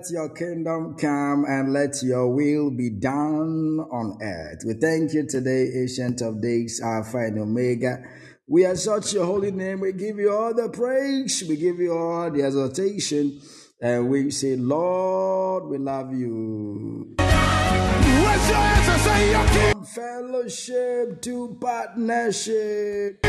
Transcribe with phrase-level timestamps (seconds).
[0.00, 4.62] let your kingdom come and let your will be done on earth.
[4.66, 8.02] We thank you today, Ancient of Days, Alpha and Omega.
[8.48, 9.80] We exalt your holy name.
[9.80, 11.44] We give you all the praise.
[11.46, 13.42] We give you all the exaltation.
[13.82, 17.16] And we say, Lord, we love you.
[17.18, 23.26] Raise your hands say, your kingdom From fellowship to partnership.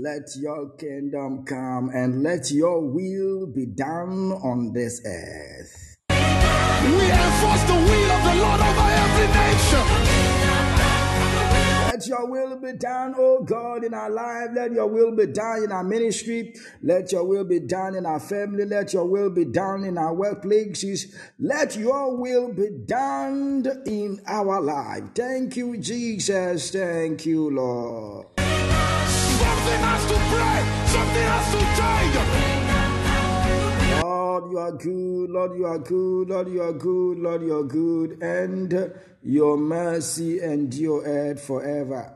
[0.00, 5.96] Let your kingdom come and let your will be done on this earth.
[6.08, 10.38] We enforce the will of the Lord over every nation.
[11.90, 14.50] Let your will be done, oh God, in our life.
[14.54, 16.54] Let your will be done in our ministry.
[16.80, 18.66] Let your will be done in our family.
[18.66, 21.12] Let your will be done in our workplaces.
[21.40, 25.02] Let your will be done in our life.
[25.12, 26.70] Thank you, Jesus.
[26.70, 28.27] Thank you, Lord.
[29.38, 30.64] Something has to break.
[30.94, 32.14] Something has to change.
[34.02, 35.30] Lord, you are good.
[35.30, 36.28] Lord, you are good.
[36.28, 37.18] Lord, you are good.
[37.18, 38.22] Lord, you are good.
[38.22, 38.92] And
[39.22, 42.12] your mercy endureth forever.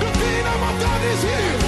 [0.00, 1.63] The kingdom of God is here.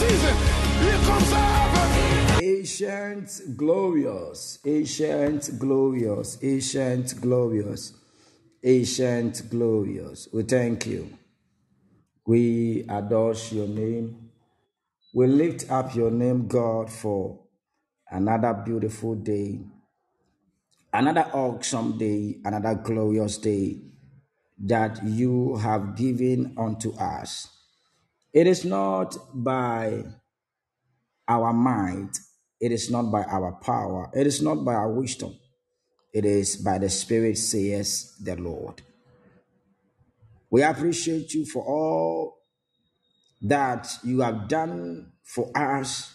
[0.00, 0.36] Season.
[0.82, 2.42] Here comes heaven.
[2.42, 7.92] Ancient, glorious, ancient, glorious, ancient, glorious,
[8.64, 10.28] ancient, glorious.
[10.32, 11.10] We thank you.
[12.26, 14.30] We adore your name.
[15.12, 17.40] We lift up your name, God, for
[18.10, 19.60] another beautiful day,
[20.92, 23.82] another awesome day, another glorious day
[24.58, 27.59] that you have given unto us.
[28.32, 30.04] It is not by
[31.26, 32.12] our might,
[32.60, 35.36] it is not by our power, it is not by our wisdom,
[36.12, 38.82] it is by the Spirit, says the Lord.
[40.50, 42.38] We appreciate you for all
[43.42, 46.14] that you have done for us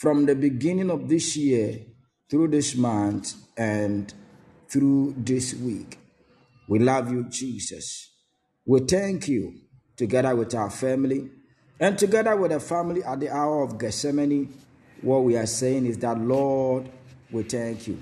[0.00, 1.78] from the beginning of this year
[2.30, 4.12] through this month and
[4.68, 5.98] through this week.
[6.68, 8.12] We love you, Jesus.
[8.66, 9.54] We thank you
[9.96, 11.30] together with our family
[11.78, 14.52] and together with the family at the hour of Gethsemane.
[15.02, 16.88] What we are saying is that, Lord,
[17.30, 17.98] we thank you.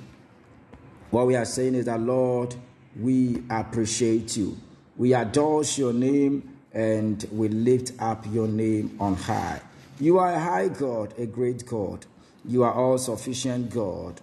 [1.10, 2.54] What we are saying is that, Lord,
[2.98, 4.56] we appreciate you.
[4.96, 9.60] We adore your name and we lift up your name on high.
[9.98, 12.06] You are a high God, a great God.
[12.44, 14.20] You are all sufficient God.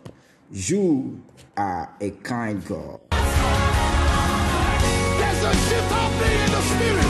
[0.52, 1.22] You
[1.58, 3.00] are a kind God.
[3.10, 3.24] There's
[5.44, 7.06] a shift happening in the spirit.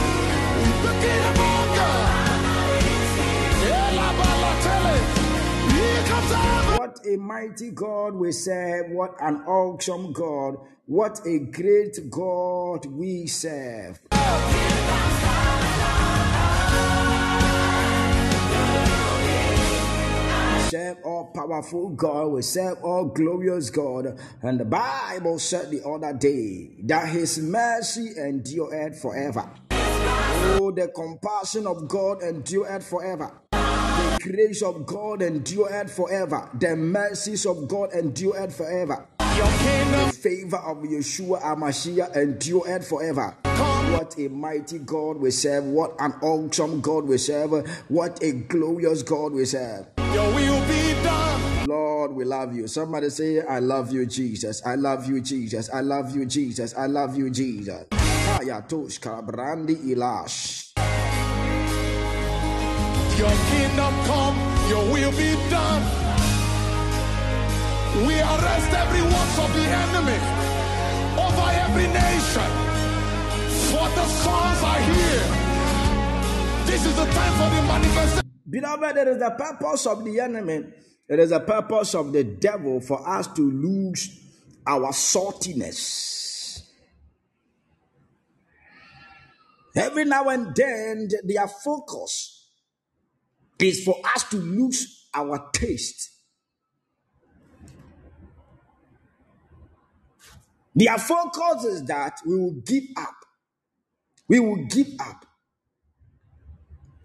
[0.83, 1.50] The kingdom
[7.05, 8.91] A mighty God we serve.
[8.91, 10.57] What an awesome God.
[10.85, 13.99] What a great God we serve.
[20.71, 24.17] serve all powerful God, we serve all glorious God.
[24.41, 29.51] And the Bible said the other day that his mercy endured forever.
[29.71, 33.40] Oh, the compassion of God endured forever.
[34.21, 36.49] Grace of God endured forever.
[36.53, 39.07] The mercies of God endured forever.
[39.35, 40.07] Your kingdom.
[40.07, 43.35] The favor of Yeshua Amashiach endured forever.
[43.43, 45.65] What a mighty God we serve.
[45.65, 47.67] What an awesome God we serve.
[47.87, 49.87] What a glorious God we serve.
[50.13, 51.67] Your will be done.
[51.67, 52.67] Lord, we love you.
[52.67, 54.61] Somebody say, I love you, Jesus.
[54.65, 55.69] I love you, Jesus.
[55.73, 56.73] I love you, Jesus.
[56.75, 57.85] I love you, Jesus.
[59.83, 60.70] ilash.
[63.21, 64.35] Your kingdom come,
[64.67, 65.83] your will be done.
[68.07, 70.17] We arrest every works of the enemy
[71.21, 72.49] over every nation.
[73.69, 75.27] For the sons are here.
[76.65, 78.31] This is the time for the manifestation.
[78.49, 80.63] Beloved, it is the purpose of the enemy,
[81.07, 84.19] it is the purpose of the devil for us to lose
[84.65, 86.63] our saltiness.
[89.75, 92.40] Every now and then, their focus
[93.63, 96.09] is for us to lose our taste.
[100.75, 103.15] Their focus causes that we will give up.
[104.27, 105.25] We will give up.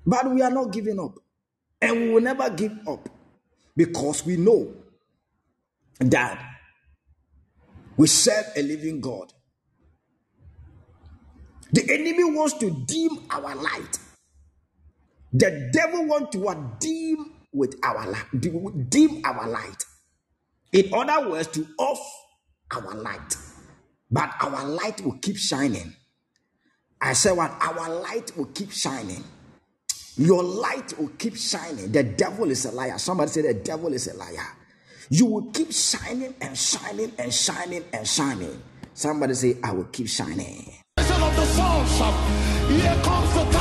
[0.06, 1.14] But we are not giving up.
[1.82, 3.08] And we will never give up
[3.76, 4.72] because we know
[6.00, 6.40] that
[7.96, 9.32] we serve a living God.
[11.72, 13.98] The enemy wants to dim our light.
[15.38, 18.24] The devil wants to dim with our light,
[18.88, 19.84] dim our light.
[20.72, 22.00] In other words, to off
[22.70, 23.36] our light.
[24.10, 25.94] But our light will keep shining.
[27.02, 29.22] I said what our light will keep shining.
[30.16, 31.92] Your light will keep shining.
[31.92, 32.96] The devil is a liar.
[32.96, 34.56] Somebody say the devil is a liar.
[35.10, 38.62] You will keep shining and shining and shining and shining.
[38.94, 40.72] Somebody say, I will keep shining.
[40.96, 41.44] Of the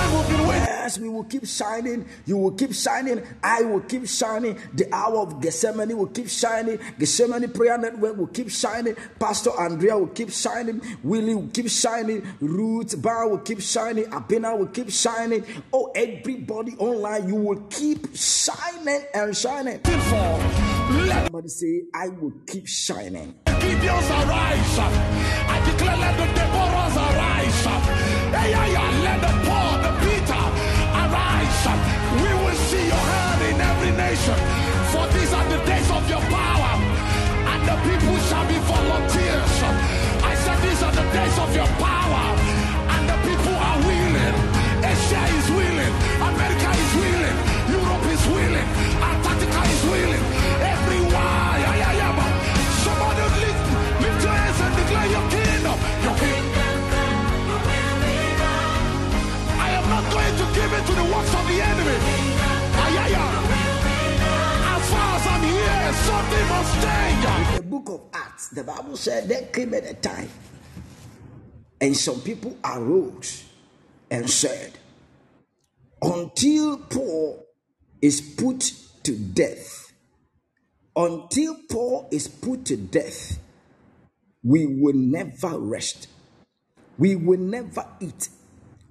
[0.05, 2.05] Yes, we will keep shining.
[2.25, 3.24] You will keep shining.
[3.43, 4.59] I will keep shining.
[4.74, 6.77] The hour of Gethsemane will keep shining.
[7.00, 8.95] Gethsemane Prayer Network will keep shining.
[9.19, 10.81] Pastor Andrea will keep shining.
[11.03, 12.21] Willie will keep shining.
[12.39, 14.05] Ruth Bar will keep shining.
[14.05, 15.43] Abina will keep shining.
[15.74, 19.79] Oh, everybody online, you will keep shining and shining.
[19.85, 23.33] Somebody say, I will keep shining.
[23.45, 24.77] Gideon's arise.
[24.77, 28.04] I declare let the Deborah's arise.
[28.35, 30.43] Let the Paul, the Peter
[31.01, 31.65] arise.
[32.21, 34.64] We will see your hand in every nation.
[60.85, 61.97] To the works of the enemy.
[64.75, 67.25] As far as I'm here, something must change.
[67.49, 70.29] In the book of Acts, the Bible said there came at a time,
[71.81, 73.45] and some people arose
[74.11, 74.73] and said,
[76.01, 77.45] Until Paul
[78.01, 78.71] is put
[79.03, 79.91] to death,
[80.95, 83.39] until Paul is put to death,
[84.43, 86.07] we will never rest.
[86.97, 88.29] We will never eat.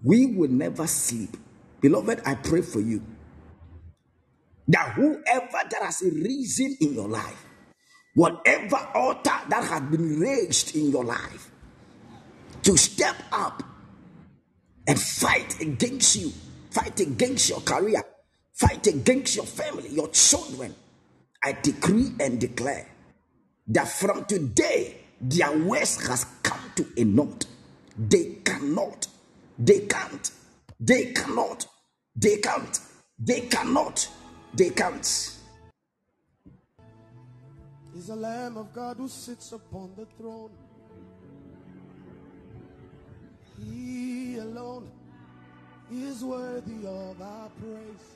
[0.02, 1.36] We will never sleep.
[1.85, 3.03] Beloved, I pray for you
[4.69, 7.45] that whoever that has a reason in your life,
[8.14, 11.50] whatever altar that has been raised in your life,
[12.62, 13.62] to step up
[14.87, 16.33] and fight against you,
[16.71, 18.03] fight against your career,
[18.55, 20.75] fight against your family, your children,
[21.43, 22.88] I decree and declare
[23.67, 27.45] that from today, their worst has come to a knot.
[27.99, 29.07] They cannot,
[29.59, 30.31] they can't,
[30.81, 31.67] they cannot,
[32.16, 32.80] they can't,
[33.18, 34.09] they cannot,
[34.54, 35.33] they can't.
[37.94, 40.50] He's a Lamb of God who sits upon the throne.
[43.59, 44.90] He alone
[45.92, 48.14] is worthy of our praise.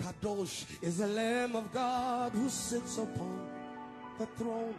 [0.00, 3.48] Kadosh is the Lamb of God who sits upon
[4.18, 4.74] the throne.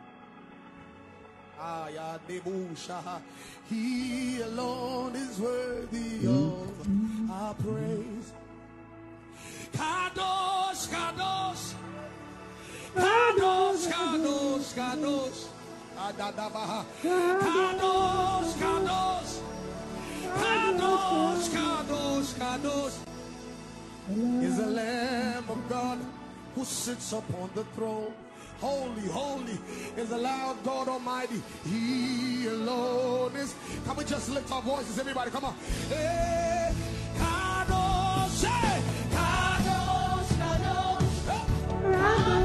[3.69, 8.33] He alone is worthy of our praise.
[9.71, 11.73] Kadosh, Kadosh,
[12.95, 15.47] Kadosh, Kadosh, Kadosh.
[15.95, 16.53] Kadosh,
[17.43, 19.33] Kadosh, Kadosh,
[20.39, 22.97] Kadosh, Kadosh, Kadosh
[24.43, 25.99] is the Lamb of God
[26.55, 28.13] who sits upon the throne.
[28.63, 29.59] Holy, holy
[29.97, 31.41] is the Lord God Almighty.
[31.65, 33.53] He alone is.
[33.85, 35.31] Can we just lift our voices, everybody?
[35.31, 35.55] Come on.
[35.89, 36.73] Hey,
[37.17, 41.43] Kadosh, hey, Kadosh, Kadosh,
[41.83, 42.42] Kadosh.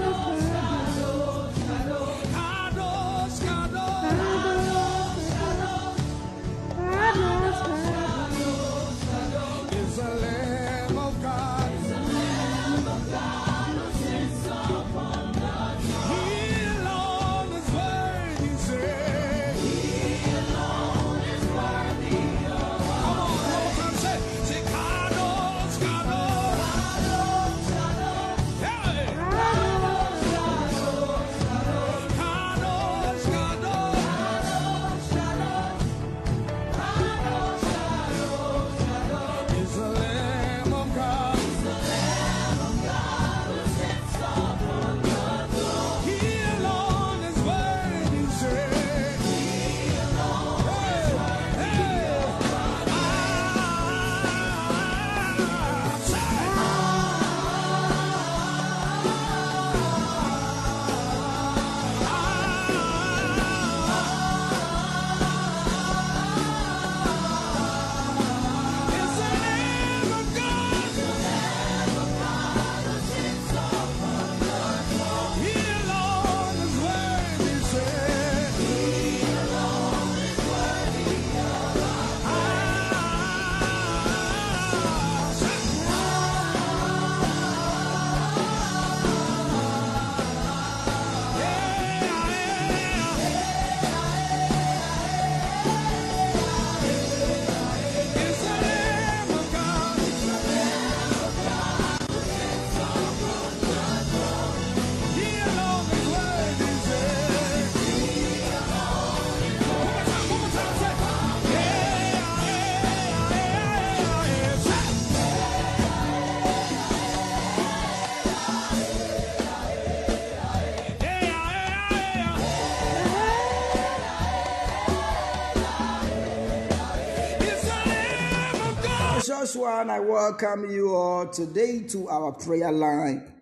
[129.78, 133.32] One, I welcome you all today to our prayer line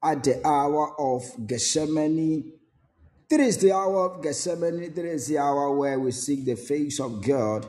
[0.00, 2.52] at the hour of Gethsemane.
[3.28, 4.94] This is the hour of Gethsemane.
[4.94, 7.66] This is the hour where we seek the face of God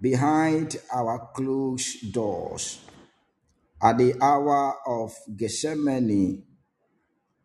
[0.00, 2.80] behind our closed doors.
[3.82, 6.44] At the hour of Gethsemane,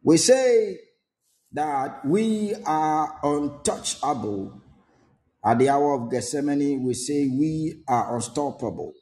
[0.01, 0.77] we say
[1.51, 4.61] that we are untouchable.
[5.43, 8.93] At the hour of Gethsemane, we say we are unstoppable.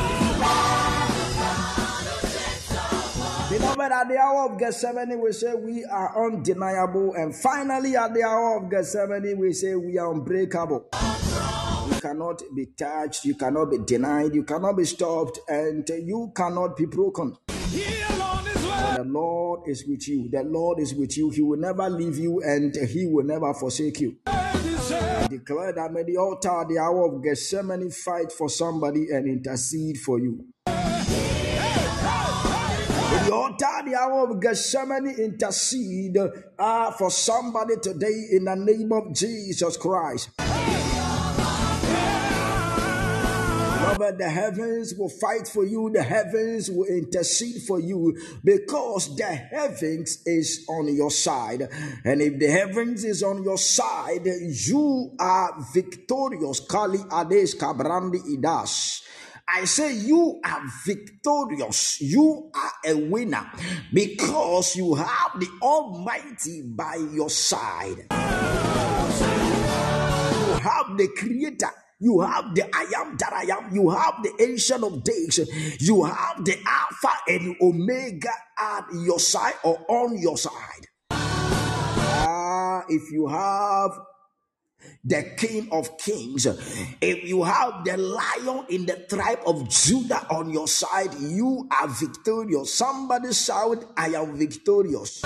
[3.89, 7.13] At the hour of Gethsemane, we say we are undeniable.
[7.15, 10.87] And finally, at the hour of Gethsemane, we say we are unbreakable.
[11.89, 16.75] You cannot be touched, you cannot be denied, you cannot be stopped, and you cannot
[16.75, 17.37] be broken.
[17.47, 20.29] The Lord is with you.
[20.29, 21.29] The Lord is with you.
[21.29, 24.17] He will never leave you and He will never forsake you.
[24.27, 29.97] I declare that may the altar the hour of Gethsemane fight for somebody and intercede
[29.97, 30.45] for you.
[33.27, 36.17] The altar, the of Gethsemane, intercede
[36.57, 40.29] uh, for somebody today in the name of Jesus Christ.
[43.97, 49.25] Beloved, the heavens will fight for you, the heavens will intercede for you because the
[49.25, 51.67] heavens is on your side.
[52.05, 56.59] And if the heavens is on your side, you are victorious.
[56.61, 59.01] Kali Ades Kabrandi Idas.
[59.49, 62.01] I say you are victorious.
[62.01, 63.49] You are a winner
[63.93, 68.07] because you have the Almighty by your side.
[68.09, 68.17] You
[70.59, 73.73] have the Creator you have the I am that I am.
[73.73, 75.39] You have the ancient of days.
[75.79, 78.29] You have the Alpha and Omega
[78.59, 80.85] at your side or on your side.
[81.09, 83.91] Ah, if you have
[85.07, 90.49] the King of Kings, if you have the Lion in the tribe of Judah on
[90.49, 92.73] your side, you are victorious.
[92.73, 95.21] Somebody shout, I am victorious.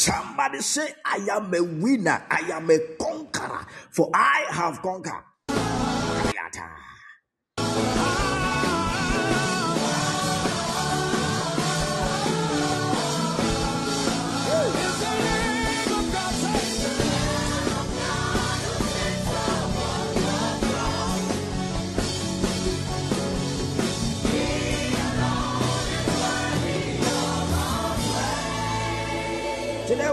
[0.00, 2.24] Somebody say, I am a winner.
[2.30, 3.66] I am a conqueror.
[3.90, 5.24] For I have conquered.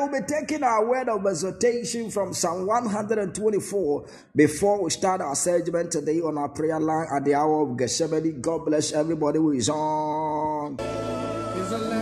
[0.06, 5.92] We'll be taking our word of exhortation from Psalm 124 before we start our segment
[5.92, 8.42] today on our prayer line at the hour of Gethsemane.
[8.42, 10.78] God bless everybody who is on.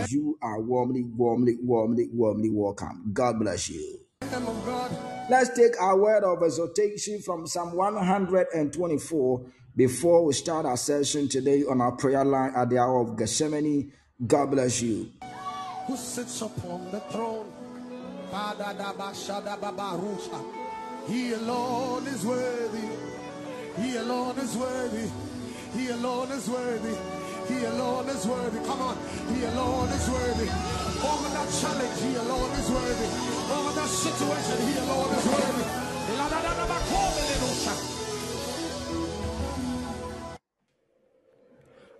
[0.08, 3.10] You are warmly, warmly, warmly, warmly welcome.
[3.12, 4.00] God bless you.
[5.30, 11.62] Let's take our word of exhortation from Psalm 124 before we start our session today
[11.62, 13.92] on our prayer line at the hour of Gethsemane.
[14.26, 15.10] God bless you.
[15.86, 17.53] Who sits upon the throne?
[21.06, 22.88] He alone is worthy.
[23.80, 25.08] He alone is worthy.
[25.72, 26.96] He alone is worthy.
[27.48, 28.58] He alone is worthy.
[28.66, 28.96] Come on.
[29.34, 30.48] He alone is worthy.
[31.10, 33.08] Over that challenge, he alone is worthy.
[33.54, 35.84] Over that situation, he alone is worthy.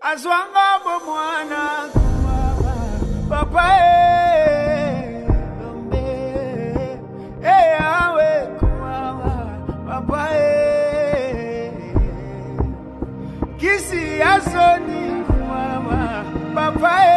[0.01, 1.91] Azwanga mwana
[3.29, 4.14] papa
[14.45, 16.25] Asoni mama.
[16.55, 17.14] Papa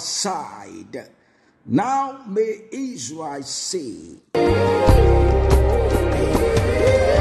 [0.00, 1.08] side.
[1.64, 4.20] Now may Israel say,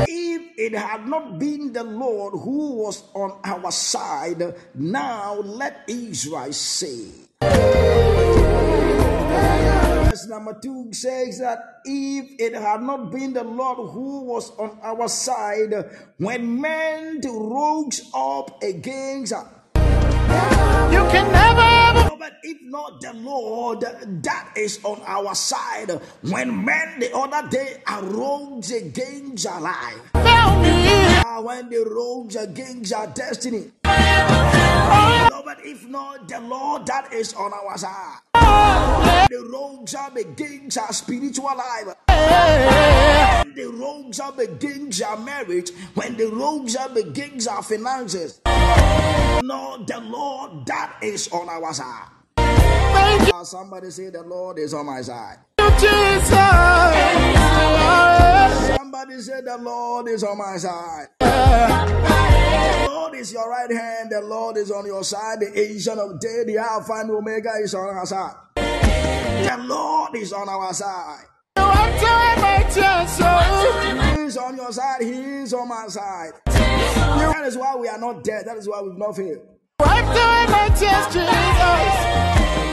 [0.08, 6.54] If it had not been the Lord who was on our side, now let Israel
[6.54, 7.08] say.
[10.16, 14.78] Verse number two says that if it had not been the Lord who was on
[14.82, 15.74] our side,
[16.18, 19.46] when men rose up against us,
[20.92, 22.16] you can never.
[22.18, 27.82] But if not the Lord that is on our side, when men the other day
[27.88, 33.72] arose against our life, uh, when they rose against our destiny.
[33.86, 39.46] Oh, but if not the Lord that is on our side, the
[39.98, 41.96] up against our spiritual life.
[43.56, 49.82] When the rose up against our marriage, when the rose up against our finances, no,
[49.88, 52.10] the Lord that is on our side.
[52.36, 55.38] Uh, somebody say the Lord is on my side.
[58.76, 61.08] Somebody say the Lord is on my side.
[61.22, 64.12] The Lord is your right hand.
[64.12, 65.40] The Lord is on your side.
[65.40, 68.36] The ancient of day, the Alpha and Omega is on our side.
[68.56, 71.24] The Lord is on our side.
[72.76, 75.02] He is on your side.
[75.02, 76.34] He is on my side.
[76.46, 78.46] That is why we are not dead.
[78.46, 79.40] That is why we've not failed.
[79.80, 81.96] I'm doing my tears, Jesus.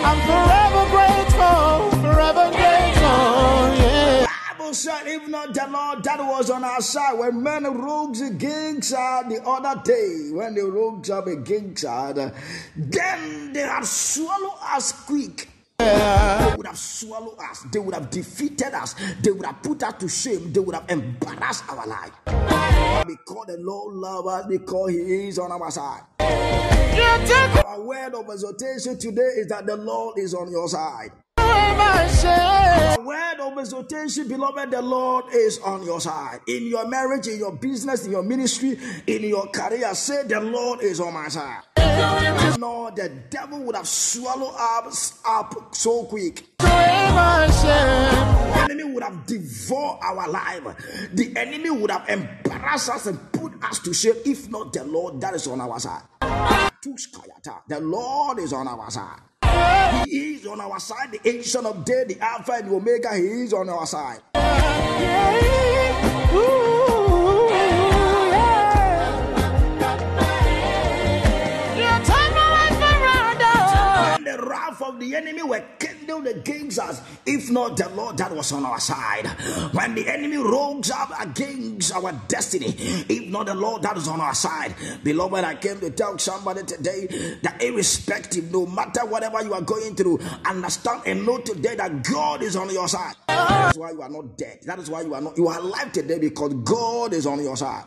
[0.05, 3.77] I'm forever grateful, forever grateful.
[3.79, 4.27] Yeah.
[4.59, 8.93] Bible said, if not the Lord that was on our side, when men rose against
[8.95, 12.33] us the other day, when they rose up against us,
[12.77, 15.49] then they had swallowed us quick.
[15.83, 17.67] They would have swallowed us.
[17.73, 18.95] They would have defeated us.
[19.23, 20.53] They would have put us to shame.
[20.53, 22.13] They would have embarrassed our life.
[22.25, 26.03] Because the Lord loves us, because He is on our side.
[27.67, 31.11] Our word of exhortation today is that the Lord is on your side.
[33.63, 36.41] Exhortation, beloved, the Lord is on your side.
[36.49, 40.83] In your marriage, in your business, in your ministry, in your career, say, The Lord
[40.83, 41.63] is on my side.
[42.59, 46.45] No, the devil would have swallowed us up so quick.
[46.59, 46.67] The
[48.69, 50.63] enemy would have devoured our life.
[51.13, 55.21] The enemy would have embarrassed us and put us to shame if not the Lord
[55.21, 56.03] that is on our side.
[57.69, 59.21] The Lord is on our side.
[60.07, 63.15] He is on our side, the ancient of day, the Alpha and the Omega.
[63.15, 64.21] He is on our side.
[74.13, 75.65] When the wrath of the enemy were
[76.13, 79.27] kindled against us, if not the Lord that was on our side.
[79.73, 82.75] When the enemy rose up against our destiny,
[83.09, 84.75] if not the Lord that is on our side.
[85.03, 87.07] Beloved, I came to tell somebody today
[87.43, 92.43] that irrespective, no matter whatever you are going through, understand and know today that God
[92.43, 93.15] is on your side.
[93.29, 94.61] That's why you are not dead.
[94.65, 97.57] That is why you are not you are alive today because God is on your
[97.57, 97.85] side.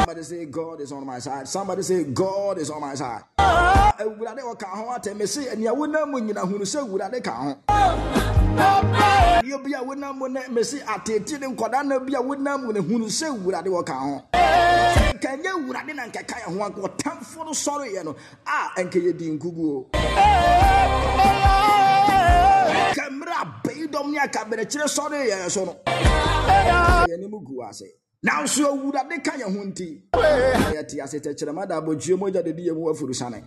[0.00, 1.46] Somebody say God is on my side.
[1.46, 3.22] Somebody say God is on my side.
[3.38, 7.54] Awurade ɔka ho atɛ mɛ se nea wonam mu nyina hunu sɛ awurade ka ho.
[9.42, 12.64] Nneɛ bi a wonam mu ne mɛ se atete ne nkɔda na bi a wonam
[12.64, 14.22] mu ne hunu sɛ awurade wɔka ho.
[14.32, 19.30] Nkanyɛ awurade na nkɛka yɛ ho anka ɔtamfo no sɔreyɛ no a ɛnkɛ yɛ di
[19.38, 19.90] nkuguo
[22.96, 25.76] kammerɛ abɛyi dɔm ne akaberɛkyerɛ sɔreyɛ so no.
[27.06, 27.84] Yɛnim gu ase
[28.24, 30.02] nanso awurade ka yɛn ho nti
[30.74, 33.42] yɛte ase tɛkyerɛma da abɔdue mogya de di yɛ mu wafuru sane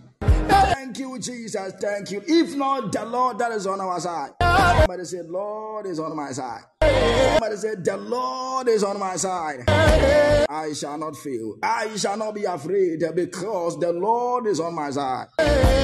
[0.46, 1.72] Thank you, Jesus.
[1.80, 2.22] Thank you.
[2.24, 4.30] If not the Lord that is on our side.
[4.40, 6.62] Somebody said, Lord is on my side.
[6.82, 9.64] Somebody said, The Lord is on my side.
[9.68, 11.56] I shall not fail.
[11.62, 15.28] I shall not be afraid because the Lord is on my side.
[15.38, 15.74] And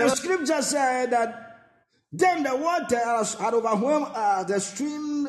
[0.00, 1.46] the scripture said that
[2.12, 5.28] then the water had overwhelmed us, the stream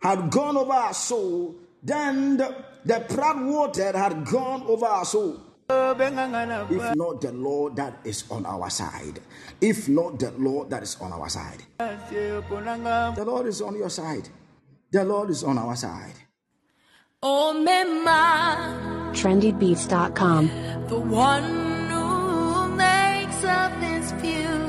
[0.00, 2.54] had gone over our soul, then the,
[2.84, 5.40] the proud water had gone over our soul.
[5.68, 9.20] If not the Lord that is on our side,
[9.60, 14.28] if not the Lord that is on our side, the Lord is on your side,
[14.90, 16.14] the Lord is on our side.
[17.22, 20.48] Oh, Mema, trendybeats.com.
[20.88, 21.44] the one
[21.90, 23.80] who makes of
[24.20, 24.59] beautiful.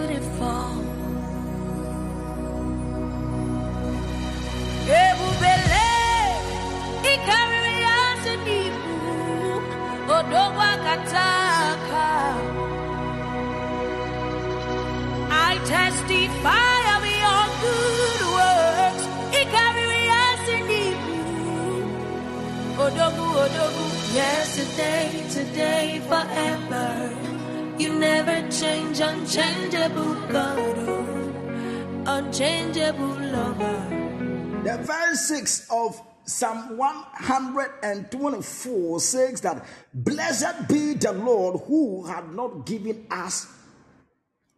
[35.85, 43.47] Of Psalm 124 says that, Blessed be the Lord who had not given us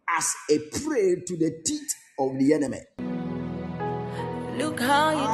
[0.08, 2.80] as a prey to the teeth of the enemy.
[4.58, 5.26] Look how you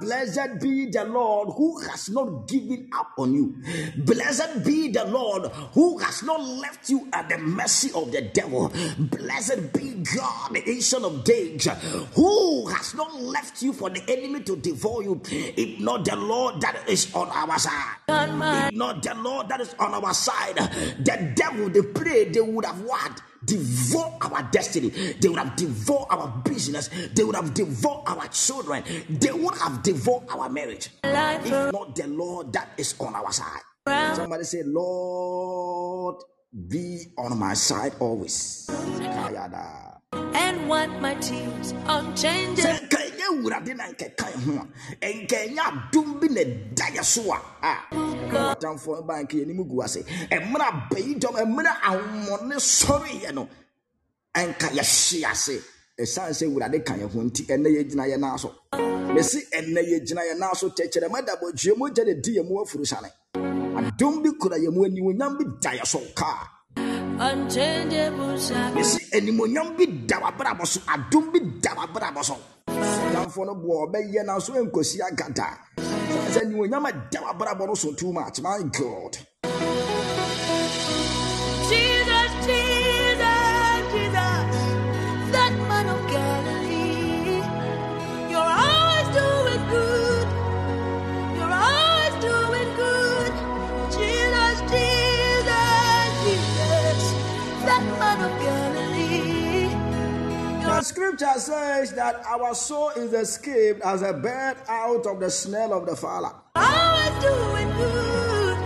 [0.00, 3.56] Blessed be the Lord who has not given up on you.
[3.98, 8.72] Blessed be the Lord who has not left you at the mercy of the devil.
[8.98, 11.68] Blessed be God, the ancient of days,
[12.14, 15.20] who has not left you for the enemy to devour you.
[15.30, 17.96] If not the Lord that is on our side.
[18.08, 22.64] If not the Lord that is on our side, the devil, they pray, they would
[22.64, 23.22] have what?
[23.48, 24.90] Devour our destiny.
[24.90, 26.90] They would have devoured our business.
[27.14, 28.84] They would have devoured our children.
[29.08, 30.90] They would have devoured our marriage.
[31.02, 33.62] life If not the Lord that is on our side.
[34.14, 36.16] Somebody say, Lord,
[36.68, 38.68] be on my side always.
[40.12, 46.28] And wipe my tears, sɛ ɛnyɛ awurade na nkɛka ho a ɛnka ɛnyɛ adom bi
[46.28, 47.38] na ɛda yɛ so a.
[48.54, 50.02] Atamfoɔ ba nka yɛnim gu ase.
[50.30, 53.48] Ɛmmerɛ abayi dɔm ɛmmerɛ ahommɔne sɔreeɛ no
[54.34, 55.60] ɛnka yɛhye ase.
[55.98, 58.54] Ɛsiane sɛ awurade ka yɛ ho nti ɛnɛ yɛgyina yɛ nan so.
[58.72, 60.68] Mɛsi ɛnɛ yɛgyina yɛ nan so.
[60.70, 64.72] Tɛkyerɛma da bɔdwue mu gya ne di yɛ mu afuru sane adom bi kura yɛ
[64.72, 66.46] mu animonyam bi da yɛ so kaa
[68.74, 70.80] mesi animonyam bi da wabrabɔ so.
[70.86, 72.36] Adom bi da wabrabɔ so
[73.14, 75.48] damfoɔ no boɔ ɔbɛyɛ nanso ɛnkɔsi agada.
[76.32, 79.18] Sɛ animonyam a da wabrabɔ no so too much my god
[100.78, 105.74] the scripture says that our soul is escaped as a bird out of the snare
[105.74, 108.58] of the fowler Always doing good.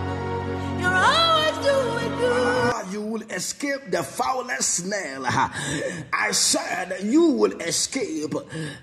[0.78, 2.72] You're always doing good.
[2.74, 5.20] Ah, you will escape the foulest snare.
[5.24, 8.34] I said you will escape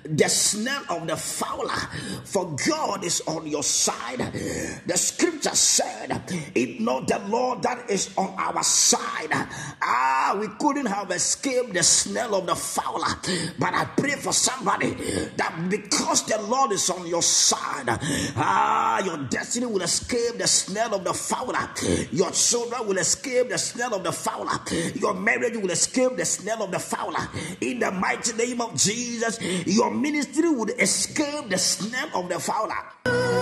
[0.04, 1.80] the snare of the fowler,
[2.26, 4.20] for God is on your side.
[4.86, 6.22] The scripture said,
[6.56, 9.32] If not the Lord that is on our side,
[9.82, 13.16] ah, we couldn't have escaped the snare of the fowler.
[13.58, 14.92] But I pray for somebody
[15.38, 17.88] that because the Lord is on your side,
[18.36, 21.70] ah, your destiny will escape the snare of the fowler.
[22.12, 24.60] Your children will escape the snare of the fowler.
[24.96, 27.28] Your marriage will escape the snare of the fowler.
[27.62, 33.39] In the mighty name of Jesus, your ministry would escape the snare of the fowler.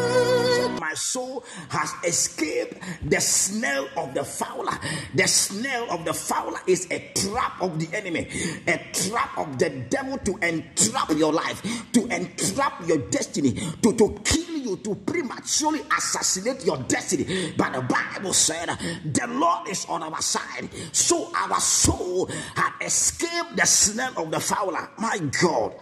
[0.79, 4.77] My soul has escaped the snare of the fowler.
[5.15, 8.27] The snare of the fowler is a trap of the enemy,
[8.67, 11.61] a trap of the devil to entrap your life,
[11.93, 17.53] to entrap your destiny, to, to kill you, to prematurely assassinate your destiny.
[17.57, 18.67] But the Bible said,
[19.05, 20.69] The Lord is on our side.
[20.91, 24.89] So our soul had escaped the snare of the fowler.
[24.97, 25.73] My God.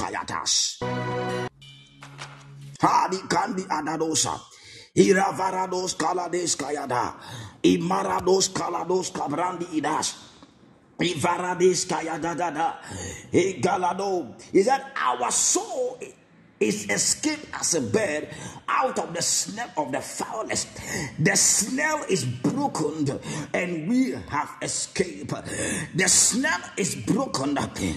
[0.00, 0.99] Kayatas.
[2.80, 4.40] Hadi kandi adadosa.
[4.96, 7.14] Iravarados kalades kayada.
[7.62, 10.16] Imarados kalados kabrandi idas.
[10.98, 12.80] Ivarades kayadadada.
[13.32, 14.34] Igalado.
[14.52, 16.00] Is that our soul
[16.60, 18.28] is escaped as a bird
[18.68, 20.68] out of the snare of the foulest.
[21.18, 23.18] The snare is broken
[23.54, 25.32] and we have escaped.
[25.94, 27.56] The snare is broken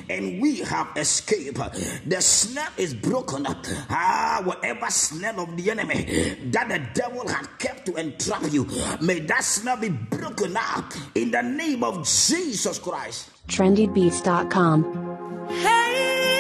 [0.10, 1.60] and we have escaped.
[2.10, 3.46] The snare is broken.
[3.90, 8.66] Ah, whatever snare of the enemy that the devil had kept to entrap you,
[9.02, 13.30] may that snare be broken up in the name of Jesus Christ.
[13.50, 15.48] trendybeats.com.
[15.50, 16.33] Hey,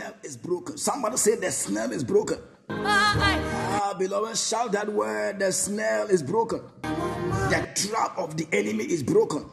[0.00, 0.78] snare is broken.
[0.78, 2.38] Somebody say the snare is broken.
[2.70, 5.38] Ah, beloved, shout that word.
[5.38, 6.62] The snare is broken.
[6.82, 9.44] The trap of the enemy is broken.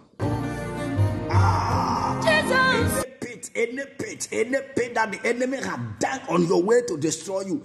[1.29, 2.06] Ah.
[3.57, 7.63] Any pit, any pit, that the enemy had dug on your way to destroy you,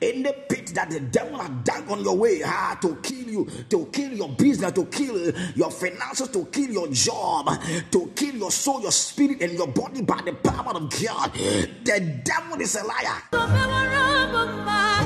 [0.00, 3.86] any pit that the devil had dug on your way ah, to kill you, to
[3.92, 7.48] kill your business, to kill your finances, to kill your job,
[7.90, 11.32] to kill your soul, your spirit, and your body by the power of God.
[11.32, 13.22] The devil is a liar.
[13.32, 15.04] Me wa ramo, ma.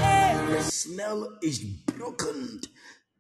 [0.51, 2.61] The snare is broken.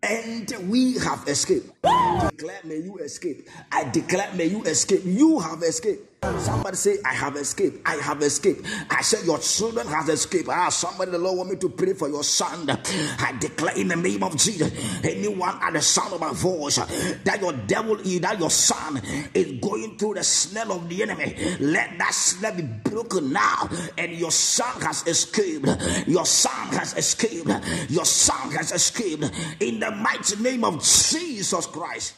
[0.00, 1.66] And we have escaped.
[1.82, 3.48] Declare, may you escape.
[3.72, 5.00] I declare, may you escape.
[5.04, 6.07] You have escaped.
[6.22, 7.80] Somebody say, I have escaped.
[7.86, 8.66] I have escaped.
[8.90, 10.48] I said, Your children have escaped.
[10.48, 12.68] Ah, somebody, the Lord want me to pray for your son.
[12.70, 14.72] I declare in the name of Jesus,
[15.04, 19.00] anyone at the sound of my voice, that your devil, that your son
[19.32, 21.36] is going through the snare of the enemy.
[21.60, 23.68] Let that snare be broken now.
[23.96, 25.66] And your son has escaped.
[26.08, 27.50] Your son has escaped.
[27.90, 29.30] Your son has escaped.
[29.60, 32.14] In the mighty name of Jesus Christ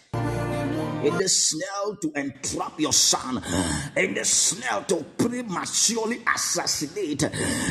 [1.05, 3.43] in the snare to entrap your son,
[3.97, 7.21] in the snare to prematurely assassinate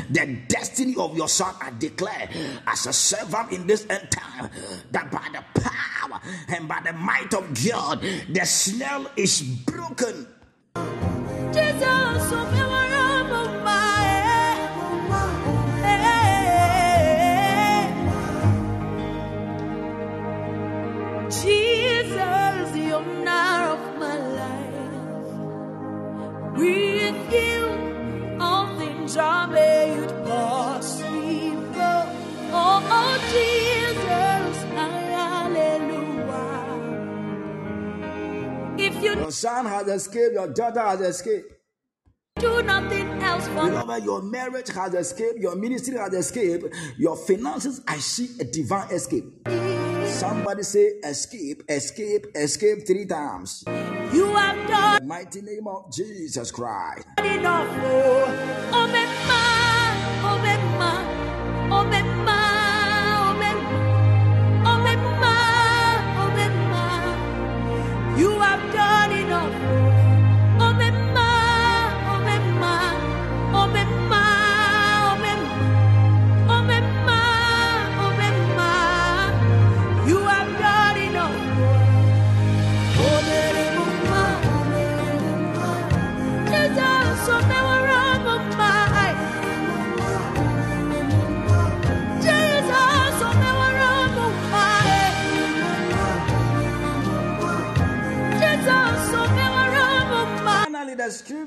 [0.10, 1.54] the destiny of your son.
[1.62, 2.30] I declare
[2.68, 4.50] as a servant in this end time
[4.92, 10.28] that by the power and by the might of God, the snare is broken.
[11.52, 12.20] Jesus.
[21.30, 22.49] Jesus,
[22.90, 25.28] the of my life.
[26.58, 32.04] With you, all things are made possible.
[32.52, 36.08] Oh, oh Jesus, hallelujah.
[38.78, 41.54] If you Your son has escaped, your daughter has escaped.
[42.40, 43.70] do nothing else for.
[43.70, 48.90] Beloved, your marriage has escaped, your ministry has escaped, your finances, I see a divine
[48.92, 49.48] escape.
[50.20, 53.64] Somebody say escape, escape, escape three times.
[54.12, 57.08] You have done mighty name of Jesus Christ.
[57.20, 57.68] enough.
[57.82, 59.10] Oh, oh, me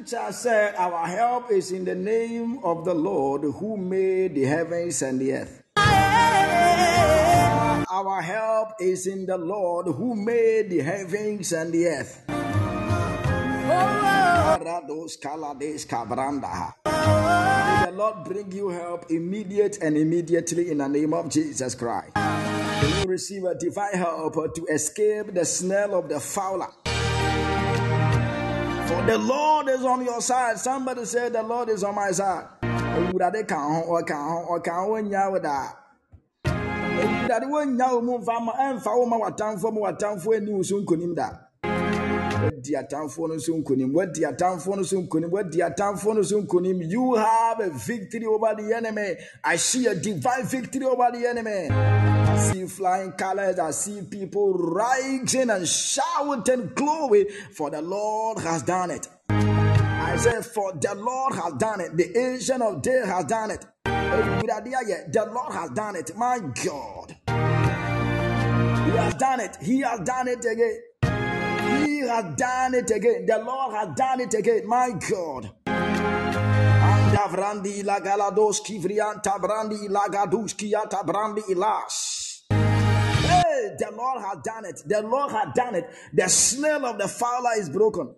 [0.07, 5.03] scripture said, Our help is in the name of the Lord who made the heavens
[5.03, 5.63] and the earth.
[7.91, 12.25] Our help is in the Lord who made the heavens and the earth.
[12.29, 12.35] May
[17.87, 22.17] the Lord bring you help immediate and immediately in the name of Jesus Christ.
[22.17, 26.73] You receive a divine help to escape the snare of the fowler.
[28.93, 30.59] For the Lord is on your side.
[30.59, 32.45] Somebody said the Lord is on my side.
[32.61, 35.73] Awurade ka ho, ɔka ho, ɔka ho nya wo da.
[36.45, 40.77] Awurade wonya wo mu mfa ma ɛmfa wo ma w'atamfoɔ ma w'atamfoɔ ani wo so
[40.77, 41.31] nkonim da.
[42.43, 43.93] No so nkonim.
[43.93, 45.31] No so nkonim.
[46.15, 46.91] No so nkonim.
[46.91, 49.15] You have a victory over the enemy.
[49.45, 51.71] I see a divine victory over the enemy.
[51.71, 53.59] I see flying colors.
[53.59, 59.09] I see people rising and shouting glory for the Lord has done it.
[59.29, 61.97] I say For the Lord has done it.
[61.97, 63.65] The ancient of day has done it.
[63.85, 66.17] The Lord has done it.
[66.17, 67.17] My God.
[67.27, 69.57] He has done it.
[69.63, 70.81] He has done it again.
[72.09, 73.27] Has done it again.
[73.27, 74.67] The Lord has done it again.
[74.67, 75.51] My God.
[77.25, 82.43] Anda la galados kivrianta brandi la gaduski ata brandi ilas.
[82.51, 84.83] Hey, the Lord has done it.
[84.87, 85.91] The Lord has done it.
[86.13, 88.15] The snail of the fowler is broken.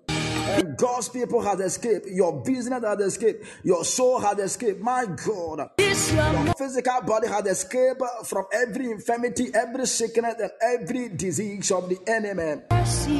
[0.46, 2.06] And God's people has escaped.
[2.06, 3.44] Your business has escaped.
[3.62, 4.80] Your soul has escaped.
[4.80, 5.70] My God.
[5.78, 11.98] Your physical body has escaped from every infirmity, every sickness, and every disease of the
[12.06, 12.62] enemy.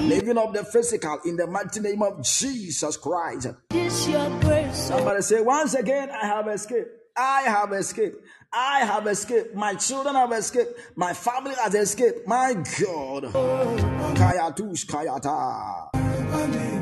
[0.08, 3.48] Living of the physical in the mighty name of Jesus Christ.
[3.70, 4.90] This your grace.
[4.92, 6.88] Oh, Somebody say, Once again, I have escaped.
[7.16, 8.16] I have escaped.
[8.52, 9.54] I have escaped.
[9.54, 10.78] My children have escaped.
[10.96, 12.26] My family has escaped.
[12.26, 13.30] My God.
[13.34, 14.14] Oh.
[14.14, 16.73] Kayatush kayata.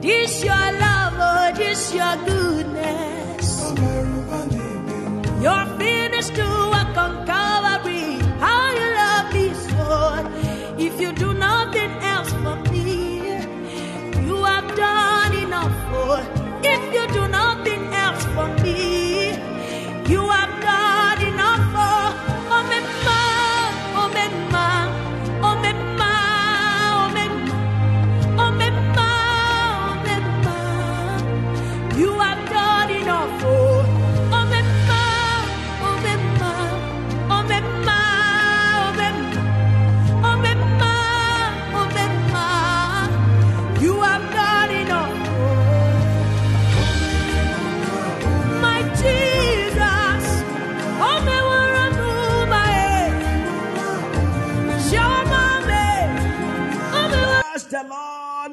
[0.00, 3.46] This your love, oh, this your goodness.
[5.42, 8.18] Your finished work on Calvary.
[8.40, 9.84] How you love me so.
[10.78, 13.20] If you do nothing else for me,
[14.26, 16.18] you have done enough for.
[16.64, 18.89] If you do nothing else for me,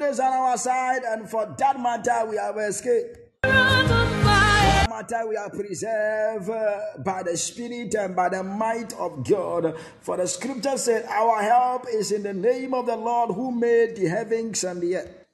[0.08, 3.18] is on our side, and for that matter, we have escaped.
[3.42, 4.86] Fire.
[4.88, 9.76] matter we are preserved uh, by the Spirit and by the might of God.
[10.00, 13.96] For the scripture said, Our help is in the name of the Lord who made
[13.96, 15.24] the heavens and the earth.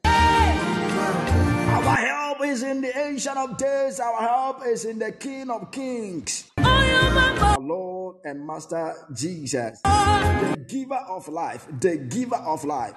[0.95, 5.71] Our help is in the Ancient of Days, our help is in the King of
[5.71, 12.95] Kings, our Lord and Master Jesus, the giver of life, the giver of life.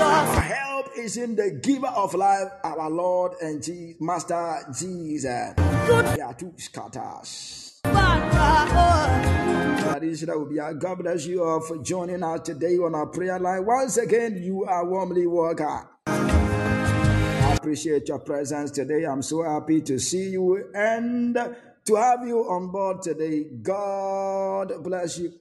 [0.00, 5.54] Our help is in the giver of life, our Lord and Je- Master Jesus.
[5.56, 7.80] We are two scatters.
[9.82, 13.38] Traditional will be our God bless you all for joining us today on our prayer
[13.38, 13.64] line.
[13.66, 15.88] Once again, you are warmly welcome.
[16.06, 19.04] I appreciate your presence today.
[19.04, 21.36] I'm so happy to see you and
[21.84, 23.44] to have you on board today.
[23.62, 25.32] God bless you.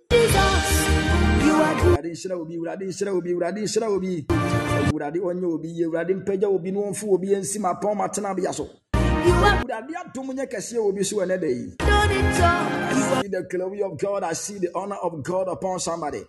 [2.33, 4.25] Obi, Awurade nhyira obi, Awurade nhyira obi.
[4.29, 8.69] Awurade ɔnyɛ obi yie, Awurade mpagya obi na ɔmfu obi nsi mapɔn matenabea so.
[8.93, 11.75] Awurade adom nyɛ kɛseɛ obi so wɔ da yi.
[11.79, 14.23] I see the glory of God.
[14.23, 16.23] I see the honor of God upon somebody.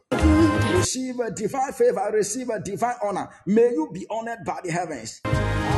[0.74, 2.10] Receive a divine favor.
[2.12, 3.28] Receive a divine honor.
[3.46, 5.20] May you be honored by the heavens.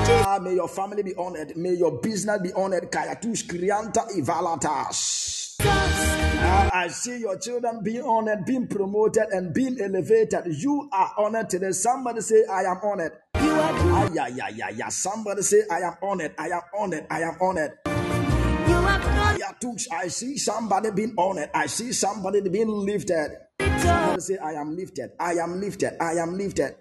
[0.07, 1.57] Ah, may your family be honored.
[1.57, 2.91] May your business be honored.
[2.91, 5.57] Kayatus krianta ivalatas.
[5.61, 10.45] Ah, I see your children being honored, being promoted, and being elevated.
[10.47, 11.73] You are honored today.
[11.73, 13.13] Somebody say, I am honored.
[13.35, 14.89] Ah, yeah, yeah, yeah, yeah.
[14.89, 16.35] Somebody say, I am honored.
[16.39, 17.07] I am honored.
[17.11, 17.79] I am honored.
[17.87, 19.89] Yeah, tools.
[19.91, 21.51] I see somebody being honored.
[21.55, 23.39] I see somebody being lifted.
[23.59, 25.13] Somebody say, I am lifted.
[25.19, 25.97] I am lifted.
[26.03, 26.75] I am lifted.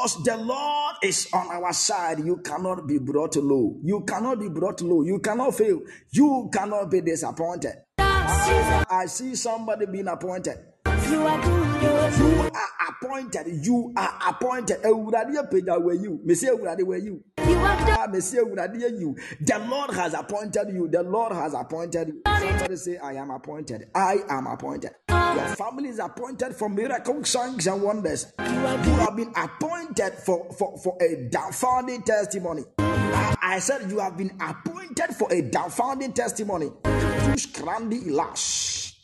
[0.00, 3.76] Because the Lord is on our side, you cannot be brought low.
[3.82, 5.02] You cannot be brought low.
[5.02, 5.82] You cannot fail.
[6.10, 7.74] You cannot be disappointed.
[7.98, 10.56] I see somebody being appointed.
[10.86, 12.50] You are
[12.88, 13.62] appointed.
[13.62, 14.80] You are appointed.
[14.84, 16.18] Ewurade apagya were you.
[16.24, 17.22] Me say Ewurade were you.
[17.36, 19.14] Ah, me say Ewurade you.
[19.42, 20.88] The Lord has appointed you.
[20.88, 22.22] The Lord has appointed you.
[22.26, 23.90] Somebody say, I am appointed.
[23.94, 24.92] I am appointed.
[25.36, 28.32] Your family is appointed for miracle signs and wonders.
[28.38, 32.64] You have been appointed for, for, for a downfounding testimony.
[32.78, 36.70] I, said you have been appointed for a downfounding testimony.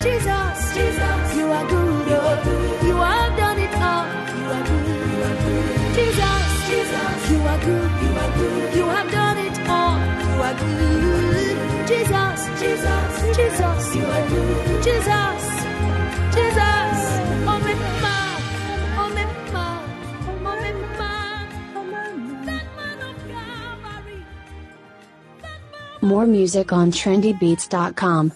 [0.01, 2.07] Jesus, Jesus, you are good.
[2.11, 2.81] oh.
[2.87, 4.07] You have done it all.
[4.37, 4.97] You are good.
[7.31, 8.77] You are good.
[8.77, 9.99] You have done it all.
[10.23, 11.89] You are good.
[11.89, 14.83] Jesus, Jesus, Jesus, you are good.
[14.83, 15.36] Jesus.
[26.07, 28.33] More music on trendybeats.com.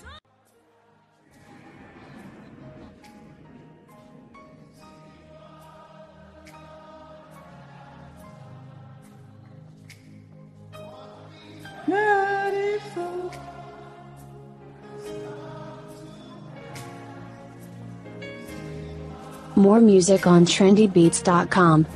[19.54, 21.86] More music on trendybeats.com.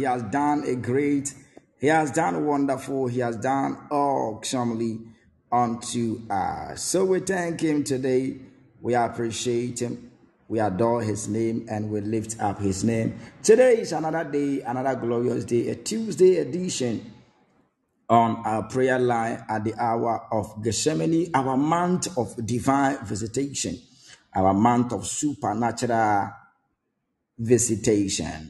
[0.00, 1.34] He has done a great,
[1.78, 4.98] He has done wonderful, He has done awesomely
[5.52, 6.82] unto us.
[6.82, 8.38] So we thank Him today.
[8.80, 10.10] We appreciate Him.
[10.48, 13.20] We adore His name and we lift up His name.
[13.42, 17.12] Today is another day, another glorious day, a Tuesday edition
[18.08, 23.78] on our prayer line at the hour of Gethsemane, our month of divine visitation,
[24.34, 26.30] our month of supernatural
[27.38, 28.48] visitation.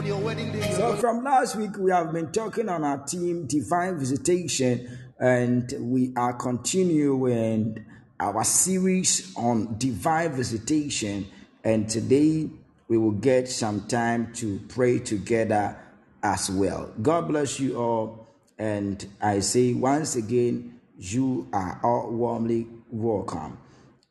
[0.00, 3.46] On your wedding day, So, from last week, we have been talking on our team,
[3.46, 7.84] Divine Visitation, and we are continuing
[8.18, 11.26] our series on divine visitation.
[11.62, 12.48] And today,
[12.88, 15.78] we will get some time to pray together
[16.22, 16.90] as well.
[17.02, 18.26] God bless you all.
[18.58, 23.58] And I say once again, you are all warmly welcome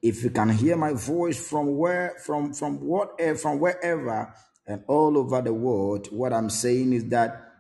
[0.02, 4.34] if you can hear my voice from where from from whatever eh, from wherever
[4.70, 7.54] and all over the world, what I'm saying is that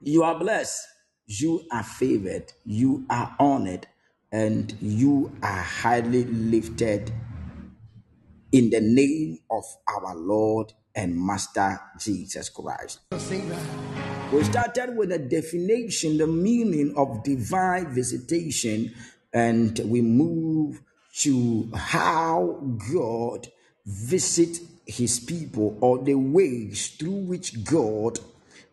[0.00, 0.86] you are blessed,
[1.26, 3.88] you are favored, you are honored,
[4.30, 7.12] and you are highly lifted
[8.52, 13.00] in the name of our Lord and Master Jesus Christ.
[13.10, 18.94] We started with the definition, the meaning of divine visitation,
[19.32, 20.80] and we move
[21.22, 22.60] to how
[22.92, 23.48] God
[23.84, 28.18] visit his people or the ways through which God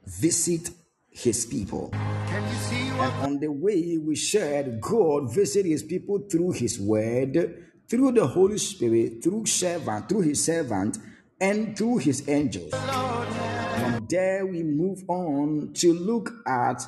[0.05, 0.69] visit
[1.09, 1.89] his people.
[1.91, 6.51] Can you see what And on the way we shared, God visit his people through
[6.53, 10.97] his word, through the Holy Spirit, through servant, through his servant,
[11.39, 12.73] and through his angels.
[12.73, 16.83] From there we move on to look at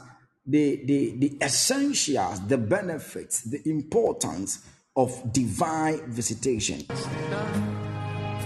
[0.45, 4.65] the, the, the essentials, the benefits, the importance
[4.95, 6.85] of divine visitation.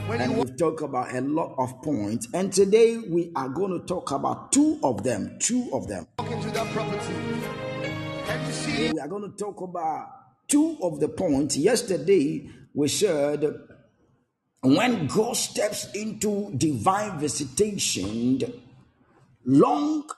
[0.10, 2.28] When And you we've talked about a lot of points.
[2.34, 5.38] And today we are going to talk about two of them.
[5.40, 6.08] Two of them.
[6.18, 7.14] walk into that property?
[8.26, 10.08] Can you see Today we are going to talk about
[10.48, 11.58] two of the points.
[11.58, 13.46] Yesterday we shared
[14.62, 18.42] when God steps into divine visitation,
[19.46, 20.10] long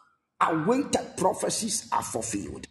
[0.41, 2.65] awaited prophecies are fulfilled.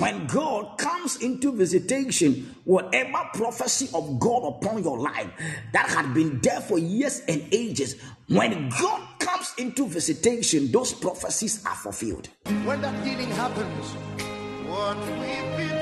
[0.00, 5.28] When God comes into visitation, whatever prophecy of God upon your life
[5.74, 7.96] that had been there for years and ages,
[8.28, 12.30] when God comes into visitation, those prophecies are fulfilled.
[12.64, 13.92] When that healing happens,
[14.66, 15.79] what we've been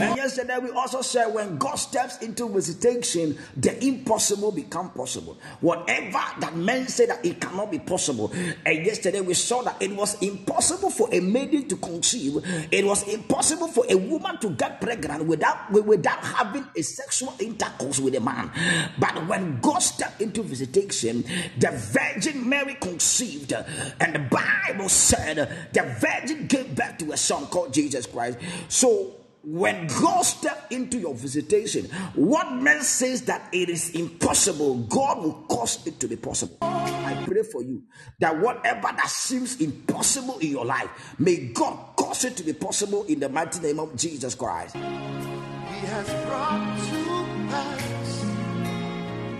[0.00, 5.38] And yesterday we also said when God steps into visitation, the impossible become possible.
[5.60, 8.32] Whatever that men say that it cannot be possible.
[8.64, 12.42] And yesterday we saw that it was impossible for a maiden to conceive.
[12.70, 17.98] It was impossible for a woman to get pregnant without without having a sexual intercourse
[17.98, 18.50] with a man.
[18.98, 21.24] But when God stepped into visitation,
[21.58, 25.36] the Virgin Mary conceived, and the Bible said
[25.72, 28.38] the Virgin gave birth to a son called Jesus Christ.
[28.68, 29.17] So
[29.50, 35.44] when God steps into your visitation, what man says that it is impossible, God will
[35.48, 36.58] cause it to be possible.
[36.60, 37.82] I pray for you
[38.20, 43.04] that whatever that seems impossible in your life, may God cause it to be possible
[43.04, 44.74] in the mighty name of Jesus Christ.
[44.74, 47.82] He has brought to pass.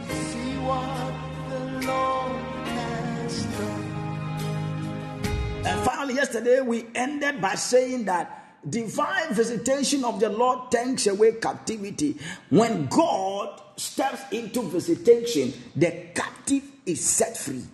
[0.08, 1.12] See what
[1.50, 2.32] the Lord
[2.64, 3.84] has done.
[5.66, 11.32] And finally, yesterday we ended by saying that divine visitation of the Lord takes away
[11.32, 12.16] captivity.
[12.50, 17.64] When God steps into visitation, the captive is set free.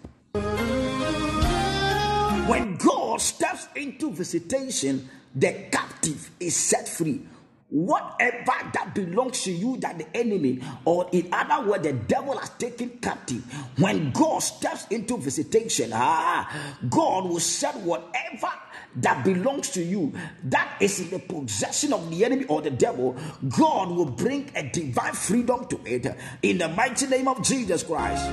[2.46, 7.22] When God steps into visitation, the captive is set free.
[7.70, 12.50] Whatever that belongs to you that the enemy, or in other words, the devil has
[12.50, 13.42] taken captive,
[13.78, 18.52] when God steps into visitation, ah, God will set whatever
[18.96, 20.12] that belongs to you
[20.44, 23.16] that is in the possession of the enemy or the devil,
[23.48, 26.06] God will bring a divine freedom to it
[26.42, 28.24] in the mighty name of Jesus Christ.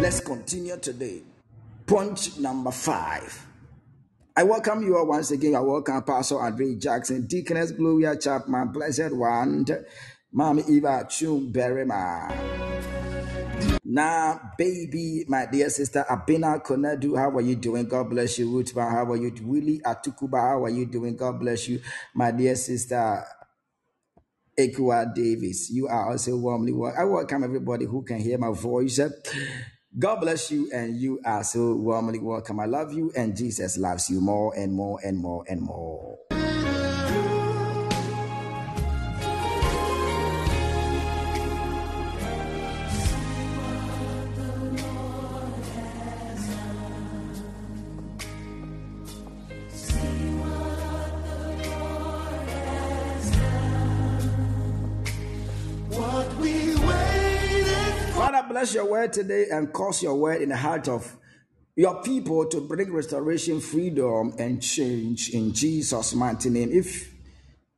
[0.00, 1.22] Let's continue today.
[1.86, 3.46] Point number five.
[4.36, 5.56] I welcome you all once again.
[5.56, 9.66] I welcome Pastor Andre Jackson, Deaconess Gloria Chapman, Blessed One,
[10.30, 11.50] Mommy Eva Chum
[13.90, 17.88] Now, baby, my dear sister Abina Konadu, how are you doing?
[17.88, 18.46] God bless you.
[18.50, 19.32] Rutba, how are you?
[19.42, 21.16] Willie Atukuba, how are you doing?
[21.16, 21.80] God bless you.
[22.14, 23.24] My dear sister
[24.58, 27.00] Ekua Davis, you are also warmly welcome.
[27.00, 29.00] I welcome everybody who can hear my voice.
[29.98, 32.60] God bless you, and you are so warmly welcome.
[32.60, 36.18] I love you, and Jesus loves you more and more and more and more.
[58.58, 61.16] Bless your word today and cause your word in the heart of
[61.76, 66.68] your people to bring restoration, freedom, and change in Jesus' mighty name.
[66.72, 67.14] If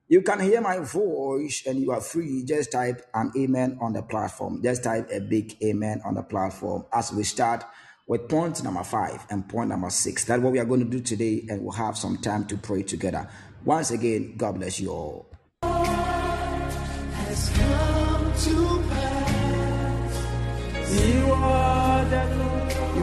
[0.08, 4.00] you can hear my voice and you are free, just type an amen on the
[4.00, 4.62] platform.
[4.62, 7.62] Just type a big amen on the platform as we start
[8.06, 10.24] with point number five and point number six.
[10.24, 12.84] That's what we are going to do today, and we'll have some time to pray
[12.84, 13.28] together.
[13.66, 15.29] Once again, God bless you all.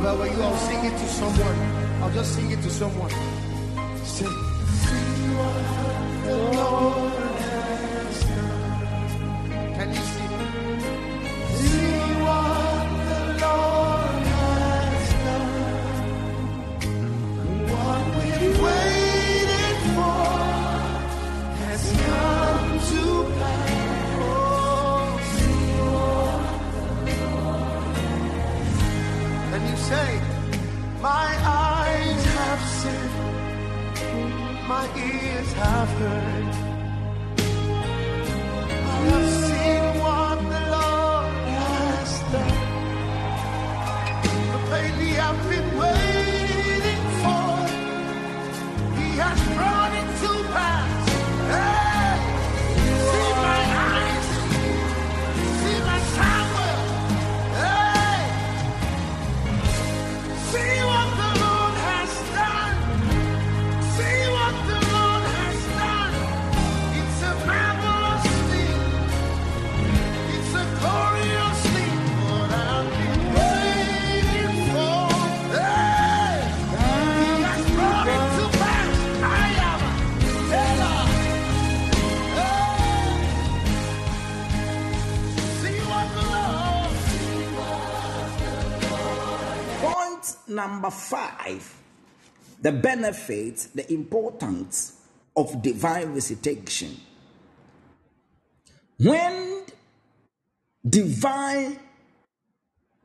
[0.07, 1.57] I were you, I'll sing it to someone.
[2.01, 3.11] I'll just sing it to someone.
[4.05, 4.25] Say,
[35.57, 36.36] have heard.
[90.49, 91.73] Number five
[92.61, 94.99] the benefits, the importance
[95.35, 96.95] of divine visitation.
[98.97, 99.63] When
[100.87, 101.79] divine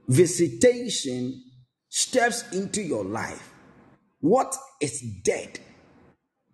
[0.09, 1.43] visitation
[1.91, 3.53] steps into your life,
[4.21, 5.59] what is dead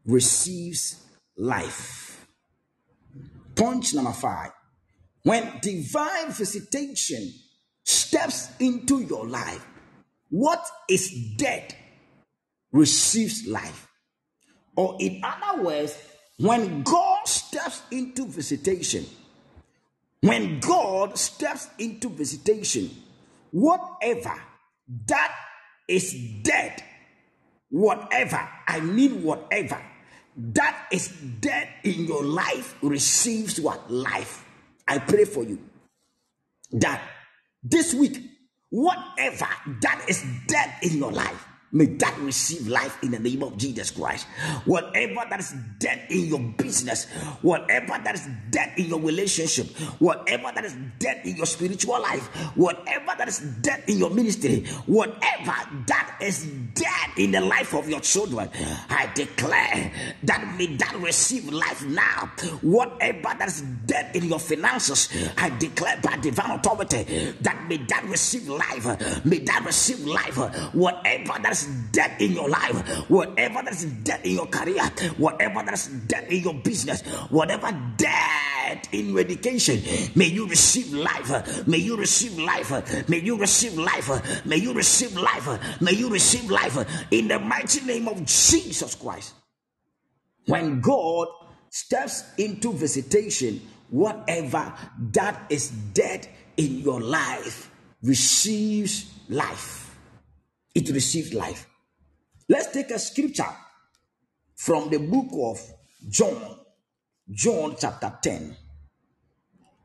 [0.05, 1.05] receives
[1.37, 2.27] life.
[3.55, 4.51] Point number five.
[5.23, 7.33] When divine visitation
[7.85, 9.65] steps into your life,
[10.31, 11.75] what is dead
[12.73, 13.89] receives life.
[14.77, 15.99] Or, in other words,
[16.39, 19.05] when God steps into visitation,
[20.21, 22.91] when God steps into visitation,
[23.51, 24.41] whatever
[25.07, 25.35] that
[25.89, 26.83] is dead,
[27.71, 29.83] whatever, I mean, whatever
[30.39, 31.09] that is
[31.41, 33.91] dead in your life receives what?
[33.91, 34.45] Life.
[34.87, 35.59] I pray for you
[36.73, 37.03] that
[37.63, 38.23] this week,
[38.71, 39.49] whatever
[39.81, 43.91] that is dead in your life, may that receive life in the name of Jesus
[43.91, 44.27] Christ.
[44.65, 47.07] Whatever that is dead in your business,
[47.43, 49.67] whatever that is dead in your relationship,
[49.99, 54.65] whatever that is dead in your spiritual life, whatever that is dead in your ministry,
[54.87, 55.55] whatever
[55.87, 58.49] that is dead in the life of your children,
[58.89, 59.93] I declare
[60.23, 62.33] that may that receive life now.
[62.63, 68.05] Whatever that is dead in your finances, I declare by divine authority that may that
[68.05, 69.25] receive life.
[69.25, 70.37] May that receive life.
[70.75, 72.77] Whatever that is dead in your life,
[73.09, 74.85] whatever that is dead in your career,
[75.17, 79.81] whatever that is dead in your business, whatever dead in your education,
[80.15, 81.67] may you receive life.
[81.67, 83.09] May you receive life.
[83.09, 84.47] May you receive life.
[84.47, 85.81] May you receive life.
[85.81, 86.77] May you receive life
[87.11, 89.35] in the mighty name of Jesus Christ.
[90.47, 91.29] When God
[91.71, 94.73] steps into visitation, whatever
[95.13, 97.71] that is dead in your life
[98.03, 99.78] receives life.
[100.75, 101.67] It received life.
[102.49, 103.45] Let's take a scripture
[104.55, 105.61] from the book of
[106.09, 106.59] John,
[107.31, 108.57] John chapter 10.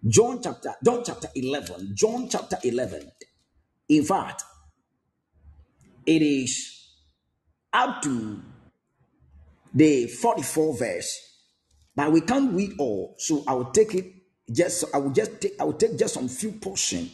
[0.08, 3.10] John chapter, John chapter 11, John chapter 11.
[3.90, 4.44] In fact,
[6.06, 6.90] it is
[7.72, 8.42] up to
[9.74, 11.20] the 44 verse,
[11.96, 14.14] but we can't read all, so I will take it
[14.52, 17.10] just I will just take I will take just some few portion.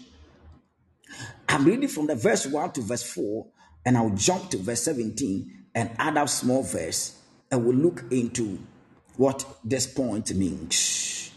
[1.48, 3.46] I'm reading from the verse 1 to verse 4,
[3.86, 7.20] and I'll jump to verse 17 and add up small verse,
[7.52, 8.60] and we'll look into
[9.18, 11.32] what this point means.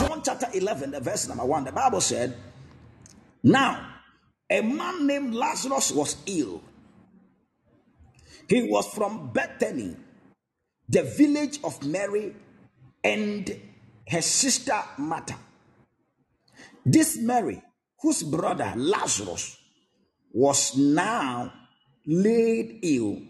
[0.00, 2.36] John chapter 11, the verse number 1, the Bible said,
[3.42, 3.94] Now
[4.50, 6.62] a man named Lazarus was ill.
[8.48, 9.96] He was from Bethany,
[10.88, 12.34] the village of Mary
[13.02, 13.58] and
[14.08, 15.36] her sister Martha.
[16.84, 17.62] This Mary,
[18.00, 19.56] whose brother Lazarus
[20.32, 21.52] was now
[22.06, 23.22] laid ill,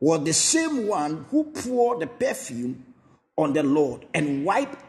[0.00, 2.94] was the same one who poured the perfume
[3.36, 4.82] on the Lord and wiped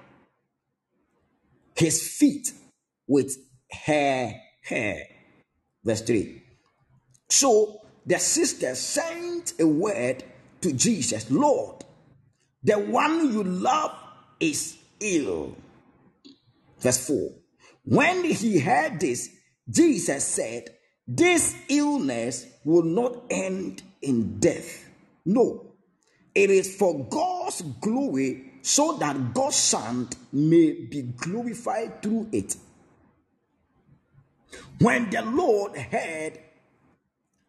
[1.75, 2.51] his feet
[3.07, 3.37] with
[3.85, 5.03] her hair.
[5.83, 6.43] Verse 3.
[7.29, 10.23] So the sister sent a word
[10.61, 11.83] to Jesus Lord,
[12.63, 13.91] the one you love
[14.39, 15.55] is ill.
[16.79, 17.31] Verse 4.
[17.83, 19.29] When he heard this,
[19.69, 20.69] Jesus said,
[21.07, 24.89] This illness will not end in death.
[25.25, 25.65] No,
[26.35, 32.55] it is for God's glory so that God's Son may be glorified through it.
[34.79, 36.39] When the Lord heard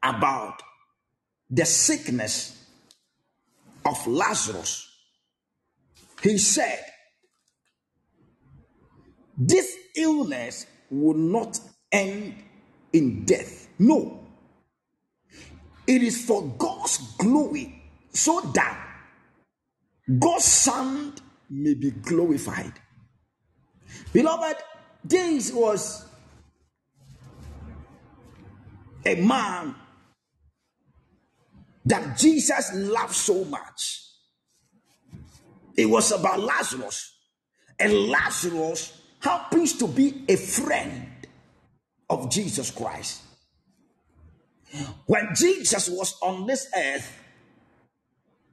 [0.02, 0.62] about
[1.50, 2.64] the sickness
[3.84, 4.88] of Lazarus,
[6.22, 6.84] he said,
[9.38, 11.60] This illness will not
[11.92, 12.34] end
[12.92, 13.68] in death.
[13.78, 14.26] No.
[15.86, 17.82] It is for God's glory
[18.12, 18.86] so that
[20.18, 21.14] God's Son
[21.48, 22.72] may be glorified.
[24.12, 24.56] Beloved,
[25.04, 26.04] this was
[29.06, 29.74] a man
[31.84, 34.04] that Jesus loved so much.
[35.76, 37.14] It was about Lazarus.
[37.78, 41.26] And Lazarus happens to be a friend
[42.08, 43.22] of Jesus Christ.
[45.06, 47.18] When Jesus was on this earth,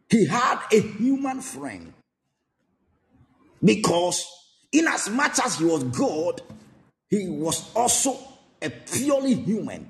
[0.09, 1.93] he had a human friend.
[3.63, 4.25] Because,
[4.71, 6.41] in as much as he was God,
[7.09, 8.17] he was also
[8.61, 9.89] a purely human.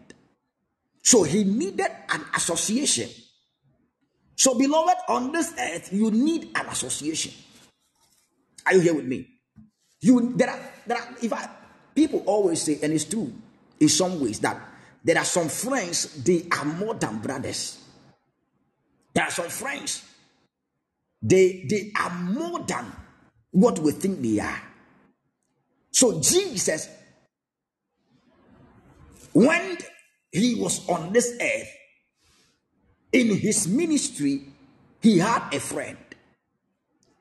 [1.03, 3.09] So he needed an association.
[4.35, 7.31] So, beloved, on this earth, you need an association.
[8.65, 9.34] Are you here with me?
[10.05, 11.49] You there are there are if I
[11.95, 13.33] people always say, and it's true
[13.79, 14.55] in some ways that
[15.03, 17.81] there are some friends they are more than brothers.
[19.15, 20.05] There are some friends
[21.23, 22.85] they they are more than
[23.49, 24.61] what we think they are.
[25.89, 26.87] So Jesus,
[29.33, 29.77] when
[30.31, 31.71] he was on this earth,
[33.11, 34.49] in his ministry,
[35.01, 35.97] he had a friend,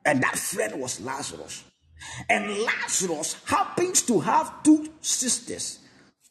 [0.05, 1.64] and that friend was Lazarus.
[2.29, 5.79] And Lazarus happens to have two sisters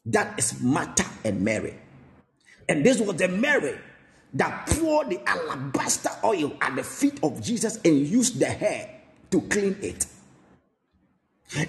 [0.06, 1.74] that is Martha and Mary.
[2.68, 3.78] And this was the Mary
[4.34, 9.00] that poured the alabaster oil at the feet of Jesus and used the hair
[9.30, 10.06] to clean it.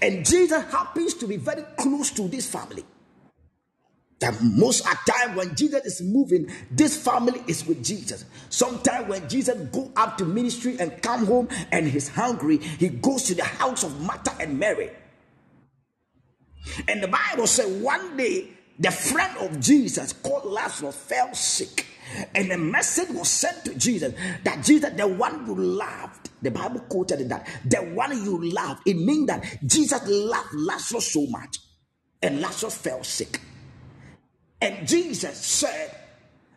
[0.02, 2.84] And Jesus happens to be very close to this family.
[4.26, 8.26] That most the time when Jesus is moving, this family is with Jesus.
[8.50, 13.22] Sometimes when Jesus go up to ministry and come home and he's hungry, he goes
[13.26, 14.90] to the house of Martha and Mary.
[16.88, 18.50] And the Bible said one day
[18.80, 21.86] the friend of Jesus called Lazarus fell sick.
[22.34, 26.80] And a message was sent to Jesus that Jesus, the one you loved, the Bible
[26.80, 28.82] quoted that the one you loved.
[28.88, 31.60] It means that Jesus loved Lazarus so much,
[32.24, 33.40] and Lazarus fell sick.
[34.66, 35.96] And Jesus said,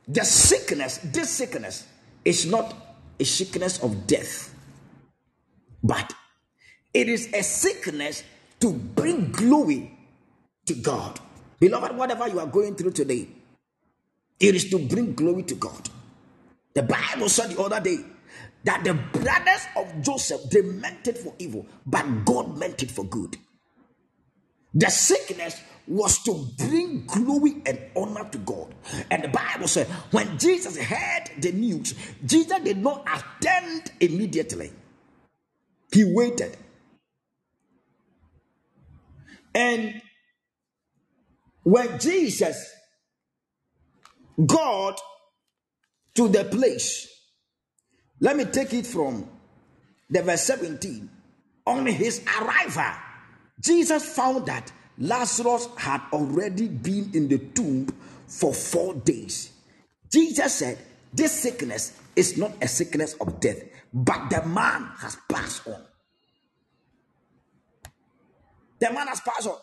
[0.08, 1.86] The sickness, this sickness,
[2.24, 2.74] is not
[3.20, 4.54] a sickness of death,
[5.84, 6.14] but
[6.94, 8.24] it is a sickness
[8.60, 9.92] to bring glory
[10.64, 11.20] to God.
[11.60, 13.28] Beloved, whatever you are going through today,
[14.40, 15.90] it is to bring glory to God.
[16.72, 17.98] The Bible said the other day
[18.64, 23.04] that the brothers of Joseph they meant it for evil, but God meant it for
[23.04, 23.36] good.
[24.72, 28.74] The sickness was to bring glory and honor to God.
[29.10, 34.72] And the Bible said, when Jesus heard the news, Jesus did not attend immediately,
[35.92, 36.56] he waited.
[39.54, 40.02] And
[41.62, 42.70] when Jesus
[44.46, 45.00] got
[46.14, 47.08] to the place,
[48.20, 49.28] let me take it from
[50.10, 51.10] the verse 17.
[51.66, 52.94] On his arrival,
[53.60, 57.86] Jesus found that Lazarus had already been in the tomb
[58.26, 59.52] for four days.
[60.10, 60.78] Jesus said,
[61.12, 65.82] This sickness is not a sickness of death, but the man has passed on.
[68.80, 69.58] The man has passed on.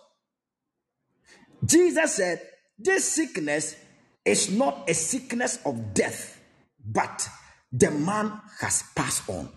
[1.66, 2.42] Jesus said,
[2.78, 3.76] This sickness
[4.24, 6.40] is not a sickness of death,
[6.86, 7.28] but
[7.72, 9.50] the man has passed on.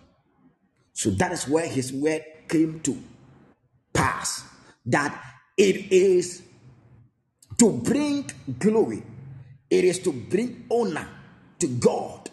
[0.93, 2.97] So that is where his word came to
[3.93, 4.43] pass.
[4.85, 6.41] That it is
[7.57, 9.03] to bring glory,
[9.69, 11.07] it is to bring honor
[11.59, 12.29] to God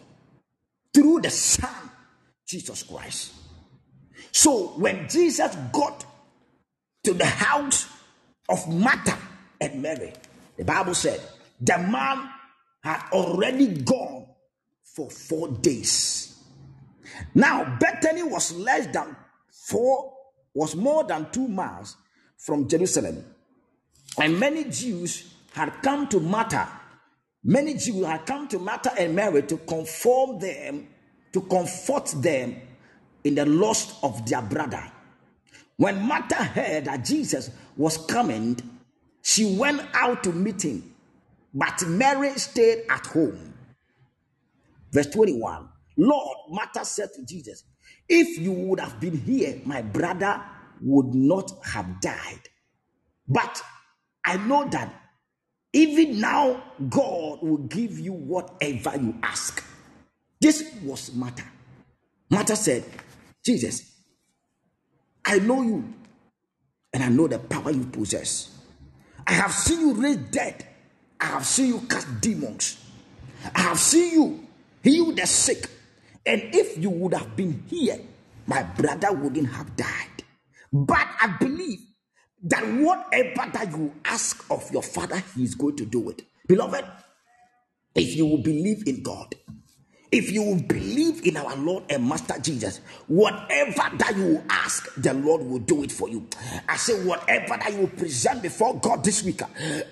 [0.94, 1.90] through the Son,
[2.46, 3.32] Jesus Christ.
[4.30, 6.04] So when Jesus got
[7.02, 7.88] to the house
[8.48, 9.18] of Martha
[9.60, 10.12] and Mary,
[10.56, 11.20] the Bible said
[11.60, 12.30] the man
[12.84, 14.26] had already gone
[14.84, 16.40] for four days.
[17.34, 19.16] Now, Bethany was less than
[19.50, 20.12] four,
[20.54, 21.96] was more than two miles
[22.39, 23.24] from Jerusalem.
[24.18, 26.68] And many Jews had come to Martha.
[27.45, 30.89] Many Jews had come to Martha and Mary to conform them,
[31.32, 32.57] to comfort them
[33.24, 34.93] in the loss of their brother.
[35.76, 38.59] When Martha heard that Jesus was coming,
[39.22, 40.95] she went out to meet him,
[41.53, 43.55] but Mary stayed at home.
[44.93, 45.68] Verse 21
[45.99, 47.64] Lord, Martha said to Jesus,
[48.09, 50.43] If you would have been here, my brother
[50.80, 52.40] would not have died.
[53.28, 53.62] But
[54.24, 54.92] I know that
[55.72, 59.62] even now, God will give you whatever you ask.
[60.40, 61.44] This was Martha.
[62.30, 62.84] Martha said,
[63.44, 63.92] Jesus,
[65.24, 65.92] I know you
[66.92, 68.56] and I know the power you possess.
[69.26, 70.66] I have seen you raise dead
[71.20, 72.78] I have seen you cast demons.
[73.54, 74.46] I have seen you
[74.82, 75.68] heal the sick.
[76.24, 77.98] And if you would have been here,
[78.46, 80.24] my brother wouldn't have died.
[80.72, 81.80] But I believe
[82.44, 86.22] that whatever that you ask of your father, he is going to do it.
[86.46, 86.84] Beloved,
[87.94, 89.34] if you will believe in God,
[90.12, 92.78] if you believe in our Lord and Master Jesus,
[93.09, 96.26] whatever that you ask, the Lord will do it for you.
[96.68, 99.40] I say, whatever that you present before God this week,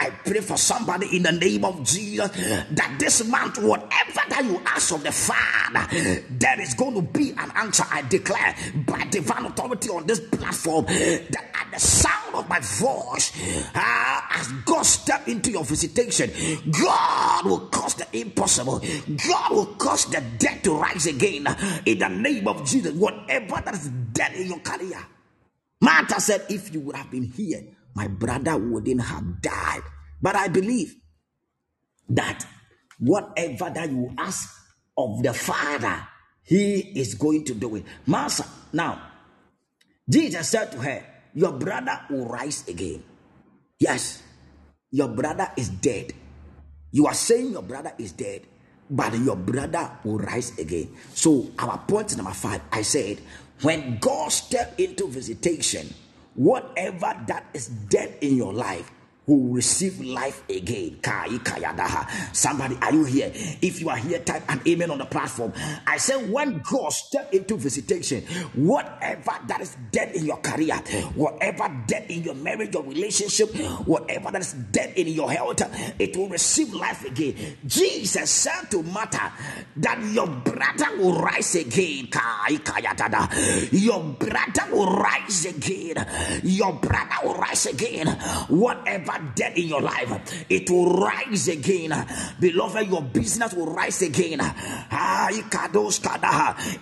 [0.01, 4.61] I pray for somebody in the name of Jesus that this month, whatever that you
[4.67, 5.87] ask of the Father,
[6.31, 7.85] there is going to be an answer.
[7.91, 8.55] I declare
[8.87, 13.33] by divine authority on this platform that at the sound of my voice,
[13.75, 16.31] uh, as God step into your visitation,
[16.71, 18.83] God will cause the impossible.
[19.29, 21.47] God will cause the dead to rise again
[21.87, 22.93] in the name of Jesus.
[22.93, 24.99] Whatever that is dead in your career.
[25.81, 27.63] Martha said, If you would have been here,
[27.95, 29.83] my brother wouldn't have died.
[30.21, 30.95] But I believe
[32.09, 32.47] that
[32.99, 34.51] whatever that you ask
[34.97, 36.07] of the Father,
[36.43, 37.85] He is going to do it.
[38.07, 39.11] Master, now,
[40.09, 43.03] Jesus said to her, Your brother will rise again.
[43.79, 44.23] Yes,
[44.91, 46.13] your brother is dead.
[46.93, 48.47] You are saying your brother is dead,
[48.91, 50.89] but your brother will rise again.
[51.15, 53.19] So, our point number five, I said,
[53.63, 55.89] when God step into visitation,
[56.35, 58.91] whatever that is dead in your life
[59.27, 60.99] will receive life again.
[62.33, 63.31] Somebody, are you here?
[63.35, 65.53] If you are here, type an amen on the platform.
[65.87, 68.23] I say, when God step into visitation,
[68.55, 70.77] whatever that is dead in your career,
[71.15, 73.55] whatever dead in your marriage or relationship,
[73.87, 75.63] whatever that is dead in your health,
[75.99, 77.57] it will receive life again.
[77.67, 79.33] Jesus said to Martha
[79.77, 82.09] that your brother will rise again.
[83.73, 86.07] Your brother will rise again.
[86.43, 88.09] Your brother will rise again.
[88.49, 92.07] Whatever dead in your life, it will rise again.
[92.41, 94.39] Beloved, your business will rise again.
[94.41, 95.29] Ah.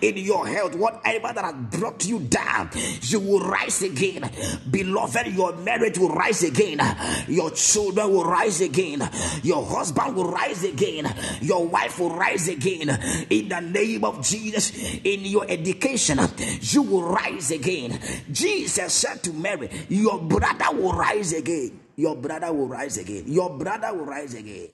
[0.01, 2.69] In your health, whatever that has brought you down,
[3.01, 4.29] you will rise again.
[4.69, 6.79] Beloved, your marriage will rise again.
[7.27, 9.09] Your children will rise again.
[9.43, 11.13] Your husband will rise again.
[11.41, 12.89] Your wife will rise again.
[13.29, 14.71] In the name of Jesus,
[15.03, 16.19] in your education,
[16.61, 17.99] you will rise again.
[18.31, 23.23] Jesus said to Mary, Your brother will rise again your brother will rise again.
[23.27, 24.69] Your brother will rise again.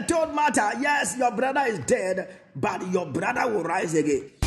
[0.00, 4.41] Told Martha, Yes, your brother is dead, but your brother will rise again.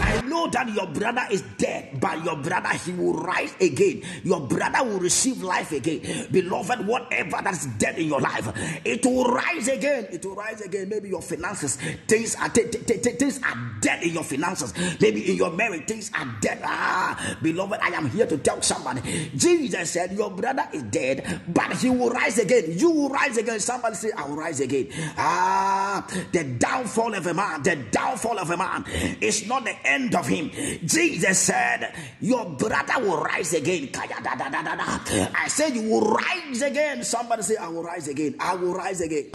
[0.00, 4.02] I know that your brother is dead, but your brother he will rise again.
[4.22, 6.28] Your brother will receive life again.
[6.30, 8.48] Beloved, whatever that's dead in your life,
[8.84, 10.06] it will rise again.
[10.12, 10.88] It will rise again.
[10.88, 11.76] Maybe your finances,
[12.08, 14.72] things are t- t- t- things are dead in your finances.
[15.00, 16.60] Maybe in your marriage, things are dead.
[16.64, 19.30] Ah, beloved, I am here to tell somebody.
[19.36, 22.64] Jesus said, Your brother is dead, but he will rise again.
[22.68, 23.60] You will rise again.
[23.60, 24.88] Somebody say, I will rise again.
[25.16, 28.84] Ah, the downfall of a man, the downfall of a man
[29.20, 30.50] is not the end of him.
[30.84, 33.90] Jesus said, Your brother will rise again.
[33.94, 37.04] I said, You will rise again.
[37.04, 38.36] Somebody say, I will rise again.
[38.40, 39.30] I will rise again.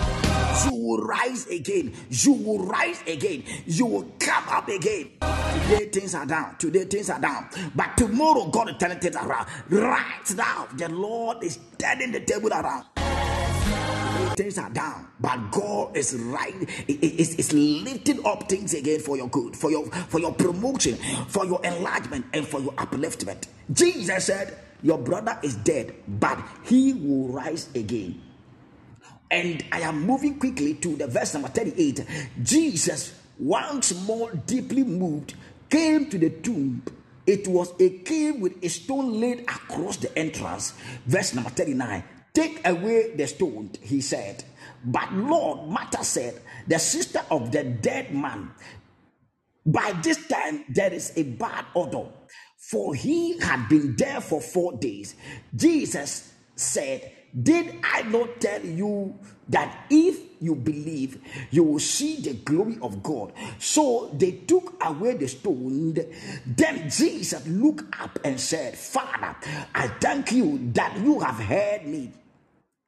[0.65, 1.93] You will rise again.
[2.09, 3.43] You will rise again.
[3.65, 5.11] You will come up again.
[5.21, 6.55] Today things are down.
[6.57, 7.49] Today things are down.
[7.75, 9.47] But tomorrow God is turning things around.
[9.69, 12.85] Right now, the Lord is turning the table around
[14.39, 16.55] things are down, but God is right,
[16.87, 20.95] is, is lifting up things again for your good, for your for your promotion,
[21.27, 23.47] for your enlargement, and for your upliftment.
[23.69, 28.21] Jesus said, Your brother is dead, but he will rise again.
[29.29, 32.05] And I am moving quickly to the verse number 38.
[32.41, 35.33] Jesus, once more deeply moved,
[35.69, 36.81] came to the tomb.
[37.27, 40.73] It was a cave with a stone laid across the entrance.
[41.05, 42.03] Verse number 39.
[42.33, 44.43] Take away the stone, he said.
[44.85, 48.51] But Lord, Martha said, the sister of the dead man,
[49.65, 52.09] by this time there is a bad odor,
[52.57, 55.15] for he had been there for four days.
[55.55, 57.11] Jesus said,
[57.43, 59.19] Did I not tell you
[59.49, 61.21] that if you believe,
[61.51, 63.33] you will see the glory of God?
[63.59, 65.93] So they took away the stone.
[66.45, 69.35] Then Jesus looked up and said, Father,
[69.75, 72.11] I thank you that you have heard me.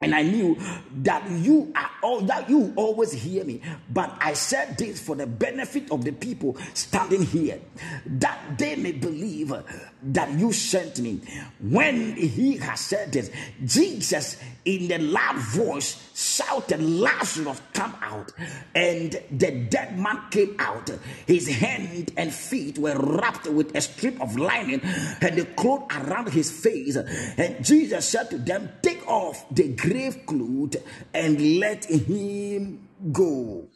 [0.00, 0.58] And I knew
[1.02, 3.60] that you are all that you always hear me.
[3.88, 7.60] But I said this for the benefit of the people standing here,
[8.06, 9.54] that they may believe
[10.02, 11.20] that you sent me.
[11.60, 13.30] When he has said this,
[13.64, 18.32] Jesus in the loud voice shouted, Lazarus, come out.
[18.74, 20.90] And the dead man came out.
[21.26, 24.80] His hand and feet were wrapped with a strip of linen
[25.20, 26.96] and the cloth around his face.
[26.96, 30.76] And Jesus said to them, Take off the grave cloth
[31.14, 33.68] and let him go.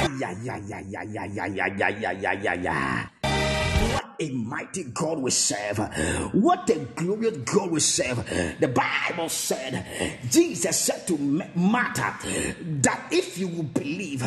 [0.00, 3.19] Yeah, yeah, yeah, yeah, yeah, yeah, yeah, yeah, yeah, yeah, yeah, yeah.
[3.92, 5.78] What a mighty God we serve.
[6.32, 8.16] What a glorious God we serve.
[8.60, 11.16] The Bible said, Jesus said to
[11.54, 12.14] Martha
[12.82, 14.24] that if you will believe,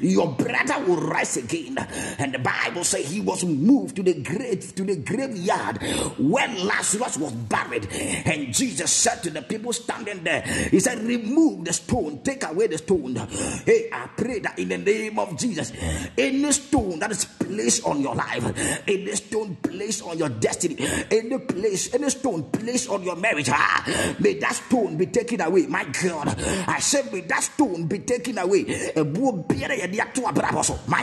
[0.00, 1.76] your brother will rise again.
[2.18, 5.78] And the Bible said he was moved to the grave, to the graveyard
[6.18, 7.86] when Lazarus was buried.
[7.92, 12.66] And Jesus said to the people standing there, He said, Remove the stone, take away
[12.66, 13.14] the stone.
[13.14, 15.72] Hey, I pray that in the name of Jesus,
[16.16, 18.44] any stone that is placed on your life,
[19.04, 20.76] any stone placed on your destiny,
[21.10, 25.66] any place, any stone placed on your marriage, ah, may that stone be taken away.
[25.66, 26.34] My God,
[26.66, 28.64] I said, may that stone be taken away.
[28.94, 29.04] My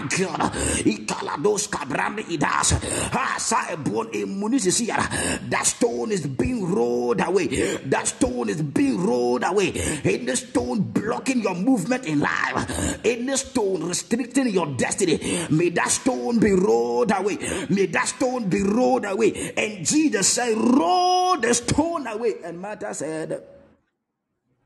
[0.02, 0.42] God,
[0.82, 2.74] ikalados kabrande idas.
[3.14, 5.06] Ah, sa ebon emunisisiara.
[5.50, 7.48] That stone is being rolled away.
[7.86, 9.74] That stone is being rolled away.
[10.04, 16.40] Any stone blocking your movement in life, any stone restricting your destiny, may that stone
[16.40, 17.38] be rolled away.
[17.70, 19.54] May that stone be rolled away.
[19.56, 22.36] And Jesus said, Roll the stone away.
[22.44, 23.44] And Martha said,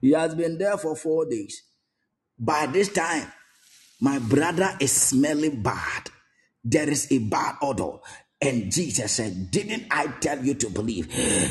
[0.02, 1.64] He has been there for four days.
[2.38, 3.32] By this time,
[4.02, 6.10] my brother is smelling bad.
[6.64, 8.00] There is a bad odor.
[8.42, 11.08] And Jesus said, Didn't I tell you to believe?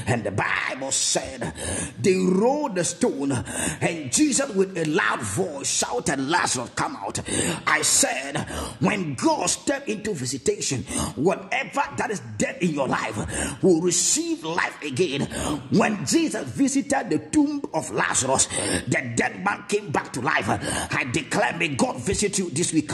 [0.06, 1.54] And the Bible said,
[1.98, 7.18] They rolled the stone, and Jesus, with a loud voice, shouted, Lazarus, come out.
[7.66, 8.36] I said,
[8.80, 10.82] When God stepped into visitation,
[11.16, 15.22] whatever that is dead in your life will receive life again.
[15.70, 18.46] When Jesus visited the tomb of Lazarus,
[18.86, 20.48] the dead man came back to life.
[20.48, 22.90] I declare, May God visit you this week.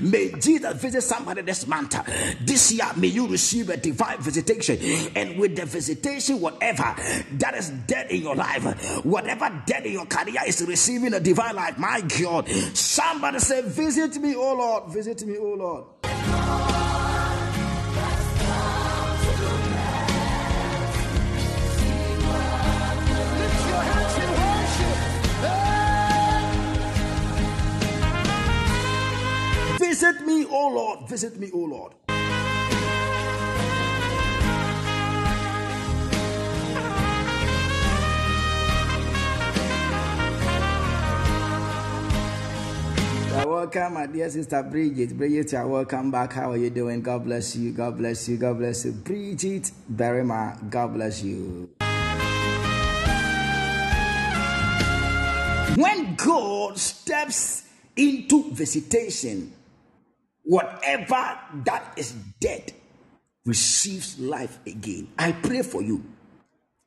[0.00, 1.89] May Jesus visit somebody this month.
[2.40, 4.78] This year, may you receive a divine visitation.
[5.16, 6.94] And with the visitation, whatever
[7.32, 11.54] that is dead in your life, whatever dead in your career is receiving a divine
[11.56, 11.78] life.
[11.78, 16.89] My God, somebody say, Visit me, oh Lord, visit me, oh Lord.
[29.90, 31.92] Visit me, oh Lord, visit me, oh Lord.
[43.44, 45.18] Welcome, my dear sister Bridget.
[45.18, 46.34] Bridget, you are welcome back.
[46.34, 47.02] How are you doing?
[47.02, 47.72] God bless you.
[47.72, 48.36] God bless you.
[48.36, 48.92] God bless you.
[48.92, 51.68] Bridget Berima, God bless you.
[55.74, 57.64] When God steps
[57.96, 59.52] into visitation,
[60.50, 62.72] whatever that is dead
[63.46, 65.06] receives life again.
[65.16, 66.04] I pray for you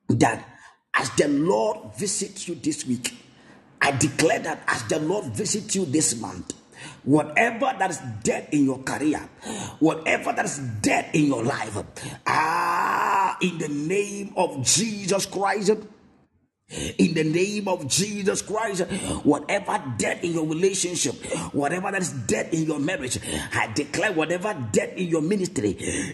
[0.09, 0.45] that
[0.93, 3.15] as the Lord visits you this week,
[3.81, 6.53] I declare that as the Lord visits you this month,
[7.05, 9.29] whatever that is dead in your career,
[9.79, 11.77] whatever that is dead in your life,
[12.27, 15.71] ah, in the name of Jesus Christ.
[16.97, 18.81] In the name of Jesus Christ,
[19.23, 21.15] whatever dead in your relationship,
[21.53, 23.19] whatever that is dead in your marriage,
[23.53, 25.71] I declare whatever dead in your ministry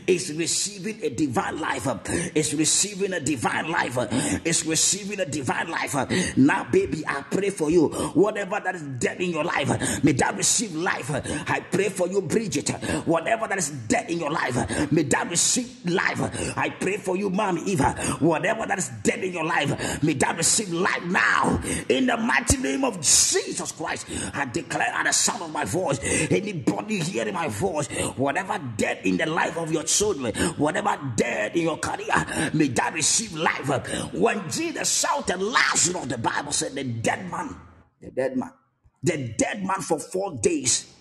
[0.08, 1.88] is receiving a divine life,
[2.36, 3.98] is receiving a divine life,
[4.46, 5.96] is receiving a divine life.
[6.38, 7.88] Now, baby, I pray for you.
[8.14, 11.10] Whatever that is dead in your life, may that receive life.
[11.50, 12.70] I pray for you, Bridget.
[13.06, 16.20] Whatever that is dead in your life, may that receive life.
[16.58, 17.94] I pray for you, Mom Eva.
[18.20, 21.62] Whatever that is dead in your life, may that receive life now.
[21.90, 26.00] In the mighty name of Jesus Christ, I declare at the sound of my voice,
[26.30, 27.88] anybody hearing my voice,
[28.18, 32.94] whatever dead in the life of your children, whatever dead in your career, may that
[32.94, 33.68] receive life.
[34.14, 37.56] When Jesus shouted Lazarus, of the Bible said, the dead man,
[38.02, 38.52] the dead man,
[39.04, 40.94] the dead man for four days,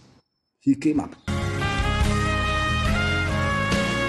[0.61, 1.15] he came up.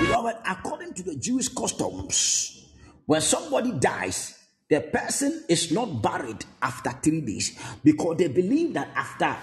[0.01, 2.73] Beloved, according to the Jewish customs,
[3.05, 4.38] when somebody dies,
[4.69, 9.35] the person is not buried after three days because they believe that after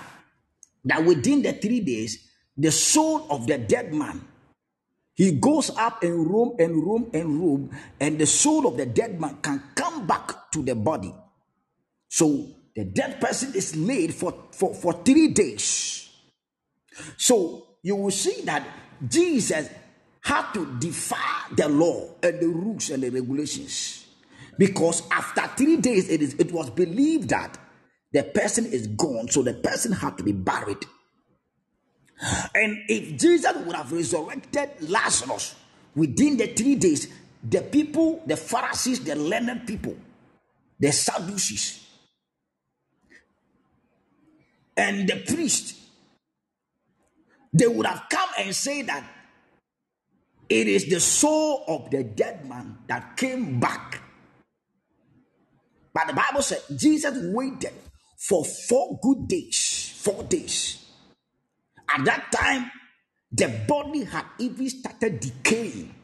[0.84, 4.22] that within the three days, the soul of the dead man
[5.16, 7.70] He goes up and roam and roam and roam,
[8.00, 11.14] and the soul of the dead man can come back to the body.
[12.08, 16.10] So the dead person is laid for, for, for three days.
[17.16, 18.66] So you will see that
[19.08, 19.70] Jesus
[20.22, 24.05] had to defy the law and the rules and the regulations.
[24.58, 27.58] Because after three days, it, is, it was believed that
[28.12, 30.84] the person is gone, so the person had to be buried.
[32.54, 35.54] And if Jesus would have resurrected Lazarus
[35.94, 37.08] within the three days,
[37.42, 39.96] the people, the Pharisees, the learned people,
[40.80, 41.86] the Sadducees,
[44.76, 45.76] and the priest,
[47.52, 49.04] they would have come and say that
[50.48, 54.02] it is the soul of the dead man that came back.
[55.96, 57.72] But the Bible said Jesus waited
[58.18, 60.84] for four good days, four days.
[61.88, 62.70] At that time,
[63.32, 65.94] the body had even started decaying.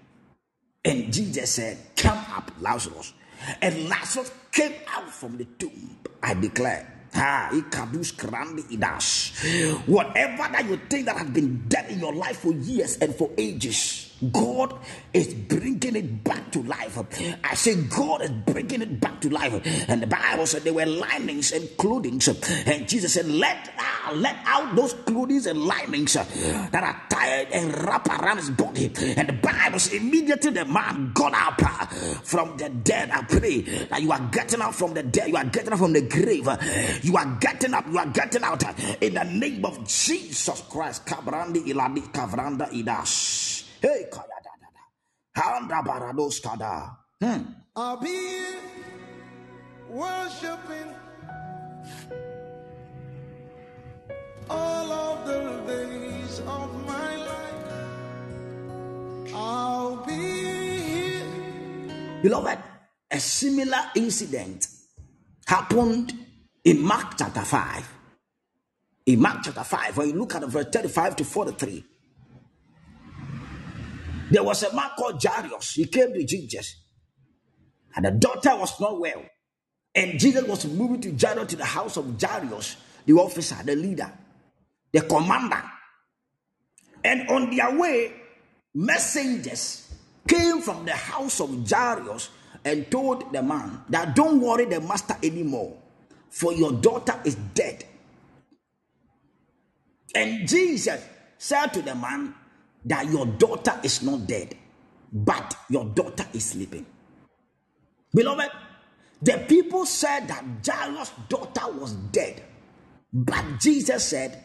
[0.82, 3.12] And Jesus said, Come up, Lazarus.
[3.60, 6.88] And Lazarus came out from the tomb, I declare.
[9.84, 13.28] Whatever that you think that has been dead in your life for years and for
[13.36, 14.74] ages, God
[15.12, 16.98] is bringing it back to life.
[17.42, 19.52] I say God is bringing it back to life.
[19.88, 22.28] And the Bible said there were linings and clothings.
[22.28, 26.24] And Jesus said, let, uh, let out those clothing and linings uh,
[26.72, 28.92] that are tied and wrapped around his body.
[29.16, 31.86] And the Bible says immediately the man got up uh,
[32.22, 33.10] from the dead.
[33.10, 35.28] I pray that you are getting up from the dead.
[35.28, 36.48] You are getting up from the grave.
[37.02, 37.86] You are getting up.
[37.86, 38.62] You are getting out
[39.02, 41.06] in the name of Jesus Christ.
[41.06, 42.02] Iladi
[42.72, 43.61] idas.
[43.82, 44.82] Hey, kaya da da da.
[45.34, 46.96] Handa barados kada.
[47.20, 47.42] Hmm.
[47.74, 48.60] I'll be here
[49.88, 50.94] worshiping
[54.48, 57.66] all of the days of my life.
[59.34, 61.26] I'll be here.
[62.22, 62.58] Beloved,
[63.10, 64.68] a similar incident
[65.44, 66.14] happened
[66.62, 67.88] in Mark chapter 5.
[69.06, 71.84] In Mark chapter 5, when you look at verse 35 to 43,
[74.32, 75.74] there was a man called Jairus.
[75.74, 76.76] He came to Jesus,
[77.94, 79.22] and the daughter was not well.
[79.94, 84.10] And Jesus was moving to Jairus to the house of Jairus, the officer, the leader,
[84.92, 85.62] the commander.
[87.04, 88.12] And on their way,
[88.74, 89.92] messengers
[90.26, 92.30] came from the house of Jairus
[92.64, 95.76] and told the man that don't worry the master anymore,
[96.30, 97.84] for your daughter is dead.
[100.14, 101.02] And Jesus
[101.38, 102.34] said to the man
[102.84, 104.56] that your daughter is not dead,
[105.12, 106.86] but your daughter is sleeping.
[108.14, 108.50] Beloved,
[109.22, 112.42] the people said that Jairus' daughter was dead,
[113.12, 114.42] but Jesus said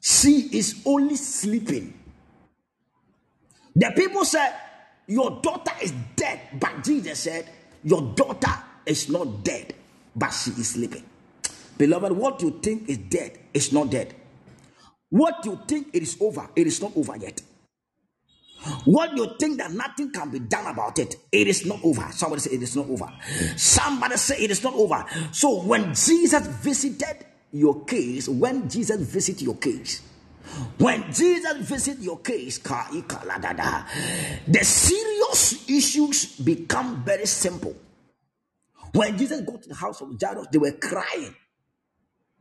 [0.00, 1.94] she is only sleeping.
[3.74, 4.54] The people said,
[5.06, 6.40] Your daughter is dead.
[6.60, 7.48] But Jesus said,
[7.84, 8.52] Your daughter
[8.86, 9.74] is not dead,
[10.14, 11.04] but she is sleeping.
[11.78, 14.14] Beloved, what you think is dead is not dead.
[15.10, 17.40] What you think it is over, it is not over yet.
[18.84, 22.06] What you think that nothing can be done about it, it is not over.
[22.12, 23.12] Somebody say it is not over.
[23.56, 25.04] Somebody say it is not over.
[25.32, 30.02] So when Jesus visited your case, when Jesus visited your case,
[30.78, 37.74] when Jesus visit your case, the serious issues become very simple.
[38.92, 41.34] When Jesus got to the house of Jairus, they were crying.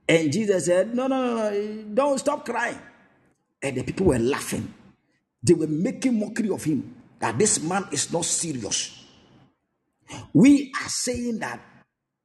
[0.08, 2.80] And Jesus said, No, no, no, no, don't stop crying.
[3.62, 4.74] And the people were laughing.
[5.44, 9.04] They were making mockery of him that this man is not serious.
[10.34, 11.60] We are saying that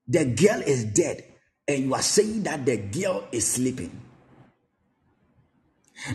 [0.06, 1.24] the girl is dead,
[1.66, 3.90] and you are saying that the girl is sleeping.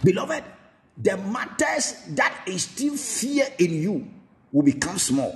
[0.04, 0.44] Beloved,
[0.98, 4.08] the matters that instill fear in you
[4.52, 5.34] will become small.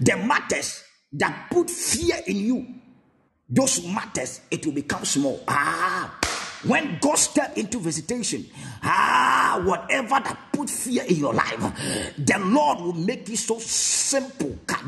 [0.00, 0.82] The matters
[1.12, 2.66] that put fear in you,
[3.48, 5.42] those matters, it will become small.
[5.48, 6.18] Ah,
[6.64, 8.46] when God step into visitation,
[8.82, 11.60] ah, whatever that put fear in your life,
[12.18, 14.58] the Lord will make it so simple.
[14.66, 14.86] God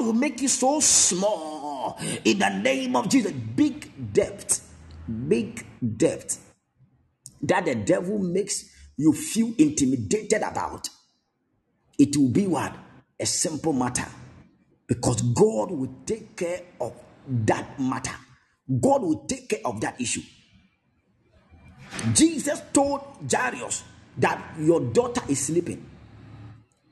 [0.00, 3.32] will make it so small in the name of Jesus.
[3.32, 4.68] Big depth,
[5.28, 5.64] big
[5.96, 6.44] depth
[7.42, 10.88] that the devil makes you feel intimidated about.
[11.98, 12.74] It will be what?
[13.20, 14.06] A simple matter.
[14.86, 16.94] Because God will take care of
[17.28, 18.14] that matter.
[18.68, 20.22] God will take care of that issue.
[22.12, 23.00] Jesus told
[23.30, 23.84] Jairus
[24.18, 25.84] that your daughter is sleeping.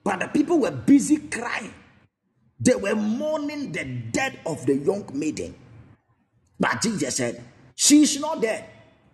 [0.03, 1.75] But the people were busy crying.
[2.59, 5.55] They were mourning the death of the young maiden.
[6.59, 7.43] But Jesus said,
[7.75, 8.65] She is not dead,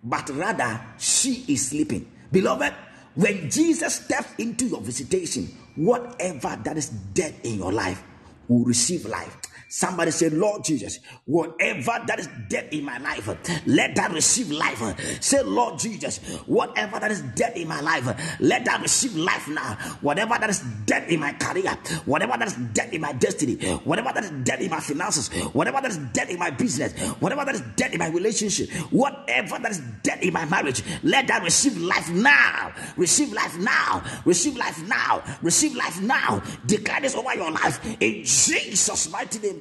[0.05, 2.11] but rather she is sleeping.
[2.31, 2.73] Beloved,
[3.15, 8.03] When Jesus steps into your visitation, whatever that is dead in your life
[8.49, 9.37] will receive life.
[9.73, 13.27] Somebody say, Lord Jesus, whatever that is dead in my life,
[13.67, 14.83] let that receive life.
[15.23, 18.05] Say, Lord Jesus, whatever that is dead in my life,
[18.39, 19.77] let that receive life now.
[20.03, 21.71] Whatever that is dead in my career,
[22.05, 25.81] whatever that is dead in my destiny, whatever that is dead in my finances, whatever
[25.81, 29.71] that is dead in my business, whatever that is dead in my relationship, whatever that
[29.71, 32.75] is dead in my marriage, let that receive life now.
[32.99, 34.05] Receive life now.
[34.27, 35.23] Receive life now.
[35.41, 36.43] Receive life now.
[36.67, 39.61] Declare this over your life in Jesus' mighty name.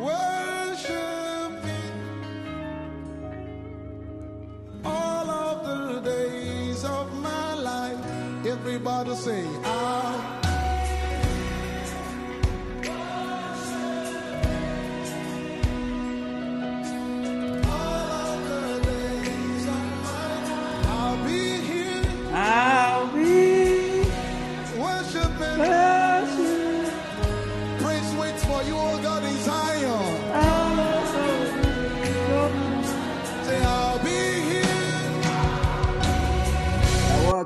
[0.00, 1.52] Worship
[4.84, 7.98] all of the days of my life.
[8.46, 10.41] Everybody say, I.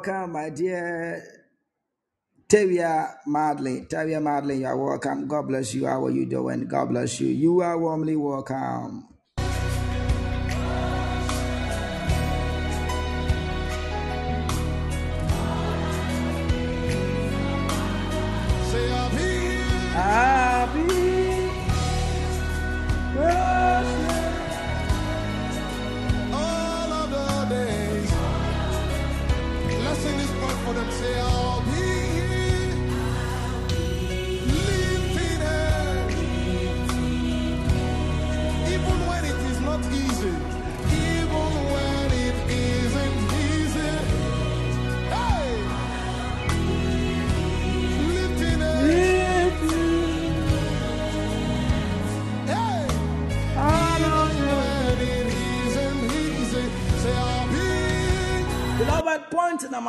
[0.07, 1.23] welcome, my dear
[2.49, 3.87] Tavia Madley.
[3.87, 5.27] Tavia Madley, you are welcome.
[5.27, 5.87] God bless you.
[5.87, 6.69] How are you doing?
[6.69, 7.29] God bless you.
[7.29, 9.09] You are warmly welcome.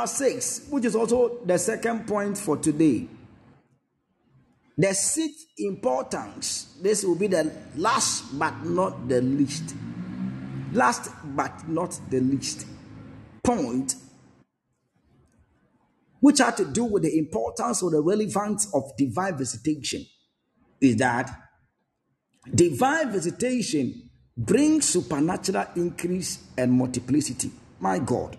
[0.07, 3.07] 6, which is also the second point for today.
[4.77, 9.75] The sixth importance, this will be the last but not the least.
[10.73, 12.67] Last but not the least
[13.43, 13.95] point,
[16.19, 20.05] which had to do with the importance or the relevance of divine visitation,
[20.79, 21.31] is that
[22.53, 27.51] divine visitation brings supernatural increase and multiplicity.
[27.79, 28.37] My God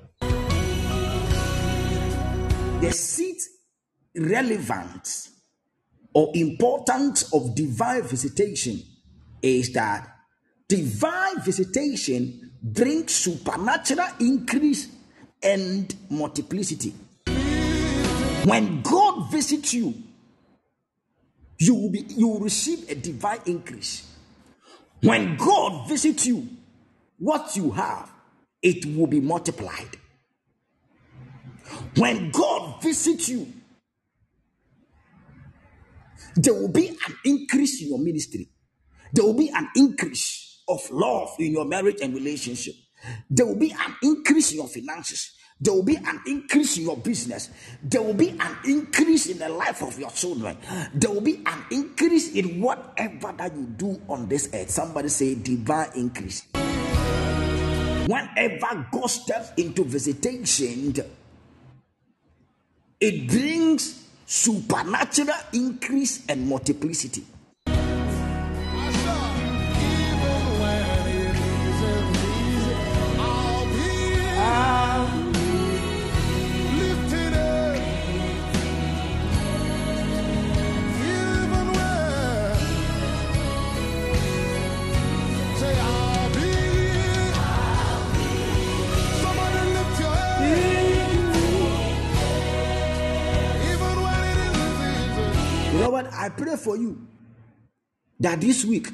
[2.80, 3.42] the seat
[4.14, 5.30] relevance
[6.14, 8.80] or importance of divine visitation
[9.42, 10.08] is that
[10.68, 14.88] divine visitation brings supernatural increase
[15.42, 16.94] and multiplicity.
[18.44, 19.94] When God visits you,
[21.58, 24.08] you will be you will receive a divine increase.
[25.02, 26.48] When God visits you,
[27.18, 28.10] what you have,
[28.62, 29.96] it will be multiplied.
[31.96, 33.52] When God visits you,
[36.36, 38.48] there will be an increase in your ministry.
[39.12, 42.74] There will be an increase of love in your marriage and relationship.
[43.30, 45.32] There will be an increase in your finances.
[45.60, 47.50] There will be an increase in your business.
[47.82, 50.56] There will be an increase in the life of your children.
[50.94, 54.70] There will be an increase in whatever that you do on this earth.
[54.70, 56.46] Somebody say divine increase.
[58.06, 60.94] Whenever God steps into visitation,
[63.00, 67.24] it brings supernatural increase and multiplicity.
[96.68, 97.00] For you
[98.20, 98.88] that this week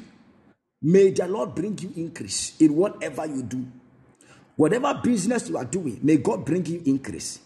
[0.81, 3.67] may the Lord bring you increase in whatever you do.
[4.55, 7.39] Whatever business you are doing, may God bring you increase.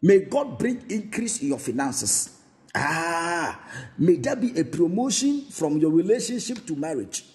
[0.00, 2.40] May God bring increase in your finances.
[2.74, 3.60] Ah,
[3.98, 7.26] may there be a promotion from your relationship to marriage.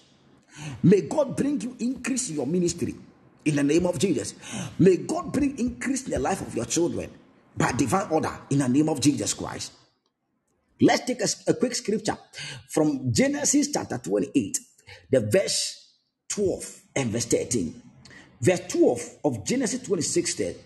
[0.82, 2.96] May God bring you increase in your ministry
[3.44, 4.34] in the name of Jesus.
[4.76, 7.10] May God bring increase in the life of your children
[7.56, 9.72] by divine order in the name of Jesus Christ.
[10.80, 12.16] Let's take a, a quick scripture
[12.68, 14.58] from Genesis chapter 28,
[15.10, 15.96] the verse
[16.30, 17.82] 12 and verse 13.
[18.40, 20.56] Verse 12 of Genesis 26 said,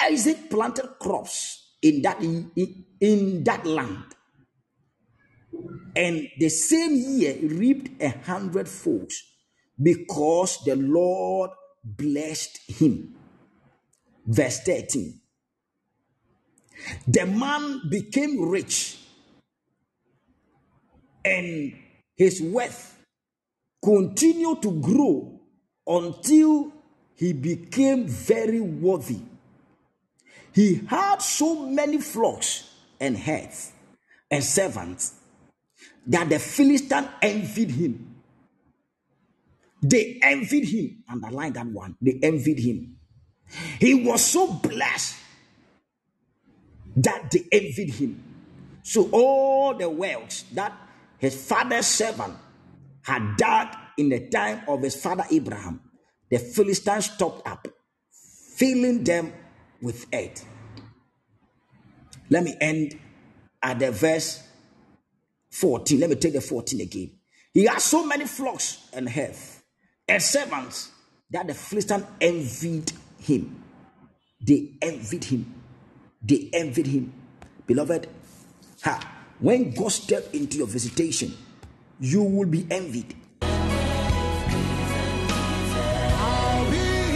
[0.00, 2.50] Isaac planted crops in that in,
[3.00, 4.04] in that land,
[5.96, 9.10] and the same year reaped a hundredfold
[9.82, 11.50] because the Lord
[11.84, 13.16] blessed him.
[14.26, 15.20] Verse 13.
[17.08, 18.99] The man became rich
[21.24, 21.74] and
[22.16, 22.98] his wealth
[23.82, 25.40] continued to grow
[25.86, 26.72] until
[27.16, 29.20] he became very worthy.
[30.52, 33.72] He had so many flocks and herds
[34.30, 35.14] and servants
[36.06, 38.16] that the Philistine envied him.
[39.82, 41.04] They envied him.
[41.08, 41.96] Underline that one.
[42.00, 42.96] They envied him.
[43.78, 45.16] He was so blessed
[46.96, 48.22] that they envied him.
[48.82, 50.72] So all the wealth that
[51.20, 52.34] his father's servant
[53.02, 55.80] had died in the time of his father Abraham,
[56.30, 57.68] the Philistines stopped up,
[58.56, 59.32] filling them
[59.82, 60.46] with earth.
[62.30, 62.98] Let me end
[63.62, 64.42] at the verse
[65.50, 66.00] 14.
[66.00, 67.10] Let me take the 14 again.
[67.52, 69.60] He had so many flocks and herds
[70.08, 70.90] and servants
[71.30, 73.62] that the Philistines envied him.
[74.40, 75.54] They envied him.
[76.22, 77.12] They envied him.
[77.66, 78.08] Beloved,
[78.82, 81.32] ha, when God steps into your visitation,
[81.98, 83.14] you will be envied.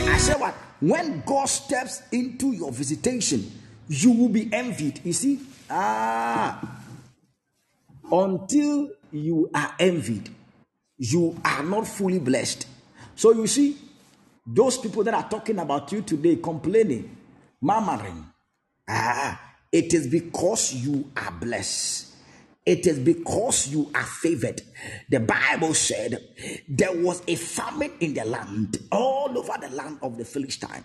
[0.06, 0.54] I said what?
[0.80, 3.50] When God steps into your visitation,
[3.88, 5.00] you will be envied.
[5.04, 5.40] You see?
[5.68, 6.80] Ah.
[8.10, 10.28] Until you are envied,
[10.98, 12.66] you are not fully blessed.
[13.16, 13.76] So you see,
[14.46, 17.16] those people that are talking about you today, complaining,
[17.60, 18.26] murmuring,
[18.88, 19.40] ah,
[19.72, 22.13] it is because you are blessed.
[22.66, 24.62] It is because you are favored.
[25.10, 26.18] The Bible said
[26.66, 30.82] there was a famine in the land, all over the land of the Philistine.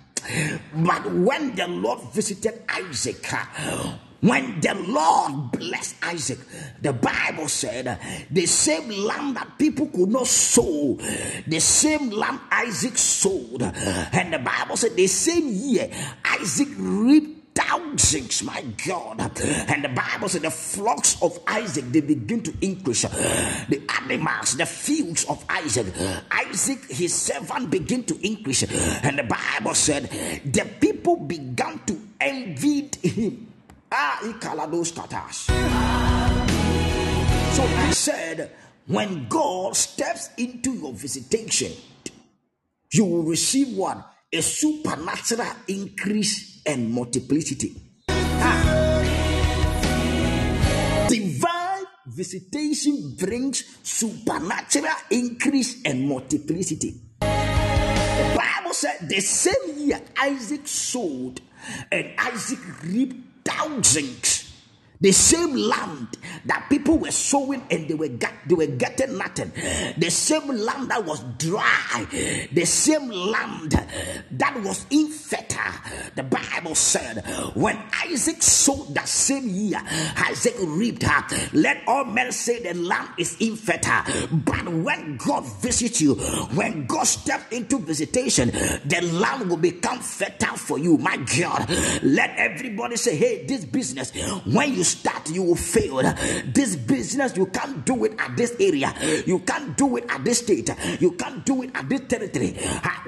[0.76, 3.26] But when the Lord visited Isaac,
[4.20, 6.40] when the Lord blessed Isaac,
[6.82, 7.98] the Bible said
[8.30, 10.98] the same land that people could not sow,
[11.48, 15.90] the same land Isaac sowed, and the Bible said the same year
[16.26, 19.20] Isaac reaped thousands, my God.
[19.68, 23.02] And the Bible said the flocks of Isaac they begin to increase.
[23.02, 25.88] The animals, the fields of Isaac,
[26.32, 28.64] Isaac, his servant, begin to increase.
[29.04, 30.10] And the Bible said
[30.46, 33.48] the people began to envy him.
[33.92, 34.20] Ah,
[34.70, 35.50] those tatas.
[37.56, 38.52] So I said,
[38.88, 41.72] when God steps into your visitation,
[42.92, 47.74] you will receive one a supernatural increase and multiplicity.
[48.08, 49.02] Ah.
[51.10, 56.94] Divine visitation brings supernatural increase and multiplicity.
[57.22, 61.42] The Bible said the same year Isaac sowed
[61.92, 64.39] and Isaac reaped thousands
[65.02, 69.52] the same land that people were sowing and they were get, they were getting nothing.
[69.98, 72.08] The same land that was dry.
[72.52, 73.72] The same land
[74.32, 75.74] that was infertile.
[76.16, 79.80] The Bible said when Isaac sowed that same year,
[80.18, 81.50] Isaac reaped her.
[81.54, 84.04] Let all men say the land is infertile.
[84.32, 86.16] But when God visits you,
[86.56, 90.98] when God steps into visitation, the land will become fertile for you.
[90.98, 91.70] My God,
[92.04, 94.12] let everybody say, Hey, this business,
[94.46, 96.02] when you start, you will fail.
[96.46, 98.94] This business, you can't do it at this area.
[99.26, 100.70] You can't do it at this state.
[101.00, 102.58] You can't do it at this territory.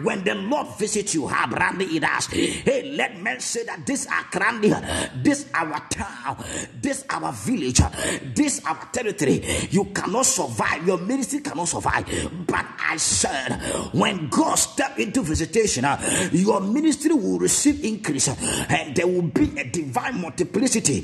[0.03, 5.49] When the Lord visits you, it hey, let men say that this our Krandi, this
[5.53, 6.43] our town,
[6.81, 7.81] this our village,
[8.35, 9.43] this our territory.
[9.69, 10.85] You cannot survive.
[10.85, 12.05] Your ministry cannot survive.
[12.47, 13.61] But I said,
[13.93, 15.85] when God step into visitation,
[16.31, 21.01] your ministry will receive increase and there will be a divine multiplicity.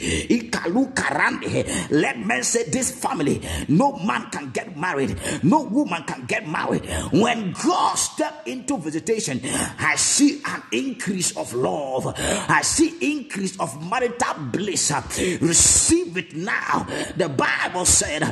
[1.89, 6.85] Let men say this family, no man can get married, no woman can get married.
[7.11, 9.41] When God step into visitation,
[9.80, 12.14] I see an increase of love.
[12.18, 14.91] I see increase of marital bliss.
[15.41, 16.88] Receive it now.
[17.15, 18.23] The Bible said,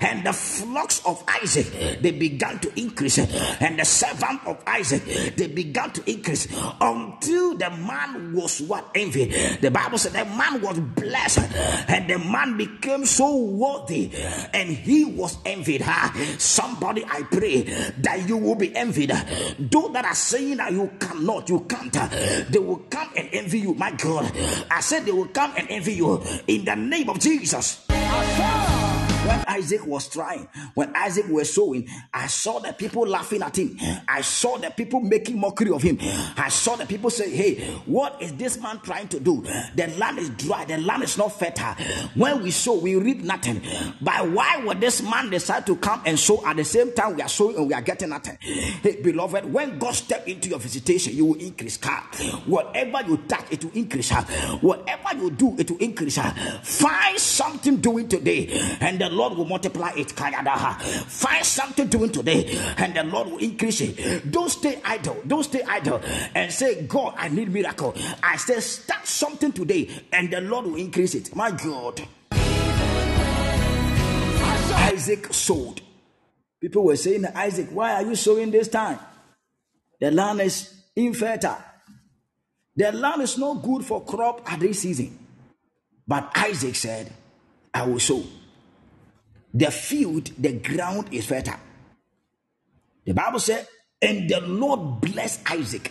[0.00, 5.04] and the flocks of Isaac they began to increase, and the servant of Isaac
[5.36, 6.46] they began to increase
[6.80, 9.26] until the man was what envy.
[9.60, 11.46] The Bible said the man was blessed
[11.88, 14.10] and the man became so worthy
[14.52, 15.84] and he was envied.
[16.38, 19.10] Somebody, I pray that you will be envied.
[19.58, 21.92] Those that are saying that you cannot, you can't,
[22.50, 23.74] they will come and envy you.
[23.74, 24.30] My God,
[24.70, 27.86] I said they will come and envy you in the name of Jesus.
[29.26, 33.76] When Isaac was trying, when Isaac was sowing, I saw the people laughing at him.
[34.06, 35.98] I saw the people making mockery of him.
[36.36, 39.42] I saw the people say, Hey, what is this man trying to do?
[39.74, 41.74] The land is dry, the land is not fertile.
[42.14, 43.62] When we sow, we reap nothing.
[44.00, 47.22] But why would this man decide to come and sow at the same time we
[47.22, 48.38] are sowing and we are getting nothing?
[48.40, 51.78] Hey, beloved, when God step into your visitation, you will increase.
[52.46, 54.10] Whatever you touch, it will increase.
[54.10, 54.22] Her.
[54.58, 56.16] Whatever you do, it will increase.
[56.16, 56.30] Her.
[56.62, 58.48] Find something doing today,
[58.80, 60.12] and the Lord will multiply it.
[60.12, 64.30] Find something doing today, and the Lord will increase it.
[64.30, 65.16] Don't stay idle.
[65.26, 66.00] Don't stay idle
[66.34, 67.94] and say, God, I need miracle.
[68.22, 71.34] I say, start something today, and the Lord will increase it.
[71.34, 72.02] My God.
[74.78, 75.80] Isaac sowed.
[76.60, 78.98] People were saying, Isaac, why are you sowing this time?
[80.00, 81.62] The land is infertile.
[82.74, 85.18] The land is not good for crop at this season.
[86.06, 87.12] But Isaac said,
[87.74, 88.22] I will sow.
[89.56, 91.58] The field, the ground is fertile.
[93.06, 93.66] The Bible said,
[94.02, 95.90] and the Lord blessed Isaac.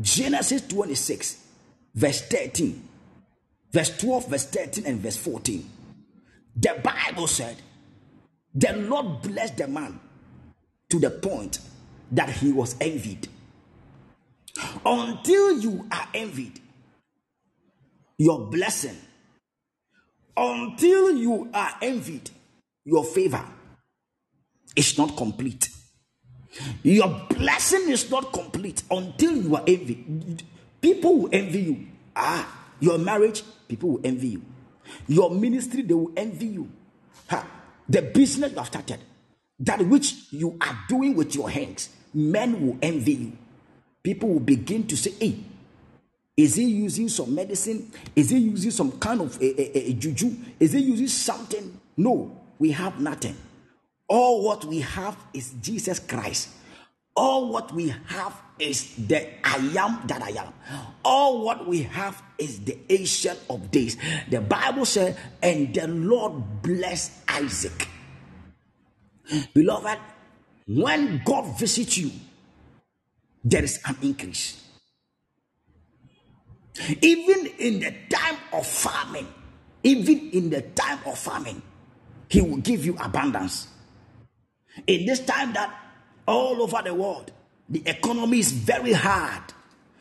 [0.00, 1.44] Genesis 26,
[1.92, 2.88] verse 13,
[3.72, 5.68] verse 12, verse 13, and verse 14.
[6.54, 7.56] The Bible said,
[8.54, 9.98] the Lord blessed the man
[10.90, 11.58] to the point
[12.12, 13.26] that he was envied.
[14.86, 16.60] Until you are envied,
[18.18, 18.96] your blessing,
[20.36, 22.30] until you are envied,
[22.84, 23.44] your favor
[24.76, 25.68] is not complete.
[26.82, 30.42] Your blessing is not complete until you are envied.
[30.80, 31.86] People will envy you.
[32.14, 34.42] Ah, your marriage, people will envy you.
[35.08, 36.70] Your ministry, they will envy you.
[37.28, 37.46] Ha,
[37.88, 39.00] the business you have started,
[39.60, 43.32] that which you are doing with your hands, men will envy you.
[44.02, 45.38] People will begin to say, hey,
[46.36, 47.90] is he using some medicine?
[48.14, 50.34] Is he using some kind of a, a, a juju?
[50.60, 51.80] Is he using something?
[51.96, 53.36] No, we have nothing.
[54.08, 56.48] All what we have is Jesus Christ.
[57.14, 60.48] All what we have is the I am that I am.
[61.04, 63.98] All what we have is the ancient of days.
[64.30, 67.86] The Bible said, and the Lord blessed Isaac.
[69.52, 69.98] Beloved,
[70.66, 72.12] when God visits you,
[73.44, 74.64] there is an increase.
[77.02, 79.28] Even in the time of famine,
[79.82, 81.60] even in the time of famine,
[82.28, 83.68] He will give you abundance.
[84.86, 85.72] In this time that
[86.26, 87.30] all over the world,
[87.68, 89.42] the economy is very hard.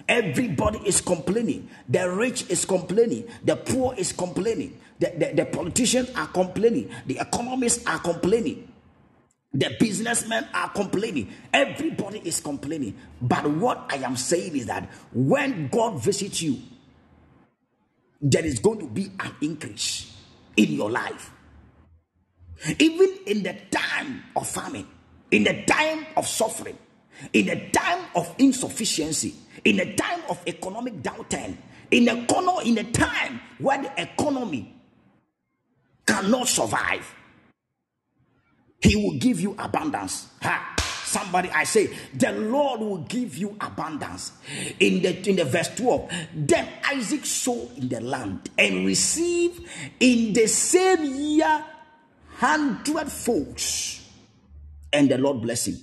[0.07, 1.69] Everybody is complaining.
[1.87, 3.27] The rich is complaining.
[3.43, 4.79] The poor is complaining.
[4.99, 6.89] The, the, the politicians are complaining.
[7.05, 8.67] The economists are complaining.
[9.53, 11.29] The businessmen are complaining.
[11.53, 12.95] Everybody is complaining.
[13.21, 16.57] But what I am saying is that when God visits you,
[18.19, 20.11] there is going to be an increase
[20.57, 21.31] in your life.
[22.79, 24.87] Even in the time of famine,
[25.31, 26.77] in the time of suffering,
[27.33, 29.35] in the time of insufficiency,
[29.65, 31.57] in the time of economic downturn,
[31.91, 34.73] in the, corner, in the time where the economy
[36.05, 37.13] cannot survive,
[38.81, 40.27] he will give you abundance.
[40.41, 40.75] Ha.
[41.05, 44.31] Somebody, I say, the Lord will give you abundance.
[44.79, 49.63] In the in the verse 12, then Isaac sowed in the land and received
[49.99, 51.63] in the same year
[52.37, 54.01] hundred folds.
[54.91, 55.77] And the Lord bless him.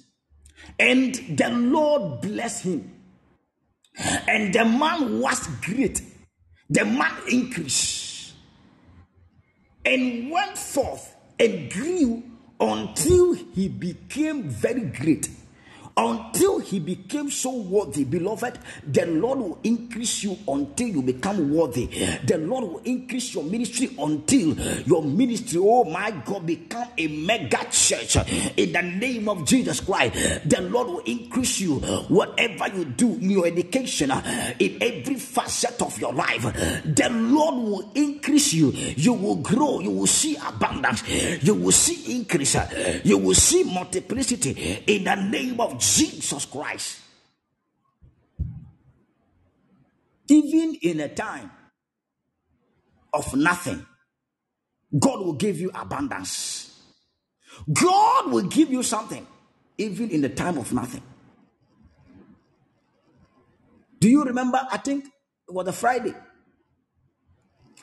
[0.78, 2.92] And the Lord bless him.
[4.28, 6.02] And the man was great.
[6.68, 8.34] The man increased
[9.84, 12.22] and went forth and grew
[12.60, 15.28] until he became very great
[15.96, 21.86] until he became so worthy, beloved, the Lord will increase you until you become worthy.
[22.24, 24.54] The Lord will increase your ministry until
[24.86, 28.16] your ministry, oh my God, become a mega church
[28.56, 30.48] in the name of Jesus Christ.
[30.48, 31.76] The Lord will increase you
[32.08, 34.10] whatever you do in your education,
[34.58, 36.42] in every facet of your life.
[36.42, 38.70] The Lord will increase you.
[38.70, 39.80] You will grow.
[39.80, 41.02] You will see abundance.
[41.42, 42.56] You will see increase.
[43.04, 47.00] You will see multiplicity in the name of Jesus Christ.
[50.28, 51.50] Even in a time
[53.12, 53.84] of nothing,
[54.98, 56.82] God will give you abundance.
[57.72, 59.26] God will give you something,
[59.78, 61.02] even in the time of nothing.
[64.00, 64.60] Do you remember?
[64.70, 66.14] I think it was a Friday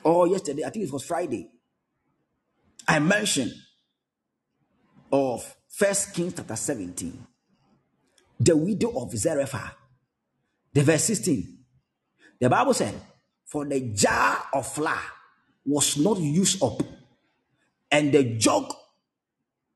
[0.04, 0.64] or yesterday.
[0.66, 1.50] I think it was Friday.
[2.88, 3.54] I mentioned
[5.12, 7.27] of First Kings chapter 17
[8.40, 9.76] the widow of Zarephath.
[10.74, 11.58] The verse 16.
[12.40, 12.94] The Bible said,
[13.46, 15.00] For the jar of flour
[15.66, 16.82] was not used up,
[17.92, 18.74] and the jug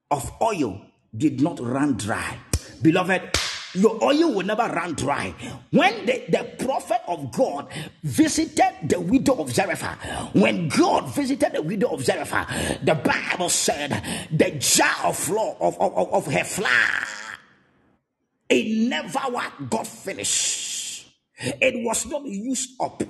[0.10, 0.82] of oil
[1.16, 2.38] did not run dry.
[2.82, 3.38] Beloved,
[3.74, 5.34] your oil will never run dry.
[5.72, 7.68] When the, the prophet of God
[8.04, 14.28] visited the widow of Zarephath, when God visited the widow of Zarephath, the Bible said
[14.32, 17.08] the jar of flour of, of, of, of her flour,
[18.52, 19.20] it never
[19.70, 21.08] got finished.
[21.40, 23.02] It was not used up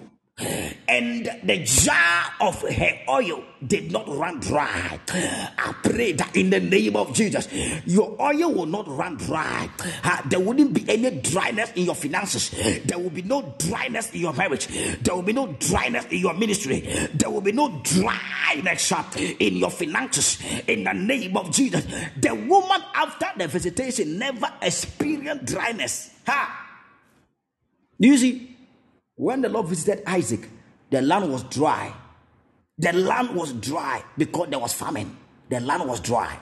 [0.88, 5.00] and the jar of her oil did not run dry.
[5.10, 7.48] I pray that in the name of Jesus,
[7.86, 9.70] your oil will not run dry.
[10.26, 12.50] There wouldn't be any dryness in your finances.
[12.86, 14.68] There will be no dryness in your marriage.
[15.02, 16.82] There will be no dryness in your ministry.
[17.14, 18.92] There will be no dryness
[19.40, 20.42] in your finances.
[20.68, 21.86] In the name of Jesus,
[22.20, 26.12] the woman after the visitation never experienced dryness.
[26.26, 26.58] Ha!
[28.00, 28.51] Do You see,
[29.22, 30.50] when the Lord visited Isaac,
[30.90, 31.94] the land was dry.
[32.80, 35.16] The land was dry because there was famine.
[35.48, 36.40] The land was dry.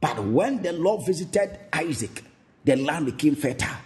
[0.00, 2.22] But when the Lord visited Isaac,
[2.64, 3.76] the land became fertile.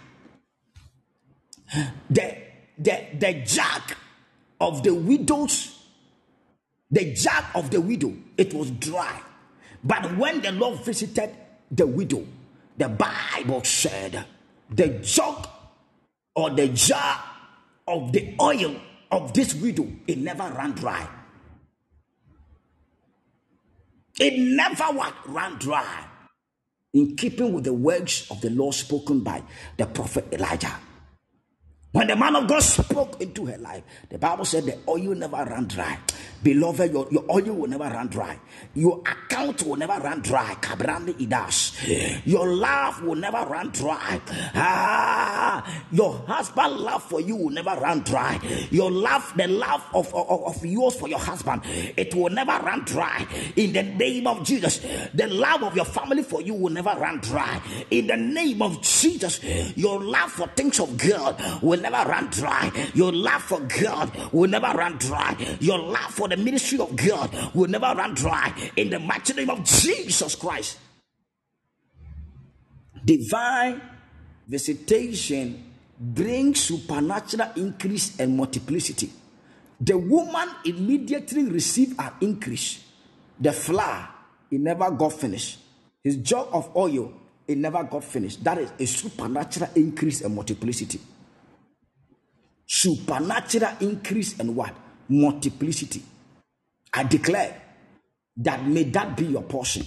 [2.07, 2.37] The,
[2.77, 3.97] the, the jack
[4.61, 5.83] of the widows,
[6.91, 9.21] the jack of the widow, it was dry.
[9.83, 11.31] But when the Lord visited
[11.71, 12.27] the widow,
[12.77, 14.23] the Bible said
[14.69, 15.47] the jug
[16.35, 17.34] or the jar
[17.87, 18.75] of the oil
[19.11, 21.07] of this widow, it never ran dry.
[24.19, 24.85] It never
[25.27, 26.07] ran dry.
[26.93, 29.43] In keeping with the words of the Lord spoken by
[29.77, 30.73] the prophet Elijah.
[31.95, 35.45] When the man of God spoke into her life, the Bible said the oil never
[35.45, 35.97] ran dry.
[36.43, 38.37] Beloved, your, your oil will never run dry.
[38.73, 40.55] Your account will never run dry.
[40.55, 42.21] Idas.
[42.25, 44.21] Your love will never run dry.
[44.53, 48.39] Ah, your husband love for you will never run dry.
[48.69, 52.83] Your love, the love of, of, of yours for your husband, it will never run
[52.83, 53.25] dry.
[53.55, 54.79] In the name of Jesus,
[55.13, 57.61] the love of your family for you will never run dry.
[57.89, 59.41] In the name of Jesus,
[59.75, 62.71] your love for things of God will never run dry.
[62.93, 65.35] Your love for God will never run dry.
[65.59, 68.53] Your love for the ministry of God will never run dry.
[68.75, 70.79] In the mighty name of Jesus Christ.
[73.03, 73.81] Divine
[74.47, 75.63] visitation
[75.99, 79.11] brings supernatural increase and multiplicity.
[79.79, 82.83] The woman immediately received an increase.
[83.39, 84.09] The flour,
[84.49, 85.59] it never got finished.
[86.03, 87.13] His jug of oil,
[87.47, 88.43] it never got finished.
[88.43, 90.99] That is a supernatural increase and multiplicity
[92.65, 94.73] supernatural increase and what?
[95.09, 96.03] Multiplicity.
[96.93, 97.61] I declare
[98.37, 99.85] that may that be your portion.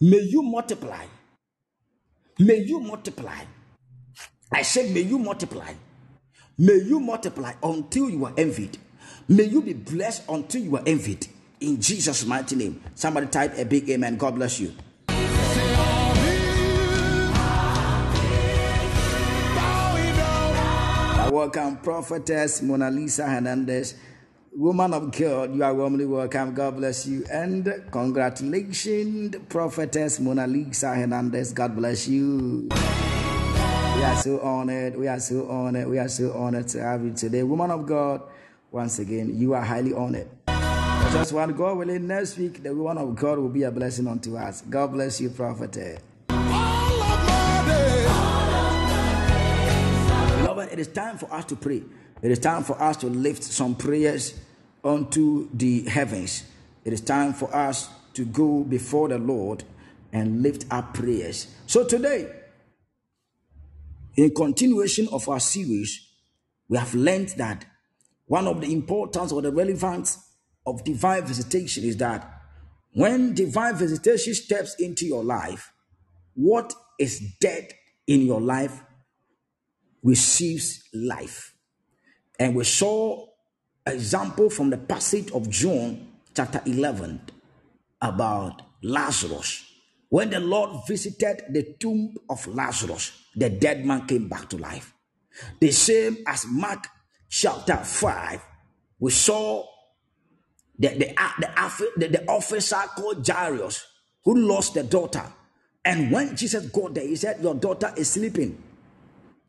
[0.00, 1.04] May you multiply.
[2.38, 3.38] May you multiply.
[4.52, 5.72] I said, may you multiply.
[6.58, 8.78] May you multiply until you are envied.
[9.28, 11.26] May you be blessed until you are envied.
[11.60, 12.82] In Jesus' mighty name.
[12.94, 14.16] Somebody type a big amen.
[14.16, 14.72] God bless you.
[21.32, 23.94] Welcome, Prophetess Mona Lisa Hernandez.
[24.54, 26.52] Woman of God, you are warmly welcome.
[26.52, 27.24] God bless you.
[27.32, 31.54] And congratulations, Prophetess Mona Lisa Hernandez.
[31.54, 32.68] God bless you.
[32.70, 34.94] We are so honored.
[34.94, 35.88] We are so honored.
[35.88, 37.42] We are so honored to have you today.
[37.42, 38.20] Woman of God,
[38.70, 40.28] once again, you are highly honored.
[41.12, 44.36] Just one God willing, next week, the woman of God will be a blessing unto
[44.36, 44.60] us.
[44.68, 45.98] God bless you, Prophetess.
[50.72, 51.82] It is time for us to pray.
[52.22, 54.38] It is time for us to lift some prayers
[54.82, 56.44] unto the heavens.
[56.84, 59.64] It is time for us to go before the Lord
[60.12, 61.54] and lift up prayers.
[61.66, 62.30] So today,
[64.16, 66.08] in continuation of our series,
[66.68, 67.64] we have learned that
[68.26, 70.18] one of the importance or the relevance
[70.66, 72.40] of divine visitation is that
[72.94, 75.72] when divine visitation steps into your life,
[76.34, 77.72] what is dead
[78.06, 78.80] in your life
[80.02, 81.54] receives life.
[82.38, 83.26] And we saw
[83.86, 87.20] example from the passage of John chapter 11
[88.00, 89.64] about Lazarus.
[90.08, 94.92] When the Lord visited the tomb of Lazarus, the dead man came back to life.
[95.60, 96.86] The same as Mark
[97.30, 98.40] chapter 5,
[98.98, 99.64] we saw
[100.78, 103.86] the, the, the, the, the officer called Jairus
[104.24, 105.24] who lost the daughter.
[105.84, 108.62] And when Jesus got there, he said, Your daughter is sleeping.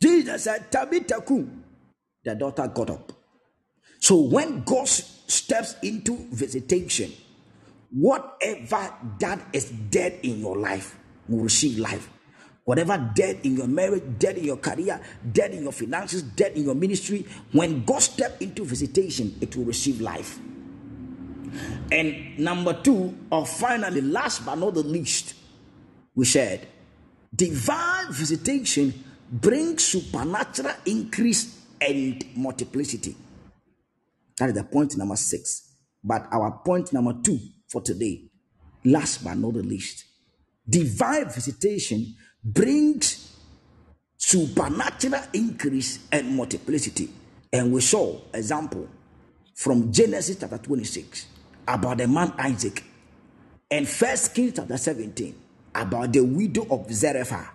[0.04, 1.64] Jesus said, Tabitha kum.
[2.26, 3.14] The daughter got up.
[4.00, 7.10] So when God steps into visitation,
[7.90, 10.98] whatever that is dead in your life
[11.30, 12.10] will receive life.
[12.66, 15.00] Whatever dead in your marriage, dead in your career,
[15.32, 19.66] dead in your finances, dead in your ministry, when God steps into visitation, it will
[19.66, 20.38] receive life.
[21.94, 25.36] And number two, or finally, last but not the least,
[26.14, 26.68] we said
[27.34, 28.94] divine visitation
[29.34, 33.16] brings supernatural increase and multiplicity.
[34.38, 35.76] That is the point number six.
[36.04, 38.26] But our point number two for today,
[38.86, 40.06] last but not the least,
[40.70, 43.36] divine visitation brings
[44.18, 47.10] supernatural increase and multiplicity.
[47.52, 48.88] And we saw example
[49.56, 51.28] from Genesis chapter 26
[51.68, 52.84] about the man Isaac
[53.70, 55.36] and First Kings chapter 17
[55.74, 57.53] about the widow of Zarephath.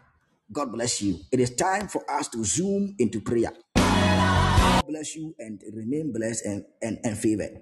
[0.52, 1.20] God bless you.
[1.30, 3.52] It is time for us to zoom into prayer.
[3.76, 7.60] God bless you and remain blessed and, and, and favored.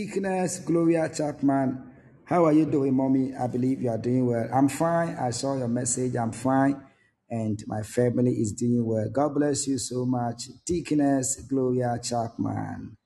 [0.00, 1.92] Deaconess Gloria Chapman.
[2.24, 3.34] How are you doing, mommy?
[3.38, 4.48] I believe you are doing well.
[4.50, 5.14] I'm fine.
[5.20, 6.16] I saw your message.
[6.16, 6.80] I'm fine.
[7.28, 9.10] And my family is doing well.
[9.12, 12.96] God bless you so much, Deaconess Gloria Chapman.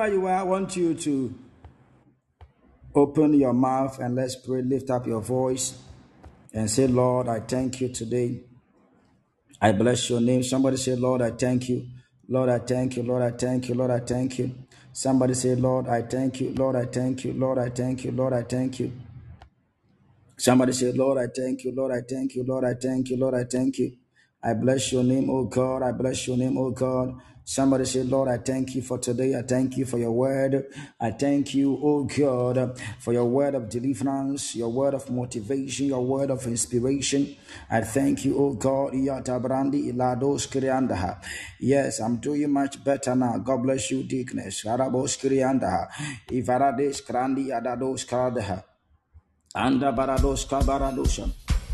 [0.00, 1.34] Wherever you are, I want you to
[2.94, 4.62] open your mouth and let's pray.
[4.62, 5.78] Lift up your voice
[6.54, 8.40] and say, Lord, I thank you today.
[9.60, 10.42] I bless your name.
[10.42, 11.86] Somebody say, Lord, I thank you.
[12.28, 13.02] Lord, I thank you.
[13.02, 13.74] Lord, I thank you.
[13.74, 14.54] Lord, I thank you.
[14.92, 16.54] Somebody say, Lord, I thank you.
[16.54, 17.34] Lord, I thank you.
[17.34, 18.12] Lord, I thank you.
[18.12, 18.92] Lord, I thank you.
[20.38, 21.72] Somebody say, Lord, I thank you.
[21.74, 22.44] Lord, I thank you.
[22.44, 23.18] Lord, I thank you.
[23.18, 23.92] Lord, I thank you.
[24.42, 25.82] I bless your name, oh God.
[25.82, 27.20] I bless your name, oh God.
[27.50, 29.34] Somebody say, Lord, I thank you for today.
[29.34, 30.72] I thank you for your word.
[31.00, 36.06] I thank you, oh God, for your word of deliverance, your word of motivation, your
[36.06, 37.34] word of inspiration.
[37.68, 38.94] I thank you, oh God.
[41.58, 43.38] Yes, I'm doing much better now.
[43.38, 44.04] God bless you,
[48.06, 48.64] kradaha.
[49.56, 51.32] Anda baradoska baradosha.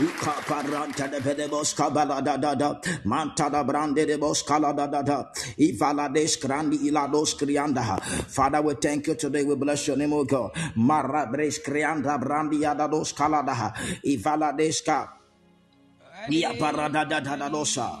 [0.00, 5.24] Ikaparanta de pedebos kabala da da da manta brande de bos da da da
[5.58, 8.00] ivala des grandi ilados krianda.
[8.28, 9.44] Father we thank you today.
[9.44, 10.52] We bless your name O God.
[10.76, 13.72] Mara bres krianda brandi adados kala da
[14.04, 15.06] ivala des ka
[16.30, 18.00] da da da dosa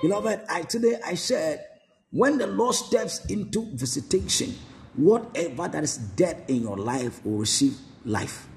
[0.00, 1.66] Beloved, I today I said,
[2.10, 4.54] when the Lord steps into visitation,
[4.94, 8.48] whatever that is dead in your life will receive life.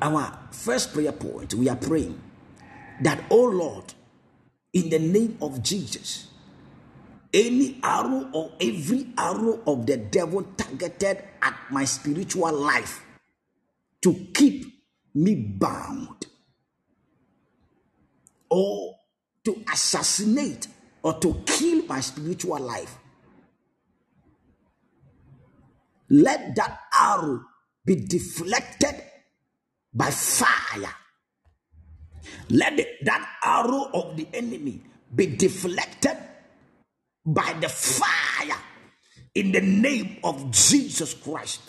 [0.00, 2.20] Our first prayer point, we are praying
[3.02, 3.92] that, oh Lord,
[4.72, 6.28] in the name of Jesus,
[7.34, 13.04] any arrow or every arrow of the devil targeted at my spiritual life
[14.02, 14.82] to keep
[15.14, 16.26] me bound
[18.48, 18.97] or
[19.44, 20.68] to assassinate
[21.02, 22.98] or to kill my spiritual life.
[26.10, 27.44] Let that arrow
[27.84, 29.02] be deflected
[29.92, 30.94] by fire.
[32.50, 34.82] Let the- that arrow of the enemy
[35.14, 36.16] be deflected
[37.24, 38.58] by the fire
[39.34, 41.60] in the name of Jesus Christ.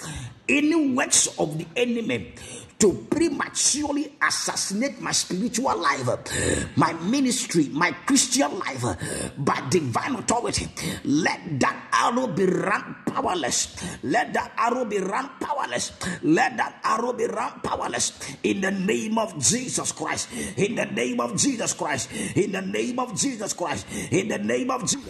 [0.48, 2.34] Any works of the enemy
[2.80, 6.08] to prematurely assassinate my spiritual life,
[6.78, 8.84] my ministry, my Christian life
[9.38, 10.68] by divine authority,
[11.04, 13.76] let that arrow be run powerless.
[14.04, 15.92] Let that arrow be run powerless.
[16.24, 20.30] Let that arrow be run powerless in the name of Jesus Christ.
[20.56, 22.10] In the name of Jesus Christ.
[22.36, 23.88] In the name of Jesus Christ.
[24.12, 25.04] In the name of Jesus.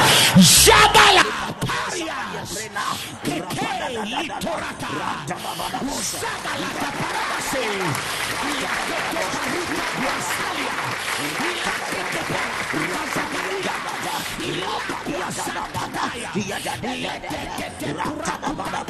[18.00, 18.29] Rata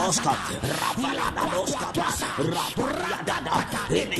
[0.09, 0.17] any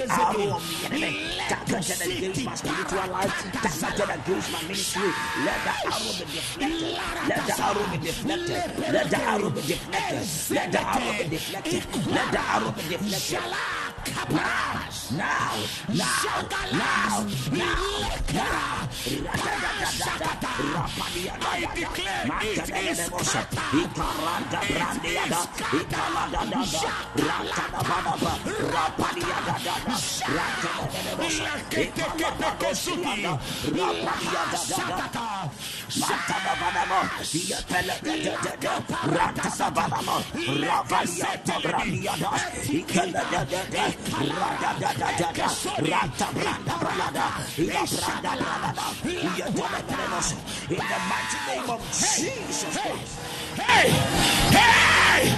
[0.05, 1.11] arrow of the enemy
[1.49, 5.09] targeted against my spiritual life, targeted against my ministry,
[5.45, 7.29] let the arrow be deflected.
[7.29, 8.93] Let the arrow be deflected.
[8.93, 10.55] Let the arrow be deflected.
[10.55, 11.83] Let the arrow be deflected.
[12.05, 13.49] Let the arrow be deflected.
[14.29, 18.79] Now, now, now, now, now,
[50.69, 53.38] In the mighty name of Jesus Christ.
[53.55, 53.89] Hey!
[54.51, 55.29] Hey!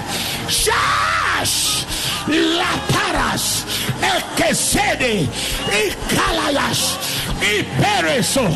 [0.49, 1.85] Shash!
[2.27, 3.65] La paras!
[4.01, 5.27] Ekesede!
[5.69, 6.97] Ikalayas!
[7.41, 8.47] Ipereso!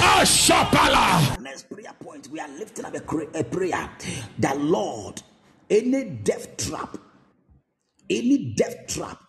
[0.00, 1.40] Ashapala!
[1.42, 3.00] next prayer point, we are lifting up a
[3.44, 3.90] prayer
[4.38, 5.22] The Lord,
[5.68, 6.96] any death trap,
[8.08, 9.20] any death trap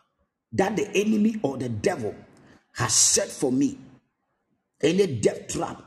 [0.54, 2.16] that the enemy or the devil
[2.74, 3.78] has set for me,
[4.82, 5.84] any death trap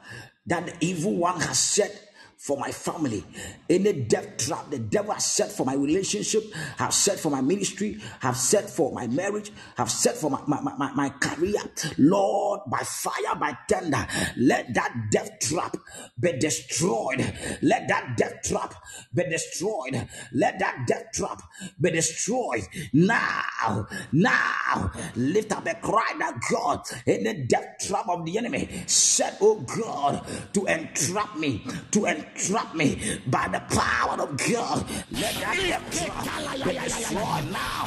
[0.47, 2.06] that the evil one has set
[2.47, 3.25] for my family,
[3.69, 6.45] any death trap the devil has set for my relationship,
[6.79, 10.61] have set for my ministry, have set for my marriage, have set for my, my,
[10.61, 11.61] my, my- career.
[11.99, 14.07] Lord, by fire, by thunder,
[14.37, 15.77] let that death trap
[16.19, 17.21] be destroyed.
[17.63, 18.75] Let that death trap
[19.15, 20.09] be destroyed.
[20.33, 21.43] Let that death trap
[21.81, 22.63] be destroyed.
[22.93, 29.39] Now, now, lift up a cry that God, any death trap of the enemy set,
[29.41, 30.25] oh God,
[30.55, 34.85] to entrap me, to entrap trap me by the power of God.
[35.11, 36.25] Let that death trap
[36.65, 37.87] be destroyed now.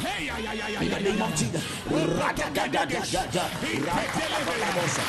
[0.80, 1.64] In the name of Jesus.
[1.90, 3.42] Ra-da-da-da-da-da-da.
[3.86, 5.04] Ra-da-da-da-da-da.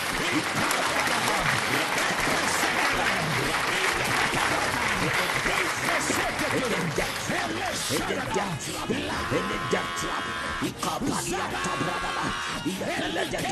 [6.22, 6.51] Set up
[8.22, 9.01] against me.
[13.14, 13.44] Let that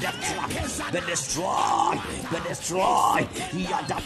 [0.00, 0.48] death trap
[0.92, 2.00] be destroyed.
[2.30, 3.28] Be destroyed.
[3.52, 3.98] Yada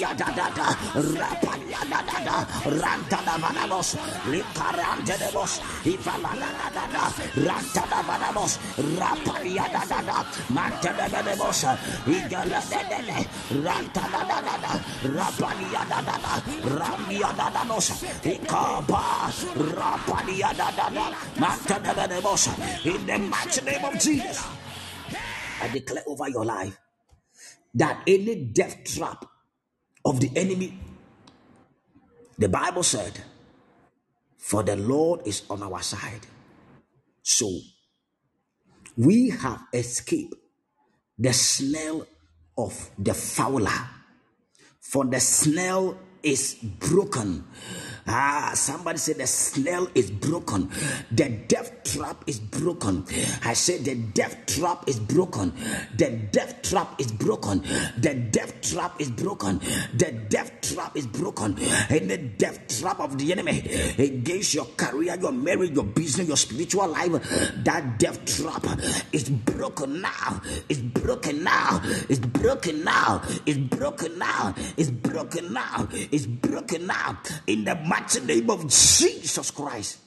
[0.00, 2.36] yada da da.
[2.80, 3.96] Ranta da manabos.
[4.30, 5.28] Likarante de
[6.92, 7.04] da.
[7.46, 8.58] Ranta da manabos.
[8.98, 10.24] Rapadi yada da da.
[12.06, 13.18] Igala de de de.
[13.64, 14.56] Ranta da da da
[15.72, 16.32] yada da da.
[17.74, 17.90] Bos.
[18.22, 19.02] Ikaba.
[22.22, 22.48] Bos.
[22.84, 24.38] In the mighty name of Jesus.
[25.62, 26.83] I declare over your life
[27.74, 29.24] that any death trap
[30.04, 30.78] of the enemy,
[32.38, 33.20] the Bible said,
[34.38, 36.26] for the Lord is on our side.
[37.22, 37.50] So
[38.96, 40.34] we have escaped
[41.18, 42.02] the snare
[42.58, 43.70] of the fowler,
[44.80, 47.44] for the snare is broken.
[48.06, 50.70] Ah, somebody said the snare is broken.
[51.10, 53.04] The death trap is broken.
[53.44, 55.52] I said the death trap is broken.
[55.96, 57.62] The death trap is broken.
[57.96, 59.58] The death trap is broken.
[59.94, 61.56] The death trap is broken.
[61.88, 63.60] And the death trap of the enemy
[63.98, 67.12] against your career, your marriage, your business, your spiritual life,
[67.64, 68.66] that death trap
[69.12, 70.42] is broken now.
[70.68, 71.80] It's broken now.
[72.08, 73.22] It's broken now.
[73.46, 74.54] It's broken now.
[74.76, 75.88] It's broken now.
[75.92, 77.18] It's broken now.
[77.46, 79.98] In the mighty name of Jesus Christ.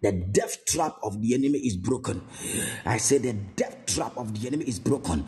[0.00, 2.22] The death trap of the enemy is broken.
[2.84, 5.24] I say the death trap of the enemy is broken.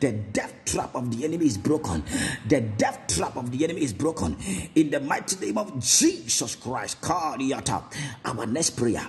[0.00, 2.02] The death trap of the enemy is broken.
[2.46, 4.36] The death trap of the enemy is broken.
[4.74, 6.98] In the mighty name of Jesus Christ.
[7.08, 9.06] Our next prayer.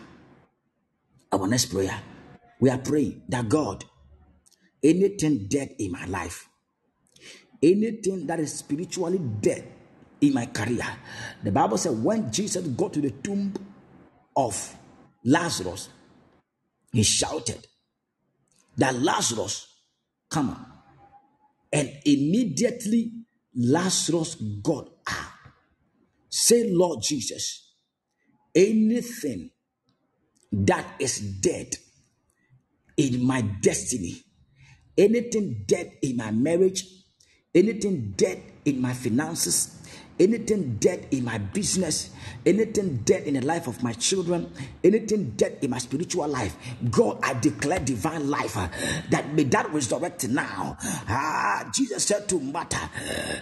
[1.34, 2.00] Our next prayer.
[2.62, 3.84] We are praying that God,
[4.84, 6.48] anything dead in my life,
[7.64, 9.79] anything that is spiritually dead
[10.22, 10.86] in my career.
[11.44, 13.54] The Bible said when Jesus got to the tomb
[14.36, 14.76] of
[15.24, 15.90] Lazarus,
[16.92, 17.68] he shouted
[18.78, 19.68] that Lazarus,
[20.30, 20.66] come on.
[21.72, 23.12] And immediately
[23.56, 25.34] Lazarus got up.
[26.30, 27.74] Say, Lord Jesus,
[28.56, 29.52] anything
[30.52, 31.76] that is dead
[32.98, 34.24] in my destiny,
[34.98, 36.86] anything dead in my marriage,
[37.54, 39.79] anything dead in my finances,
[40.20, 42.12] anything dead in my business,
[42.46, 44.52] anything dead in the life of my children,
[44.84, 46.56] anything dead in my spiritual life,
[46.92, 48.68] God, I declare divine life uh,
[49.10, 50.78] that may that resurrect now.
[50.82, 52.90] Ah, Jesus said to Martha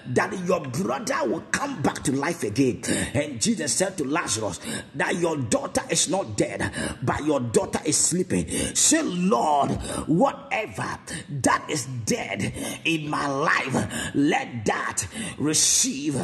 [0.07, 2.81] that your brother will come back to life again,
[3.13, 4.59] and Jesus said to Lazarus
[4.95, 6.71] that your daughter is not dead,
[7.01, 8.47] but your daughter is sleeping.
[8.75, 9.71] Say, Lord,
[10.07, 10.99] whatever
[11.29, 12.53] that is dead
[12.85, 16.15] in my life, let that receive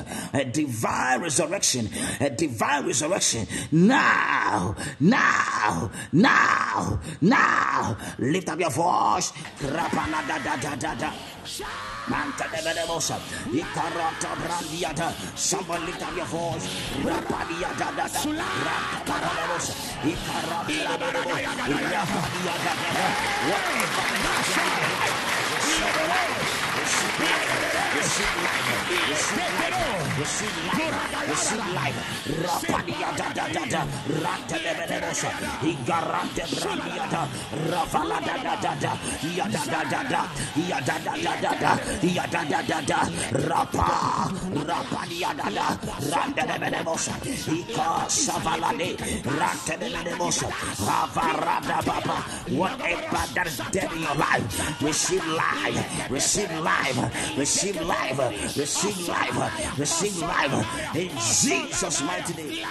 [0.44, 1.90] a divine resurrection,
[2.20, 3.48] a divine resurrection.
[3.72, 7.98] Now, now, now, now.
[8.20, 9.32] Lift up your voice.
[15.36, 16.68] Somebody lift up your voice,
[27.20, 27.73] whatever
[28.14, 29.74] receive life,
[30.20, 32.14] receive life, receive life,
[32.44, 33.82] Rapadia da da da da,
[34.22, 35.30] Rata de Bedemosa,
[35.62, 36.44] Igarante
[37.72, 38.98] Ravala da da da da,
[39.36, 40.22] Yada da da da,
[40.56, 41.72] Yada da da da da,
[42.04, 43.00] Yada da da da,
[43.50, 44.30] Rapa,
[44.62, 45.78] Rapa Yada da,
[46.14, 46.58] Randa de
[47.52, 48.96] Ika Savalade,
[49.26, 50.48] Ranta de Bedemosa,
[50.86, 52.18] Avarada Baba,
[52.56, 58.03] whatever that is dead in your life, receive life, receive life, receive life,
[58.56, 62.66] receive life, receive life, in Jesus' mighty name.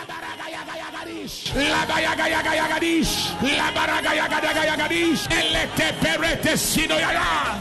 [1.52, 3.34] Labayagayagayagadish.
[3.40, 5.28] Labaragayagayagadish.
[5.28, 7.58] Elete perete sino yaya.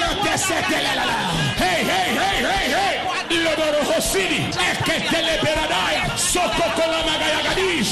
[0.00, 1.16] Lote setelelala.
[1.56, 2.94] Hey, hey, hey, hey, hey.
[3.44, 4.48] Lodoro hosini.
[4.54, 6.16] Eke teleberadaya.
[6.16, 7.90] Soko kolamagayagadish.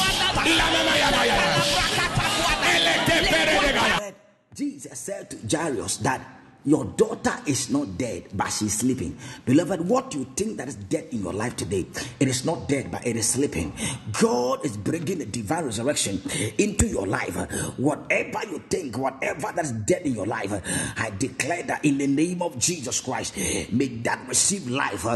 [0.59, 1.37] Lamamayagaya.
[2.75, 4.15] Elete peredegaya.
[4.55, 6.21] Jesus said to Jairus that
[6.65, 9.19] your daughter is not dead, but she's sleeping.
[9.45, 11.87] Beloved, what you think that is dead in your life today,
[12.21, 13.73] it is not dead, but it is sleeping.
[14.21, 16.23] God is bringing a divine resurrection
[16.59, 17.35] into your life.
[17.79, 20.53] Whatever you think, whatever that is dead in your life,
[20.97, 23.37] I declare that in the name of Jesus Christ,
[23.73, 25.07] may that receive life.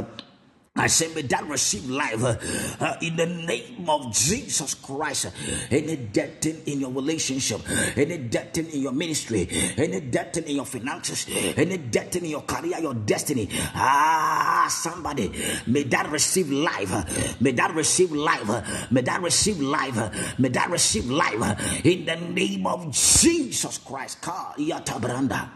[0.77, 2.37] I say, may that receive life uh,
[2.85, 5.33] uh, in the name of Jesus Christ.
[5.71, 7.61] Any death thing in your relationship,
[7.97, 11.27] any death thing in your ministry, any death thing in your finances,
[11.57, 13.49] any thing in your career, your destiny.
[13.75, 15.33] Ah, somebody,
[15.67, 16.93] may that receive life.
[16.93, 17.05] uh,
[17.41, 18.49] May that receive life.
[18.51, 19.97] uh, May that receive life.
[19.99, 21.55] uh, May that receive life uh,
[21.85, 24.21] in the name of Jesus Christ.
[24.21, 25.49] Ka iyatabranda.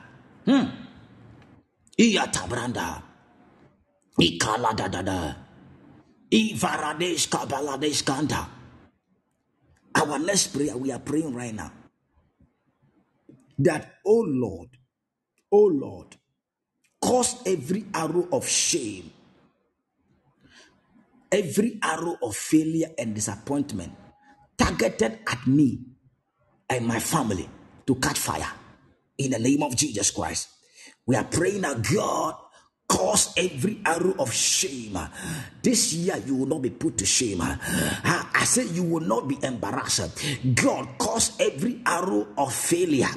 [0.46, 0.64] Hmm.
[4.18, 5.34] Ikala da da.
[9.94, 11.72] Our next prayer, we are praying right now.
[13.58, 14.70] That, oh Lord,
[15.52, 16.16] oh Lord,
[17.02, 19.12] cause every arrow of shame,
[21.32, 23.92] every arrow of failure and disappointment
[24.58, 25.80] targeted at me
[26.70, 27.48] and my family
[27.86, 28.50] to catch fire
[29.18, 30.48] in the name of Jesus Christ.
[31.06, 32.36] We are praying that God
[32.90, 34.98] cause every arrow of shame.
[35.62, 37.40] This year you will not be put to shame.
[37.40, 40.18] I say you will not be embarrassed.
[40.54, 43.12] God cause every arrow of failure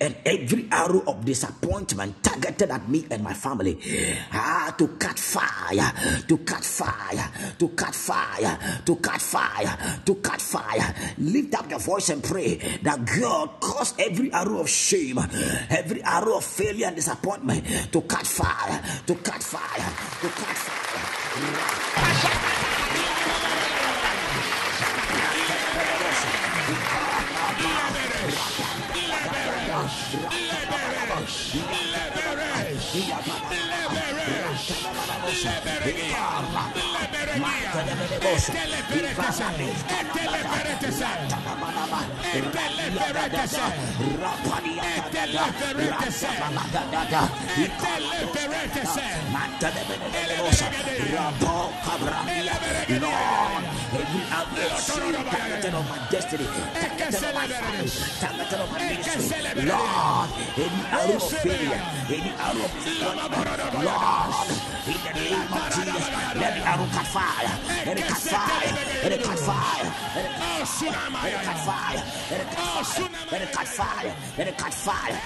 [0.00, 3.78] and every arrow of disappointment targeted at me and my family
[4.32, 5.92] ah, to cut fire,
[6.26, 10.94] to cut fire, to cut fire, to cut fire, to cut fire.
[11.18, 15.18] Lift up your voice and pray that God cause every arrow of shame,
[15.70, 20.78] every arrow of failure and disappointment to cut fire, to cut fire, to cut fire.
[52.88, 53.62] Lord,
[53.94, 54.70] every outlet
[55.28, 57.90] targeted on my destiny, targeted on my family,
[58.20, 59.22] targeted on my ministry,
[59.68, 60.28] Lord,
[60.58, 64.48] any arrow of failure, any arrow of disappointment, Lord,
[64.88, 67.50] in the name of Jesus, let the arrow catch fire,
[68.08, 68.72] catch fire,
[69.02, 73.68] let it catch fire, let it catch fire, let it catch fire, let it catch
[73.68, 75.16] fire, let it catch fire,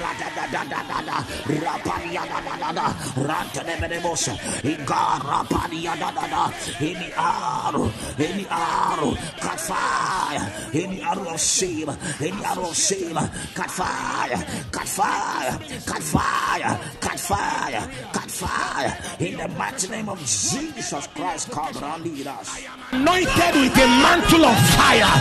[0.00, 1.16] Ra-da-da-da-da-da-da,
[1.64, 2.86] Rapadi-da-da-da-da,
[3.28, 4.28] Ranta-de-be-de-bos,
[4.62, 11.90] Iga, Rapadi-da-da-da, any arrow, any arrow, catch fire, any arrow of shame,
[12.20, 13.16] any arrow of shame,
[13.54, 14.36] catch fire,
[14.72, 21.50] catch fire, catch fire, catch fire, catch fire, in the mighty name of Jesus Christ,
[21.50, 22.66] come around us.
[22.92, 25.14] anointed with a mantle of fire,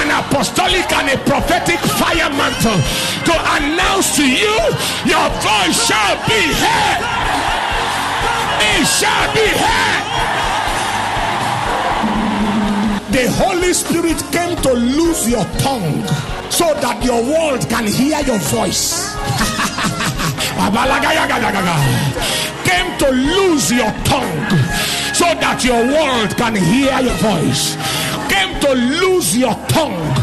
[0.00, 2.76] an apostolic and a prophetic fire mantle
[3.24, 4.56] to announce to you
[5.04, 7.02] your voice shall be heard.
[8.60, 10.02] It shall be heard.
[13.12, 16.04] The Holy Spirit came to lose your tongue
[16.50, 19.14] so that your world can hear your voice.
[22.64, 27.76] came to lose your tongue so that your world can hear your voice.
[28.28, 30.14] Came to lose your tongue,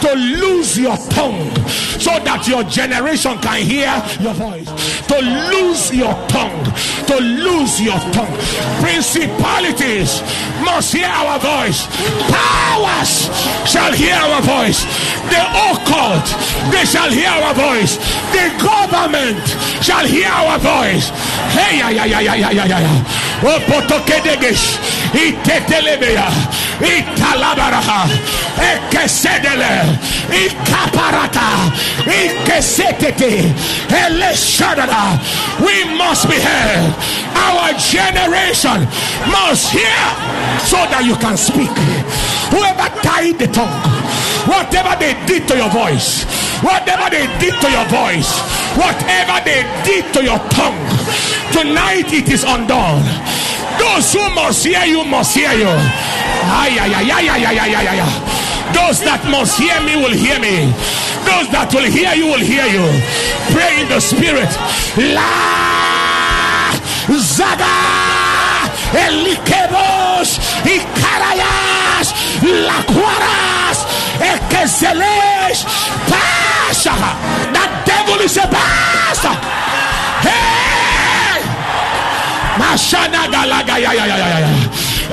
[0.00, 3.90] to lose your tongue so that your generation can hear
[4.22, 4.70] your voice.
[5.10, 6.62] To lose your tongue,
[7.10, 8.30] to lose your tongue.
[8.78, 10.22] Principalities
[10.62, 11.82] must hear our voice,
[12.30, 13.26] powers
[13.66, 14.86] shall hear our voice.
[15.34, 16.26] The occult,
[16.70, 17.98] they shall hear our voice.
[18.30, 19.42] The government
[19.82, 21.10] shall hear our voice.
[21.58, 23.42] Hey, yeah, yeah, yeah, yeah, yeah, yeah.
[23.42, 23.58] Oh,
[25.14, 26.28] itetelebea,
[26.80, 28.08] italabaraha,
[28.60, 29.98] ekesedele,
[30.30, 31.48] ikaparata,
[32.06, 33.54] ikesetete,
[33.88, 35.18] eleshadada.
[35.60, 36.94] We must be heard.
[37.36, 38.86] Our generation
[39.30, 40.02] must hear
[40.64, 41.72] so that you can speak.
[42.50, 43.82] Whoever tied the tongue,
[44.46, 46.24] whatever they did to your voice,
[46.62, 48.30] whatever they did to your voice,
[48.76, 50.78] whatever they did to your tongue,
[51.52, 53.04] tonight it is undone.
[53.78, 55.68] Those who must hear you must hear you.
[55.68, 58.36] Ay, ay, ay, ay, ay, ay, ay, ay, ay.
[58.72, 60.70] Those that must hear me will hear me.
[61.24, 62.86] Those that will hear you will hear you.
[63.54, 64.50] Pray in the spirit.
[65.14, 65.46] La
[67.18, 67.76] Zaga
[68.92, 72.08] Elikebos Ikarayas
[72.42, 73.78] Laquaras
[74.20, 75.64] Ekeselesh
[76.10, 76.94] Pasha.
[77.54, 79.75] That devil is a bastard.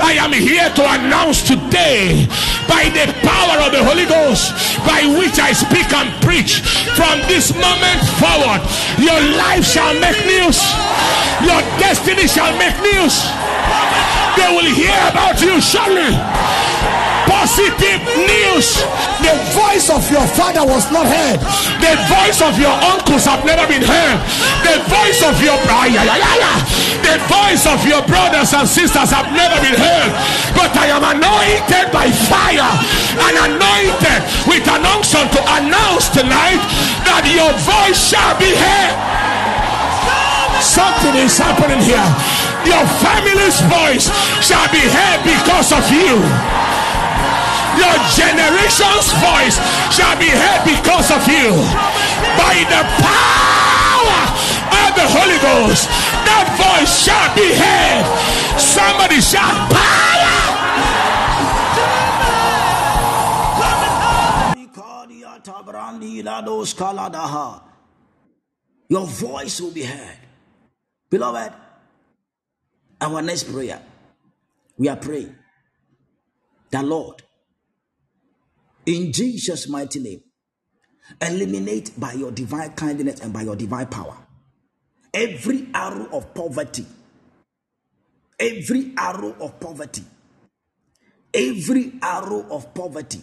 [0.00, 2.26] I am here to announce today
[2.66, 4.52] by the power of the Holy Ghost
[4.84, 6.60] by which I speak and preach
[6.96, 8.60] from this moment forward
[8.98, 10.58] your life shall make news
[11.42, 13.20] your destiny shall make news.
[14.36, 16.14] They will hear about you shortly
[17.44, 18.80] positive news
[19.20, 21.36] The voice of your father was not heard.
[21.76, 24.16] the voice of your uncles have never been heard.
[24.64, 25.60] The voice of your
[27.04, 30.10] the voice of your brothers and sisters have never been heard.
[30.56, 32.72] But I am anointed by fire
[33.28, 36.64] and anointed with an unction to announce tonight
[37.04, 38.96] that your voice shall be heard.
[40.64, 42.08] Something is happening here.
[42.64, 44.08] Your family's voice
[44.40, 46.73] shall be heard because of you.
[47.80, 49.56] Your generation's voice
[49.94, 51.50] shall be heard because of you.
[52.38, 54.20] By the power
[54.82, 55.88] of the Holy Ghost,
[56.26, 58.04] that voice shall be heard.
[58.58, 60.04] Somebody shout power.
[68.88, 70.18] Your voice will be heard.
[71.10, 71.52] Beloved,
[73.00, 73.80] our next prayer,
[74.76, 75.34] we are praying
[76.70, 77.22] the Lord,
[78.86, 80.20] in Jesus' mighty name,
[81.20, 84.16] eliminate by your divine kindness and by your divine power
[85.14, 86.84] every arrow of poverty,
[88.38, 90.02] every arrow of poverty,
[91.32, 93.22] every arrow of poverty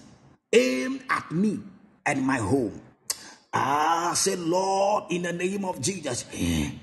[0.54, 1.60] aimed at me
[2.06, 2.82] and my home.
[3.54, 6.24] Ah, say, Lord, in the name of Jesus,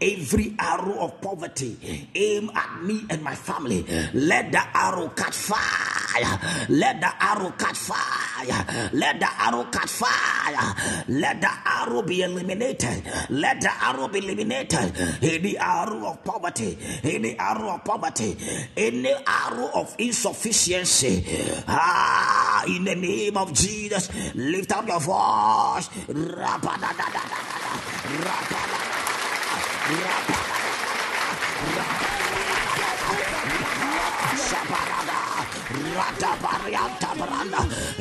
[0.02, 1.78] every arrow of poverty
[2.14, 6.38] aim at me and my family, let the arrow catch fire.
[6.68, 8.90] Let the arrow catch fire.
[8.92, 11.04] Let the arrow catch fire.
[11.08, 13.02] Let the arrow be eliminated.
[13.30, 14.92] Let the arrow be eliminated.
[15.22, 18.36] Any arrow of poverty, any arrow of poverty,
[18.76, 21.24] any arrow of insufficiency.
[21.66, 25.88] Ah, in the name of Jesus, lift up your voice.
[26.08, 27.38] Rapadadadada.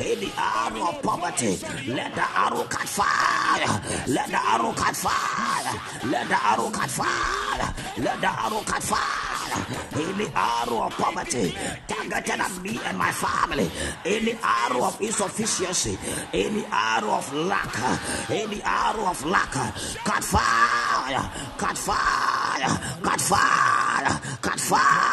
[0.00, 1.58] Any arrow of poverty,
[1.88, 3.82] let the arrow catch fire.
[4.06, 5.80] Let the arrow catch fire.
[6.04, 7.74] Let the arrow catch fire.
[7.98, 9.27] Let the arrow catch fire.
[9.94, 11.54] Any arrow of poverty
[11.86, 13.70] targeted at me and my family.
[14.04, 15.98] Any arrow of insufficiency.
[16.32, 17.74] Any arrow of lack.
[18.30, 19.52] Any arrow of lack.
[20.04, 21.30] cut fire.
[21.56, 22.78] cut fire.
[23.02, 24.20] cut fire.
[24.42, 25.08] cut fire.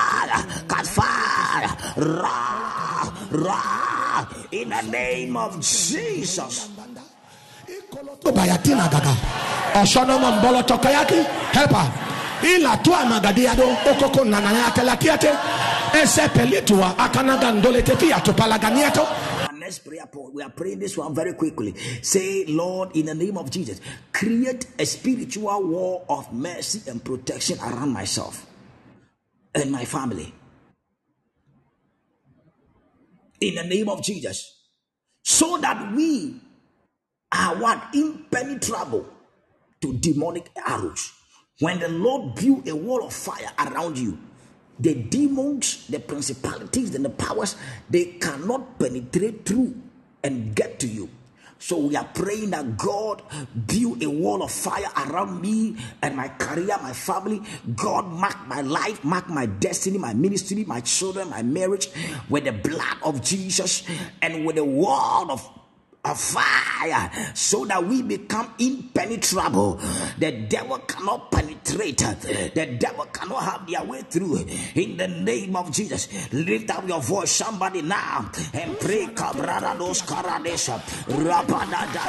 [0.68, 1.70] Catch fire.
[1.98, 6.70] Ra, ra, in the name of Jesus.
[8.24, 9.14] Bayatina gaga.
[12.46, 14.26] Ila tua magadiado okoko
[19.66, 21.74] next prayer point, we are praying this one very quickly.
[22.04, 23.82] Say, Lord, in the name of Jesus,
[24.14, 28.46] create a spiritual wall of mercy and protection around myself
[29.56, 30.32] and my family.
[33.42, 34.54] In the name of Jesus,
[35.24, 36.40] so that we
[37.32, 39.10] are what impenetrable
[39.82, 41.12] to demonic arrows.
[41.60, 44.20] When the Lord build a wall of fire around you,
[44.78, 47.56] the demons, the principalities, and the powers,
[47.90, 49.74] they cannot penetrate through
[50.22, 51.10] and get to you.
[51.58, 53.22] So we are praying that God
[53.68, 57.42] build a wall of fire around me and my career, my family.
[57.74, 61.88] God mark my life, mark my destiny, my ministry, my children, my marriage
[62.30, 63.84] with the blood of Jesus
[64.22, 65.50] and with the wall of
[66.06, 69.80] of fire so that we become impenetrable.
[70.18, 74.46] The devil cannot penetrate, the devil cannot have their way through.
[74.76, 79.08] In the name of Jesus, lift up your voice, somebody now, and pray.
[79.16, 82.06] Kabrada dos karadesha, rapada da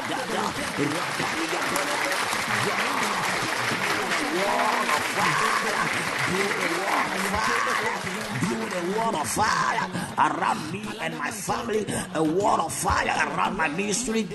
[8.97, 14.27] wall of fire around me and my family, a wall of fire around my ministry.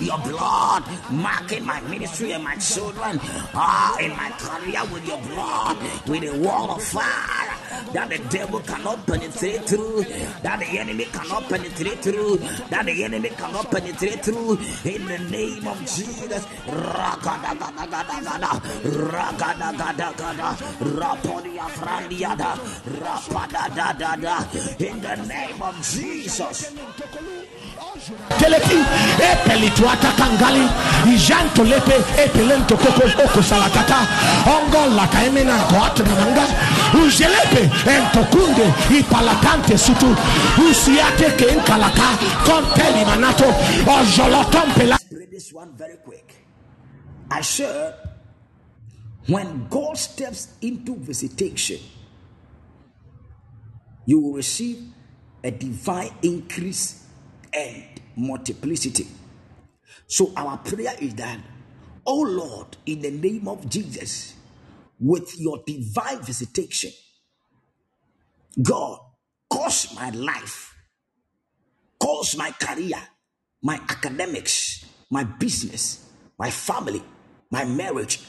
[0.00, 3.20] Your blood marking my ministry and my children,
[3.54, 5.76] ah, in my career with your blood,
[6.08, 7.52] with a wall of fire
[7.92, 10.04] that the devil cannot penetrate through,
[10.42, 12.36] that the enemy cannot penetrate through,
[12.70, 14.58] that the enemy cannot penetrate through.
[14.84, 18.52] In the name of Jesus, Rakadagadagada,
[19.12, 20.56] Rakadagadagada,
[20.96, 22.56] Rapodia Frandiada,
[23.82, 24.80] Rapadadadada.
[24.80, 26.72] In the name of Jesus.
[28.38, 28.78] teleki
[29.30, 30.64] epelituata kangali
[31.14, 33.98] ijanto lepe epelento koko oko salatata
[34.54, 36.44] ongo laka emena goat namanga
[37.00, 37.62] uzelepe
[37.94, 38.66] entokunde
[38.98, 40.16] ipalatante sutu
[40.70, 42.08] usiate ke enkalaka
[42.46, 43.48] konteli manato
[43.86, 46.34] ojolotompela Pray this one very quick.
[47.30, 47.94] I said,
[49.26, 51.78] when God steps into visitation,
[54.06, 54.82] you will receive
[55.44, 57.06] a divine increase
[57.52, 57.84] and
[58.16, 59.06] multiplicity.
[60.06, 61.40] So, our prayer is that,
[62.06, 64.34] oh Lord, in the name of Jesus,
[65.00, 66.92] with your divine visitation,
[68.62, 69.00] God,
[69.50, 70.72] cause my life
[72.02, 73.00] cause my career,
[73.62, 77.02] my academics, my business, my family,
[77.50, 78.20] my marriage,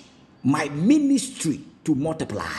[0.43, 2.51] my ministry to multiply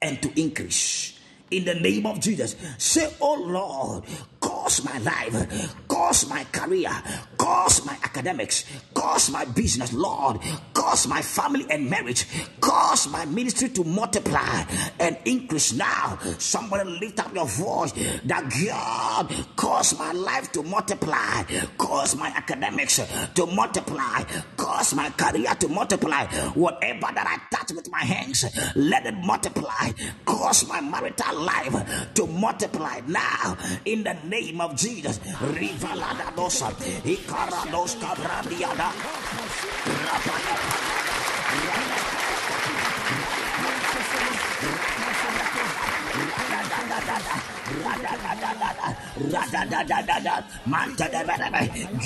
[0.00, 1.11] and to increase.
[1.52, 4.04] In the name of Jesus, say, Oh Lord,
[4.40, 6.90] cause my life, cause my career,
[7.36, 8.64] cause my academics,
[8.94, 10.38] cause my business, Lord,
[10.72, 12.24] cause my family and marriage,
[12.60, 14.64] cause my ministry to multiply
[14.98, 16.18] and increase now.
[16.38, 17.92] Somebody lift up your voice
[18.24, 21.42] that God cause my life to multiply,
[21.76, 22.96] cause my academics
[23.34, 24.22] to multiply,
[24.56, 26.24] cause my career to multiply.
[26.54, 28.46] Whatever that I touch with my hands,
[28.76, 29.90] let it multiply,
[30.24, 35.20] cause my marital life to multiply now in the name of Jesus.
[35.82, 36.70] falada dosa
[37.04, 38.92] y cara dos cabradiada.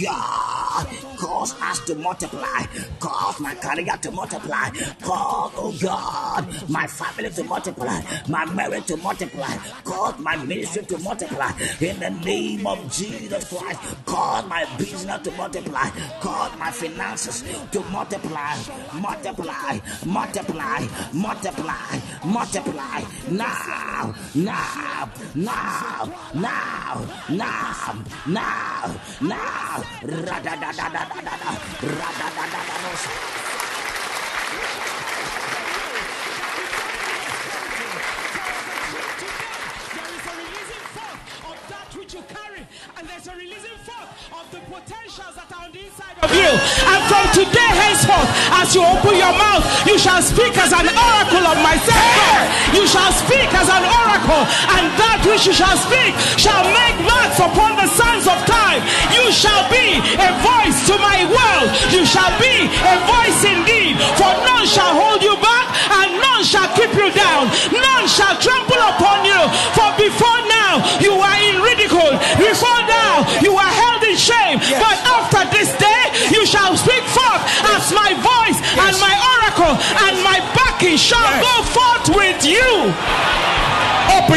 [0.01, 2.65] God, cause us to multiply,
[2.99, 4.71] cause my career to multiply,
[5.03, 10.99] cause, oh God, my family to multiply, my marriage to multiply, cause my ministry to
[10.99, 11.53] multiply.
[11.81, 15.89] In the name of Jesus Christ, cause my business to multiply,
[16.21, 18.57] cause my finances to multiply,
[18.95, 23.03] multiply, multiply, multiply, multiply.
[23.31, 26.96] Now, now, now, now,
[27.29, 31.51] now, now, now, Ra-da-da-da-da-da-da-da,
[31.83, 32.91] ra-da-da-da-da-da.
[39.95, 42.63] There is a releasing forth of that which you carry,
[43.35, 46.51] releasing forth of the potentials that are on the inside of you.
[46.53, 51.47] And from today henceforth, as you open your mouth, you shall speak as an oracle
[51.47, 52.47] of myself.
[52.75, 54.43] You shall speak as an oracle,
[54.77, 58.83] and that which you shall speak shall make marks upon the sands of time.
[59.11, 61.69] You shall be a voice to my world.
[61.91, 65.67] You shall be a voice indeed, for none shall hold you back,
[66.05, 66.11] and
[66.57, 67.53] shall keep you down.
[67.69, 69.41] None shall trample upon you.
[69.77, 72.17] For before now you were in ridicule.
[72.41, 74.57] Before now you are held in shame.
[74.81, 76.03] But after this day
[76.33, 77.45] you shall speak forth
[77.77, 79.77] as my voice and my oracle
[80.09, 83.36] and my backing shall go forth with you.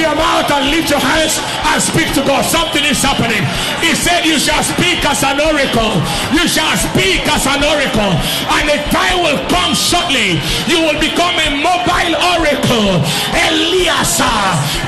[0.09, 1.37] Your mouth and lift your hands
[1.69, 2.41] and speak to God.
[2.41, 3.45] Something is happening.
[3.77, 6.01] He said, You shall speak as an oracle.
[6.33, 8.17] You shall speak as an oracle.
[8.57, 10.41] And a time will come shortly.
[10.65, 13.05] You will become a mobile oracle.
[13.37, 14.33] Eliasa.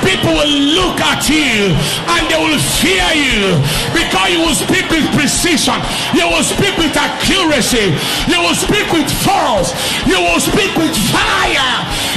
[0.01, 1.69] People will look at you
[2.17, 3.61] and they will fear you
[3.93, 5.77] because you will speak with precision.
[6.17, 7.93] You will speak with accuracy.
[8.25, 9.69] You will speak with force.
[10.09, 11.69] You will speak with fire.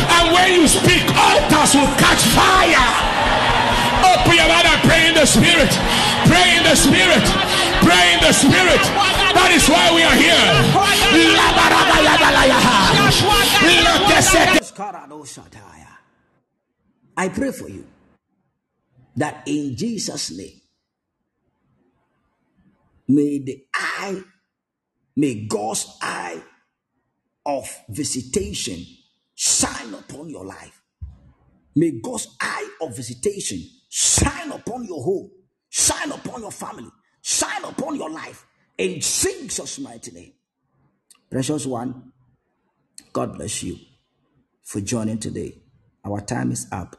[0.09, 2.94] And when you speak, altars will catch fire.
[4.05, 5.73] Open your mouth and pray in the spirit.
[6.27, 7.25] Pray in the spirit.
[7.83, 8.83] Pray in the spirit.
[9.35, 10.45] That is why we are here.
[17.17, 17.87] I pray for you
[19.17, 20.61] that in Jesus' name,
[23.09, 24.23] may the eye,
[25.17, 26.43] may God's eye
[27.47, 28.85] of visitation
[29.35, 30.84] shine upon your life.
[31.77, 35.31] May God's eye of visitation shine upon your home,
[35.69, 36.91] shine upon your family,
[37.23, 38.47] shine upon your life
[38.79, 40.33] in Jesus' mighty name.
[41.31, 42.13] Precious one,
[43.13, 43.77] God bless you
[44.63, 45.63] for joining today.
[46.05, 46.97] Our time is up,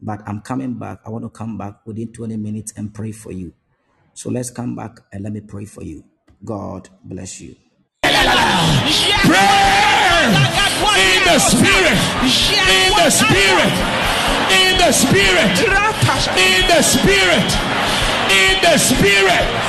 [0.00, 1.00] but I'm coming back.
[1.06, 3.54] I want to come back within 20 minutes and pray for you.
[4.14, 6.04] So let's come back and let me pray for you.
[6.44, 7.56] God bless you.
[8.02, 9.85] Pray.
[10.26, 11.98] In the spirit.
[12.66, 13.72] In the spirit.
[14.50, 15.54] In the spirit.
[16.36, 17.48] In the spirit.
[18.30, 19.66] In the spirit.